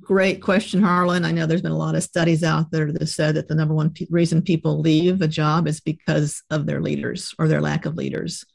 Great 0.01 0.41
question, 0.41 0.83
Harlan. 0.83 1.25
I 1.25 1.31
know 1.31 1.47
there's 1.47 1.63
been 1.63 1.71
a 1.71 1.77
lot 1.77 1.95
of 1.95 2.03
studies 2.03 2.43
out 2.43 2.69
there 2.69 2.91
that 2.91 3.07
said 3.07 3.35
that 3.35 3.47
the 3.47 3.55
number 3.55 3.73
one 3.73 3.89
pe- 3.89 4.05
reason 4.11 4.43
people 4.43 4.79
leave 4.79 5.21
a 5.21 5.27
job 5.27 5.67
is 5.67 5.79
because 5.79 6.43
of 6.51 6.67
their 6.67 6.79
leaders 6.79 7.33
or 7.39 7.47
their 7.47 7.61
lack 7.61 7.85
of 7.85 7.95
leaders. 7.95 8.45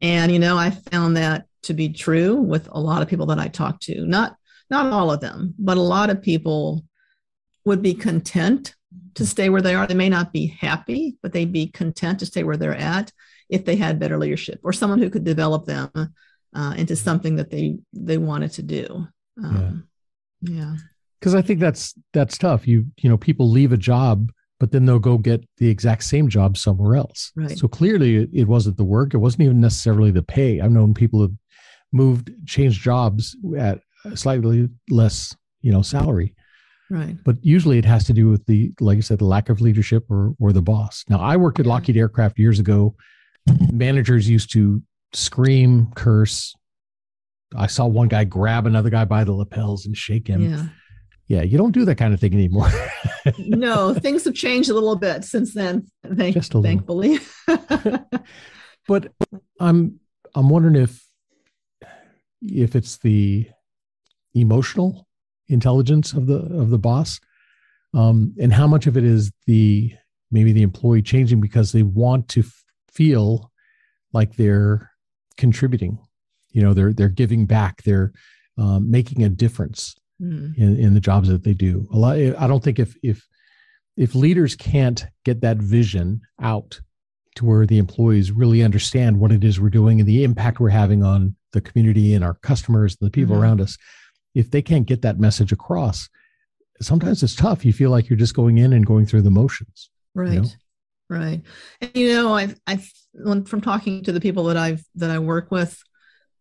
And 0.00 0.30
you 0.30 0.38
know, 0.38 0.56
I 0.56 0.70
found 0.70 1.16
that 1.16 1.46
to 1.64 1.74
be 1.74 1.88
true 1.88 2.36
with 2.36 2.68
a 2.70 2.80
lot 2.80 3.02
of 3.02 3.08
people 3.08 3.26
that 3.26 3.40
I 3.40 3.48
talk 3.48 3.80
to. 3.80 4.06
Not 4.06 4.36
not 4.74 4.92
all 4.92 5.10
of 5.10 5.20
them, 5.20 5.54
but 5.58 5.76
a 5.76 5.82
lot 5.82 6.10
of 6.10 6.20
people 6.20 6.84
would 7.64 7.80
be 7.80 7.94
content 7.94 8.74
to 9.14 9.24
stay 9.24 9.48
where 9.48 9.62
they 9.62 9.74
are. 9.74 9.86
They 9.86 9.94
may 9.94 10.08
not 10.08 10.32
be 10.32 10.46
happy, 10.46 11.16
but 11.22 11.32
they'd 11.32 11.52
be 11.52 11.68
content 11.68 12.18
to 12.18 12.26
stay 12.26 12.42
where 12.42 12.56
they're 12.56 12.74
at 12.74 13.12
if 13.48 13.64
they 13.64 13.76
had 13.76 14.00
better 14.00 14.18
leadership 14.18 14.60
or 14.62 14.72
someone 14.72 14.98
who 14.98 15.10
could 15.10 15.24
develop 15.24 15.64
them 15.66 15.90
uh, 16.54 16.74
into 16.76 16.96
something 16.96 17.36
that 17.36 17.50
they 17.50 17.78
they 17.92 18.18
wanted 18.18 18.52
to 18.52 18.62
do. 18.62 19.06
Um, 19.42 19.88
yeah. 20.42 20.76
Because 21.20 21.34
I 21.34 21.42
think 21.42 21.60
that's 21.60 21.94
that's 22.12 22.36
tough. 22.36 22.66
You 22.66 22.86
you 22.98 23.08
know, 23.08 23.16
people 23.16 23.48
leave 23.48 23.72
a 23.72 23.76
job, 23.76 24.30
but 24.60 24.72
then 24.72 24.86
they'll 24.86 24.98
go 24.98 25.18
get 25.18 25.46
the 25.58 25.68
exact 25.68 26.04
same 26.04 26.28
job 26.28 26.56
somewhere 26.56 26.96
else. 26.96 27.32
Right. 27.36 27.58
So 27.58 27.68
clearly, 27.68 28.28
it, 28.32 28.48
wasn't 28.48 28.76
the 28.76 28.84
work. 28.84 29.14
It 29.14 29.18
wasn't 29.18 29.42
even 29.42 29.60
necessarily 29.60 30.10
the 30.10 30.22
pay. 30.22 30.60
I've 30.60 30.70
known 30.70 30.94
people 30.94 31.20
who 31.20 31.34
moved, 31.92 32.30
changed 32.46 32.82
jobs 32.82 33.36
at 33.56 33.80
slightly 34.14 34.68
less, 34.90 35.36
you 35.62 35.72
know, 35.72 35.82
salary. 35.82 36.34
Right. 36.90 37.16
but 37.24 37.36
usually 37.42 37.78
it 37.78 37.86
has 37.86 38.04
to 38.04 38.12
do 38.12 38.28
with 38.28 38.44
the 38.44 38.70
like 38.78 38.98
i 38.98 39.00
said 39.00 39.18
the 39.18 39.24
lack 39.24 39.48
of 39.48 39.62
leadership 39.62 40.04
or 40.10 40.34
or 40.38 40.52
the 40.52 40.60
boss 40.60 41.02
now 41.08 41.18
i 41.18 41.34
worked 41.34 41.58
at 41.58 41.64
lockheed 41.66 41.96
aircraft 41.96 42.38
years 42.38 42.60
ago 42.60 42.94
managers 43.72 44.28
used 44.28 44.52
to 44.52 44.82
scream 45.14 45.90
curse 45.96 46.54
i 47.56 47.66
saw 47.66 47.86
one 47.86 48.06
guy 48.06 48.22
grab 48.22 48.66
another 48.66 48.90
guy 48.90 49.06
by 49.06 49.24
the 49.24 49.32
lapels 49.32 49.86
and 49.86 49.96
shake 49.96 50.28
him 50.28 50.42
Yeah. 50.42 50.66
yeah 51.26 51.42
you 51.42 51.56
don't 51.56 51.72
do 51.72 51.86
that 51.86 51.96
kind 51.96 52.12
of 52.12 52.20
thing 52.20 52.34
anymore 52.34 52.70
No, 53.38 53.94
things 53.94 54.24
have 54.24 54.34
changed 54.34 54.68
a 54.68 54.74
little 54.74 54.96
bit 54.96 55.24
since 55.24 55.54
then. 55.54 55.86
Thank, 56.06 56.34
Just 56.34 56.54
a 56.54 56.60
thankfully. 56.60 57.18
but 58.86 59.10
i'm 59.58 59.98
i'm 60.34 60.50
wondering 60.50 60.76
if 60.76 61.02
if 62.42 62.76
it's 62.76 62.98
the 62.98 63.48
emotional 64.34 65.06
intelligence 65.48 66.12
of 66.12 66.26
the 66.26 66.36
of 66.36 66.70
the 66.70 66.78
boss 66.78 67.20
um 67.92 68.34
and 68.40 68.52
how 68.52 68.66
much 68.66 68.86
of 68.86 68.96
it 68.96 69.04
is 69.04 69.30
the 69.46 69.92
maybe 70.30 70.52
the 70.52 70.62
employee 70.62 71.02
changing 71.02 71.40
because 71.40 71.72
they 71.72 71.82
want 71.82 72.28
to 72.28 72.40
f- 72.40 72.64
feel 72.90 73.50
like 74.12 74.36
they're 74.36 74.90
contributing 75.36 75.98
you 76.50 76.62
know 76.62 76.72
they're 76.74 76.92
they're 76.92 77.08
giving 77.08 77.44
back 77.46 77.82
they're 77.82 78.12
um, 78.58 78.90
making 78.90 79.22
a 79.22 79.28
difference 79.28 79.94
Mm, 80.22 80.56
in, 80.56 80.78
in 80.78 80.94
the 80.94 81.00
jobs 81.00 81.26
that 81.28 81.42
they 81.42 81.54
do 81.54 81.88
a 81.92 81.98
lot 81.98 82.16
i 82.16 82.46
don't 82.46 82.62
think 82.62 82.78
if 82.78 82.94
if 83.02 83.26
if 83.96 84.14
leaders 84.14 84.54
can't 84.54 85.04
get 85.24 85.40
that 85.40 85.56
vision 85.56 86.20
out 86.40 86.80
to 87.34 87.44
where 87.44 87.66
the 87.66 87.78
employees 87.78 88.30
really 88.30 88.62
understand 88.62 89.18
what 89.18 89.32
it 89.32 89.42
is 89.42 89.60
we're 89.60 89.70
doing 89.70 89.98
and 89.98 90.08
the 90.08 90.22
impact 90.22 90.60
we're 90.60 90.68
having 90.68 91.02
on 91.02 91.34
the 91.52 91.60
community 91.60 92.14
and 92.14 92.22
our 92.24 92.34
customers 92.34 92.96
and 93.00 93.04
the 93.08 93.10
people 93.10 93.34
Mhm. 93.34 93.40
around 93.40 93.60
us 93.60 93.76
if 94.34 94.50
they 94.50 94.62
can't 94.62 94.86
get 94.86 95.02
that 95.02 95.18
message 95.18 95.52
across 95.52 96.08
sometimes 96.80 97.22
it's 97.22 97.36
tough 97.36 97.64
you 97.64 97.72
feel 97.72 97.90
like 97.90 98.08
you're 98.08 98.18
just 98.18 98.34
going 98.34 98.58
in 98.58 98.72
and 98.72 98.86
going 98.86 99.06
through 99.06 99.22
the 99.22 99.30
motions 99.30 99.90
right. 100.14 100.42
know? 100.42 100.48
Right. 101.08 101.42
And 101.80 101.90
you 101.94 102.14
know, 102.14 102.34
I've 102.34 102.58
I've 102.66 102.90
when, 103.12 103.44
from 103.44 103.60
talking 103.60 104.02
to 104.04 104.12
the 104.12 104.20
people 104.20 104.44
that 104.44 104.56
I've 104.56 104.84
that 104.96 105.10
I 105.10 105.18
work 105.18 105.50
with, 105.50 105.80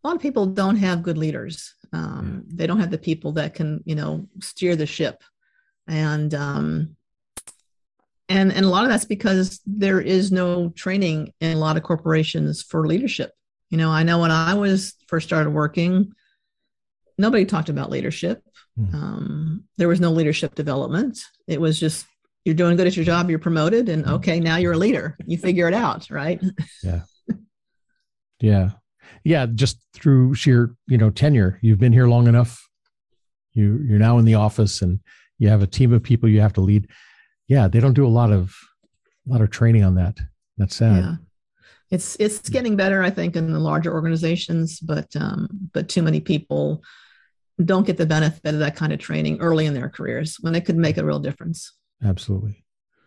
a 0.04 0.08
lot 0.08 0.16
of 0.16 0.22
people 0.22 0.46
don't 0.46 0.78
have 0.78 1.04
good 1.04 1.18
leaders. 1.18 1.76
Um, 1.92 2.44
They 2.48 2.66
don't 2.66 2.80
have 2.80 2.92
the 2.92 2.98
people 2.98 3.34
that 3.34 3.54
can, 3.54 3.84
you 3.86 3.96
know, 3.96 4.28
steer 4.40 4.76
the 4.76 4.86
ship, 4.86 5.22
and 5.88 6.34
um, 6.34 6.96
and 8.30 8.52
and 8.54 8.66
a 8.66 8.70
lot 8.70 8.86
of 8.86 8.90
that's 8.90 9.06
because 9.06 9.60
there 9.66 10.00
is 10.00 10.32
no 10.32 10.70
training 10.70 11.34
in 11.42 11.58
a 11.58 11.60
lot 11.60 11.78
of 11.78 11.84
corporations 11.84 12.64
for 12.64 12.88
leadership. 12.88 13.32
You 13.70 13.78
know, 13.78 13.92
I 13.92 14.04
know 14.04 14.20
when 14.20 14.32
I 14.32 14.54
was 14.54 14.96
first 15.08 15.28
started 15.28 15.50
working, 15.50 16.14
nobody 17.18 17.46
talked 17.46 17.70
about 17.70 17.90
leadership. 17.90 18.42
Hmm. 18.78 18.96
Um, 18.96 19.64
there 19.78 19.88
was 19.88 20.00
no 20.00 20.12
leadership 20.12 20.56
development. 20.56 21.20
It 21.48 21.60
was 21.62 21.80
just 21.80 22.06
you're 22.46 22.56
doing 22.56 22.76
good 22.76 22.88
at 22.88 22.96
your 22.96 23.06
job, 23.06 23.30
you're 23.30 23.40
promoted, 23.40 23.88
and 23.90 24.04
Mhm. 24.06 24.12
okay, 24.14 24.40
now 24.40 24.58
you're 24.58 24.74
a 24.74 24.78
leader. 24.78 25.16
You 25.26 25.38
figure 25.38 25.68
it 25.68 25.74
out, 25.74 26.10
right? 26.10 26.42
Yeah. 26.84 27.02
Yeah 28.40 28.72
yeah 29.26 29.46
just 29.46 29.78
through 29.94 30.34
sheer 30.34 30.76
you 30.88 30.98
know 30.98 31.10
tenure 31.10 31.58
you've 31.62 31.80
been 31.80 31.94
here 31.94 32.08
long 32.08 32.28
enough 32.28 32.68
you 33.54 33.80
you're 33.88 34.00
now 34.00 34.18
in 34.18 34.26
the 34.26 34.34
office 34.34 34.82
and 34.82 35.00
you 35.40 35.48
have 35.50 35.62
a 35.62 35.68
team 35.68 35.94
of 35.94 36.04
people 36.04 36.28
you 36.28 36.42
have 36.42 36.52
to 36.54 36.62
lead 36.62 36.88
yeah 37.48 37.68
they 37.68 37.80
don't 37.80 37.94
do 37.94 38.06
a 38.06 38.10
lot 38.10 38.32
of 38.32 38.54
a 39.28 39.32
lot 39.32 39.40
of 39.42 39.50
training 39.50 39.84
on 39.84 39.96
that 39.96 40.18
that's 40.58 40.76
sad 40.76 41.04
Yeah. 41.04 41.16
It's 41.92 42.16
it's 42.20 42.50
getting 42.50 42.76
better, 42.76 43.04
I 43.04 43.12
think, 43.12 43.36
in 43.36 43.54
the 43.54 43.60
larger 43.60 43.94
organizations, 43.94 44.80
but 44.80 45.16
um, 45.16 45.48
but 45.74 45.90
too 45.90 46.02
many 46.02 46.20
people 46.20 46.82
don't 47.64 47.86
get 47.86 47.98
the 47.98 48.06
benefit 48.06 48.54
of 48.54 48.60
that 48.60 48.76
kind 48.76 48.92
of 48.94 49.00
training 49.00 49.40
early 49.40 49.66
in 49.66 49.74
their 49.74 49.90
careers 49.90 50.38
when 50.42 50.56
it 50.56 50.66
could 50.66 50.78
make 50.78 50.98
a 50.98 51.06
real 51.06 51.20
difference. 51.20 51.72
absolutely 52.04 52.64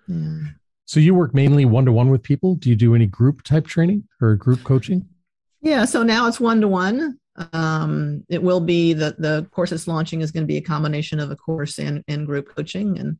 Yeah. 0.08 0.42
so 0.84 1.00
you 1.00 1.14
work 1.14 1.34
mainly 1.34 1.64
one-to-one 1.64 2.10
with 2.10 2.22
people 2.22 2.54
do 2.54 2.70
you 2.70 2.76
do 2.76 2.94
any 2.94 3.06
group 3.06 3.42
type 3.42 3.66
training 3.66 4.04
or 4.20 4.36
group 4.36 4.62
coaching 4.64 5.08
Yeah, 5.62 5.84
so 5.84 6.02
now 6.04 6.28
it's 6.28 6.38
one 6.38 6.60
to 6.60 6.68
one. 6.68 7.18
Um, 7.52 8.24
it 8.28 8.40
will 8.42 8.60
be 8.60 8.92
the 8.94 9.16
the 9.18 9.48
course 9.50 9.72
it's 9.72 9.88
launching 9.88 10.20
is 10.20 10.30
going 10.30 10.44
to 10.44 10.52
be 10.54 10.58
a 10.58 10.62
combination 10.74 11.18
of 11.18 11.30
a 11.30 11.36
course 11.36 11.78
and, 11.78 12.04
and 12.06 12.24
group 12.26 12.46
coaching. 12.54 12.98
And 12.98 13.18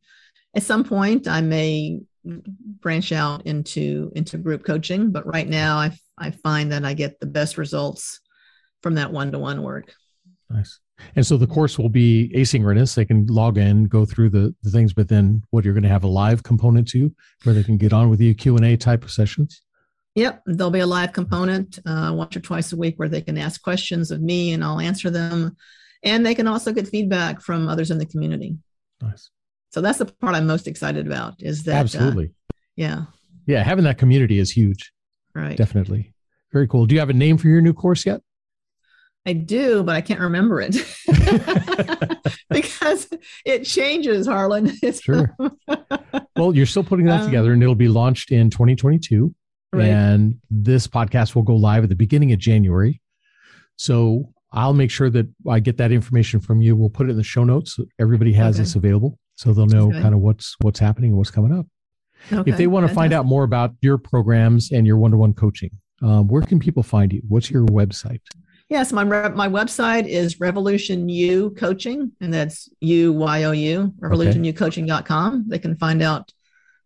at 0.55 0.63
some 0.63 0.83
point, 0.85 1.27
I 1.27 1.41
may 1.41 1.99
branch 2.23 3.11
out 3.11 3.45
into 3.45 4.11
into 4.15 4.37
group 4.37 4.63
coaching. 4.63 5.11
But 5.11 5.27
right 5.27 5.47
now, 5.47 5.77
I 5.77 5.91
I 6.17 6.31
find 6.31 6.71
that 6.71 6.85
I 6.85 6.93
get 6.93 7.19
the 7.19 7.25
best 7.27 7.57
results 7.57 8.21
from 8.81 8.95
that 8.95 9.11
one 9.11 9.31
to 9.33 9.39
one 9.39 9.61
work. 9.61 9.93
nice 10.49 10.79
and 11.15 11.25
so 11.25 11.37
the 11.37 11.47
course 11.47 11.77
will 11.77 11.89
be 11.89 12.31
asynchronous. 12.35 12.95
They 12.95 13.05
can 13.05 13.25
log 13.27 13.57
in 13.57 13.85
go 13.85 14.05
through 14.05 14.29
the, 14.29 14.55
the 14.63 14.71
things 14.71 14.93
but 14.93 15.09
then 15.09 15.43
what 15.51 15.63
you're 15.63 15.73
going 15.73 15.83
to 15.83 15.89
have 15.89 16.03
a 16.03 16.07
live 16.07 16.43
component 16.43 16.87
to 16.89 17.13
where 17.43 17.55
they 17.55 17.63
can 17.63 17.77
get 17.77 17.93
on 17.93 18.09
with 18.09 18.21
you 18.21 18.33
q&a 18.33 18.77
type 18.77 19.03
of 19.03 19.11
sessions. 19.11 19.61
Yep, 20.15 20.43
there'll 20.47 20.71
be 20.71 20.79
a 20.79 20.87
live 20.87 21.13
component 21.13 21.77
uh, 21.85 22.11
once 22.13 22.35
or 22.35 22.39
twice 22.39 22.73
a 22.73 22.75
week 22.75 22.95
where 22.97 23.09
they 23.09 23.21
can 23.21 23.37
ask 23.37 23.61
questions 23.61 24.09
of 24.09 24.19
me 24.19 24.51
and 24.51 24.63
I'll 24.63 24.79
answer 24.79 25.11
them. 25.11 25.55
And 26.03 26.25
they 26.25 26.33
can 26.33 26.47
also 26.47 26.73
get 26.73 26.87
feedback 26.87 27.41
from 27.41 27.67
others 27.67 27.91
in 27.91 27.99
the 27.99 28.05
community. 28.05 28.57
nice. 29.01 29.29
So 29.69 29.81
that's 29.81 29.99
the 29.99 30.05
part 30.05 30.33
I'm 30.33 30.47
most 30.47 30.67
excited 30.67 31.05
about 31.05 31.35
is 31.39 31.63
that, 31.63 31.75
uh, 31.75 31.79
absolutely. 31.79 32.31
yeah, 32.75 33.03
yeah 33.45 33.61
having 33.61 33.83
that 33.83 33.99
community 33.99 34.39
is 34.39 34.49
huge. 34.49 34.91
Right. 35.35 35.55
definitely. 35.55 36.15
Very 36.51 36.67
cool. 36.67 36.87
Do 36.87 36.95
you 36.95 36.99
have 36.99 37.11
a 37.11 37.13
name 37.13 37.37
for 37.37 37.47
your 37.47 37.61
new 37.61 37.73
course 37.73 38.03
yet 38.03 38.21
I 39.25 39.33
do, 39.33 39.83
but 39.83 39.95
I 39.95 40.01
can't 40.01 40.19
remember 40.21 40.61
it. 40.61 40.75
Because 42.49 43.09
it 43.45 43.65
changes, 43.65 44.25
Harlan. 44.27 44.67
It's- 44.83 45.01
Sure. 45.01 45.35
well 46.35 46.55
you're 46.55 46.65
still 46.65 46.83
putting 46.83 47.05
that 47.07 47.21
Um, 47.21 47.25
together 47.25 47.51
and 47.53 47.61
it'll 47.61 47.75
be 47.75 47.87
launched 47.89 48.31
in 48.31 48.49
2022 48.49 49.33
Right. 49.73 49.89
and 49.89 50.39
this 50.49 50.87
podcast 50.87 51.35
will 51.35 51.43
go 51.43 51.55
live 51.55 51.83
at 51.83 51.89
the 51.89 51.95
beginning 51.95 52.31
of 52.31 52.39
january. 52.39 53.01
So 53.75 54.31
i'll 54.53 54.73
make 54.73 54.89
sure 54.91 55.09
that 55.09 55.27
i 55.47 55.59
get 55.59 55.75
that 55.77 55.91
information 55.91 56.39
from 56.39 56.61
you. 56.61 56.75
We'll 56.75 56.89
put 56.89 57.07
it 57.07 57.11
in 57.11 57.17
the 57.17 57.23
show 57.23 57.43
notes 57.43 57.75
so 57.75 57.85
everybody 57.99 58.31
has 58.33 58.55
Okay. 58.55 58.63
this 58.63 58.75
available. 58.75 59.19
So 59.35 59.53
they'll 59.53 59.65
know 59.67 59.91
kind 59.91 60.13
of 60.15 60.21
what's 60.21 60.55
what's 60.61 60.79
happening 60.79 61.11
and 61.11 61.17
what's 61.17 61.31
coming 61.31 61.51
up. 61.53 61.67
Okay, 62.31 62.49
if 62.49 62.57
they 62.57 62.67
want 62.67 62.87
to 62.87 62.93
find 62.93 63.13
out 63.13 63.25
more 63.25 63.43
about 63.43 63.75
your 63.81 63.97
programs 63.97 64.71
and 64.71 64.87
your 64.87 64.97
one-to-one 64.97 65.33
coaching 65.33 65.71
um, 66.01 66.27
where 66.27 66.41
can 66.43 66.59
people 66.59 66.81
find 66.83 67.11
you? 67.11 67.21
What's 67.27 67.49
your 67.51 67.65
website 67.65 68.21
Yes, 68.69 68.91
my 68.91 69.03
re- 69.03 69.29
my 69.29 69.47
website 69.47 70.07
is 70.07 70.39
Revolution 70.39 71.07
U 71.07 71.51
Coaching, 71.51 72.11
and 72.19 72.33
that's 72.33 72.67
U 72.81 73.13
Y 73.13 73.43
O 73.43 73.51
U, 73.51 73.93
revolutionyoucoaching.com. 73.99 75.45
They 75.47 75.59
can 75.59 75.77
find 75.77 76.01
out 76.01 76.33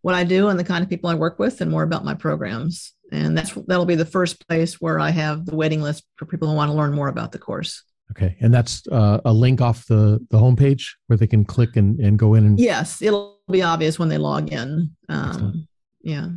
what 0.02 0.14
I 0.14 0.24
do 0.24 0.48
and 0.48 0.58
the 0.58 0.64
kind 0.64 0.82
of 0.82 0.90
people 0.90 1.10
I 1.10 1.14
work 1.14 1.38
with 1.38 1.60
and 1.60 1.70
more 1.70 1.82
about 1.82 2.04
my 2.04 2.14
programs. 2.14 2.92
And 3.10 3.36
that's 3.36 3.52
that'll 3.66 3.84
be 3.84 3.94
the 3.94 4.06
first 4.06 4.46
place 4.46 4.80
where 4.80 5.00
I 5.00 5.10
have 5.10 5.44
the 5.44 5.56
waiting 5.56 5.82
list 5.82 6.04
for 6.16 6.26
people 6.26 6.48
who 6.48 6.54
want 6.54 6.70
to 6.70 6.76
learn 6.76 6.92
more 6.92 7.08
about 7.08 7.32
the 7.32 7.38
course. 7.38 7.82
okay 8.10 8.36
and 8.40 8.52
that's 8.52 8.86
uh, 8.88 9.20
a 9.24 9.32
link 9.32 9.60
off 9.60 9.86
the 9.86 10.24
the 10.30 10.38
homepage 10.38 10.84
where 11.06 11.16
they 11.16 11.26
can 11.26 11.44
click 11.44 11.76
and, 11.76 11.98
and 12.00 12.18
go 12.18 12.34
in 12.34 12.44
and 12.44 12.60
Yes, 12.60 13.02
it'll 13.02 13.40
be 13.50 13.62
obvious 13.62 13.98
when 13.98 14.08
they 14.08 14.18
log 14.18 14.52
in. 14.52 14.94
Um, 15.08 15.66
yeah. 16.02 16.28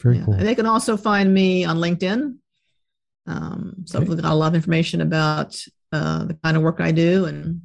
Very 0.00 0.18
yeah. 0.18 0.24
cool. 0.24 0.34
And 0.34 0.46
they 0.46 0.54
can 0.54 0.66
also 0.66 0.96
find 0.96 1.32
me 1.32 1.64
on 1.64 1.76
LinkedIn. 1.78 2.36
Um, 3.26 3.74
so 3.84 4.00
Okay. 4.00 4.10
I've 4.12 4.22
got 4.22 4.32
a 4.32 4.34
lot 4.34 4.48
of 4.48 4.54
information 4.54 5.00
about 5.00 5.56
uh, 5.92 6.24
the 6.24 6.34
kind 6.34 6.56
of 6.56 6.62
work 6.62 6.80
I 6.80 6.90
do 6.92 7.26
and 7.26 7.62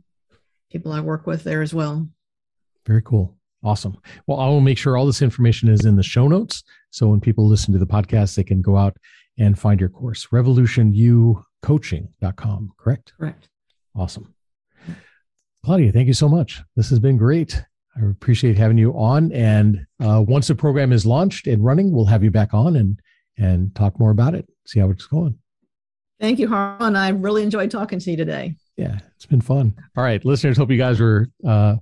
people 0.71 0.91
I 0.91 0.99
work 0.99 1.25
with 1.25 1.43
there 1.43 1.61
as 1.61 1.73
well. 1.73 2.07
Very 2.85 3.01
cool. 3.01 3.35
Awesome. 3.63 3.97
Well, 4.27 4.39
I 4.39 4.47
will 4.47 4.61
make 4.61 4.77
sure 4.77 4.95
all 4.97 5.05
this 5.07 5.21
information 5.21 5.67
is 5.69 5.83
in 5.85 5.95
the 5.95 6.03
show 6.03 6.27
notes. 6.27 6.63
So 6.91 7.07
when 7.07 7.19
people 7.19 7.47
listen 7.47 7.73
to 7.73 7.79
the 7.79 7.87
podcast, 7.87 8.35
they 8.35 8.43
can 8.43 8.61
go 8.61 8.77
out 8.77 8.95
and 9.39 9.57
find 9.57 9.79
your 9.79 9.89
course, 9.89 10.27
revolutionyoucoaching.com, 11.63 12.71
correct? 12.77 13.13
Correct. 13.19 13.49
Awesome. 13.95 14.33
Claudia, 15.65 15.91
thank 15.91 16.07
you 16.07 16.13
so 16.13 16.29
much. 16.29 16.61
This 16.75 16.89
has 16.89 16.99
been 16.99 17.17
great. 17.17 17.61
I 17.95 18.05
appreciate 18.09 18.57
having 18.57 18.77
you 18.77 18.91
on. 18.93 19.31
And 19.31 19.85
uh, 19.99 20.23
once 20.25 20.47
the 20.47 20.55
program 20.55 20.91
is 20.93 21.05
launched 21.05 21.47
and 21.47 21.63
running, 21.63 21.91
we'll 21.91 22.05
have 22.05 22.23
you 22.23 22.31
back 22.31 22.53
on 22.53 22.75
and 22.75 22.99
and 23.39 23.75
talk 23.75 23.99
more 23.99 24.09
about 24.09 24.33
it, 24.33 24.49
see 24.65 24.79
how 24.79 24.89
it's 24.89 25.05
going. 25.05 25.37
Thank 26.19 26.39
you, 26.39 26.47
Harlan. 26.47 26.95
I 26.95 27.09
really 27.09 27.43
enjoyed 27.43 27.69
talking 27.69 27.99
to 27.99 28.11
you 28.11 28.17
today. 28.17 28.55
Yeah, 28.75 28.99
it's 29.15 29.25
been 29.25 29.41
fun. 29.41 29.73
All 29.95 30.03
right, 30.03 30.23
listeners, 30.25 30.57
hope 30.57 30.71
you 30.71 30.77
guys 30.77 30.99
were 30.99 31.27
uh, 31.45 31.75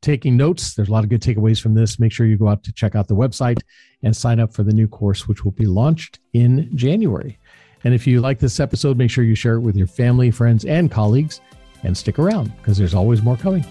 taking 0.00 0.36
notes. 0.36 0.74
There's 0.74 0.88
a 0.88 0.92
lot 0.92 1.04
of 1.04 1.10
good 1.10 1.22
takeaways 1.22 1.60
from 1.60 1.74
this. 1.74 1.98
Make 1.98 2.12
sure 2.12 2.26
you 2.26 2.36
go 2.36 2.48
out 2.48 2.62
to 2.64 2.72
check 2.72 2.94
out 2.94 3.08
the 3.08 3.14
website 3.14 3.60
and 4.02 4.14
sign 4.14 4.40
up 4.40 4.52
for 4.54 4.62
the 4.62 4.72
new 4.72 4.88
course, 4.88 5.28
which 5.28 5.44
will 5.44 5.52
be 5.52 5.66
launched 5.66 6.20
in 6.32 6.70
January. 6.74 7.38
And 7.84 7.94
if 7.94 8.06
you 8.06 8.20
like 8.20 8.38
this 8.38 8.60
episode, 8.60 8.96
make 8.96 9.10
sure 9.10 9.24
you 9.24 9.34
share 9.34 9.54
it 9.54 9.60
with 9.60 9.76
your 9.76 9.86
family, 9.86 10.30
friends, 10.30 10.64
and 10.64 10.90
colleagues, 10.90 11.40
and 11.82 11.96
stick 11.96 12.18
around 12.18 12.56
because 12.58 12.78
there's 12.78 12.94
always 12.94 13.22
more 13.22 13.36
coming. 13.36 13.64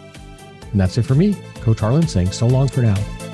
And 0.71 0.79
that's 0.79 0.97
it 0.97 1.03
for 1.03 1.15
me, 1.15 1.35
Coach 1.61 1.79
Harlan, 1.79 2.07
saying 2.07 2.31
so 2.31 2.47
long 2.47 2.67
for 2.67 2.81
now. 2.81 3.30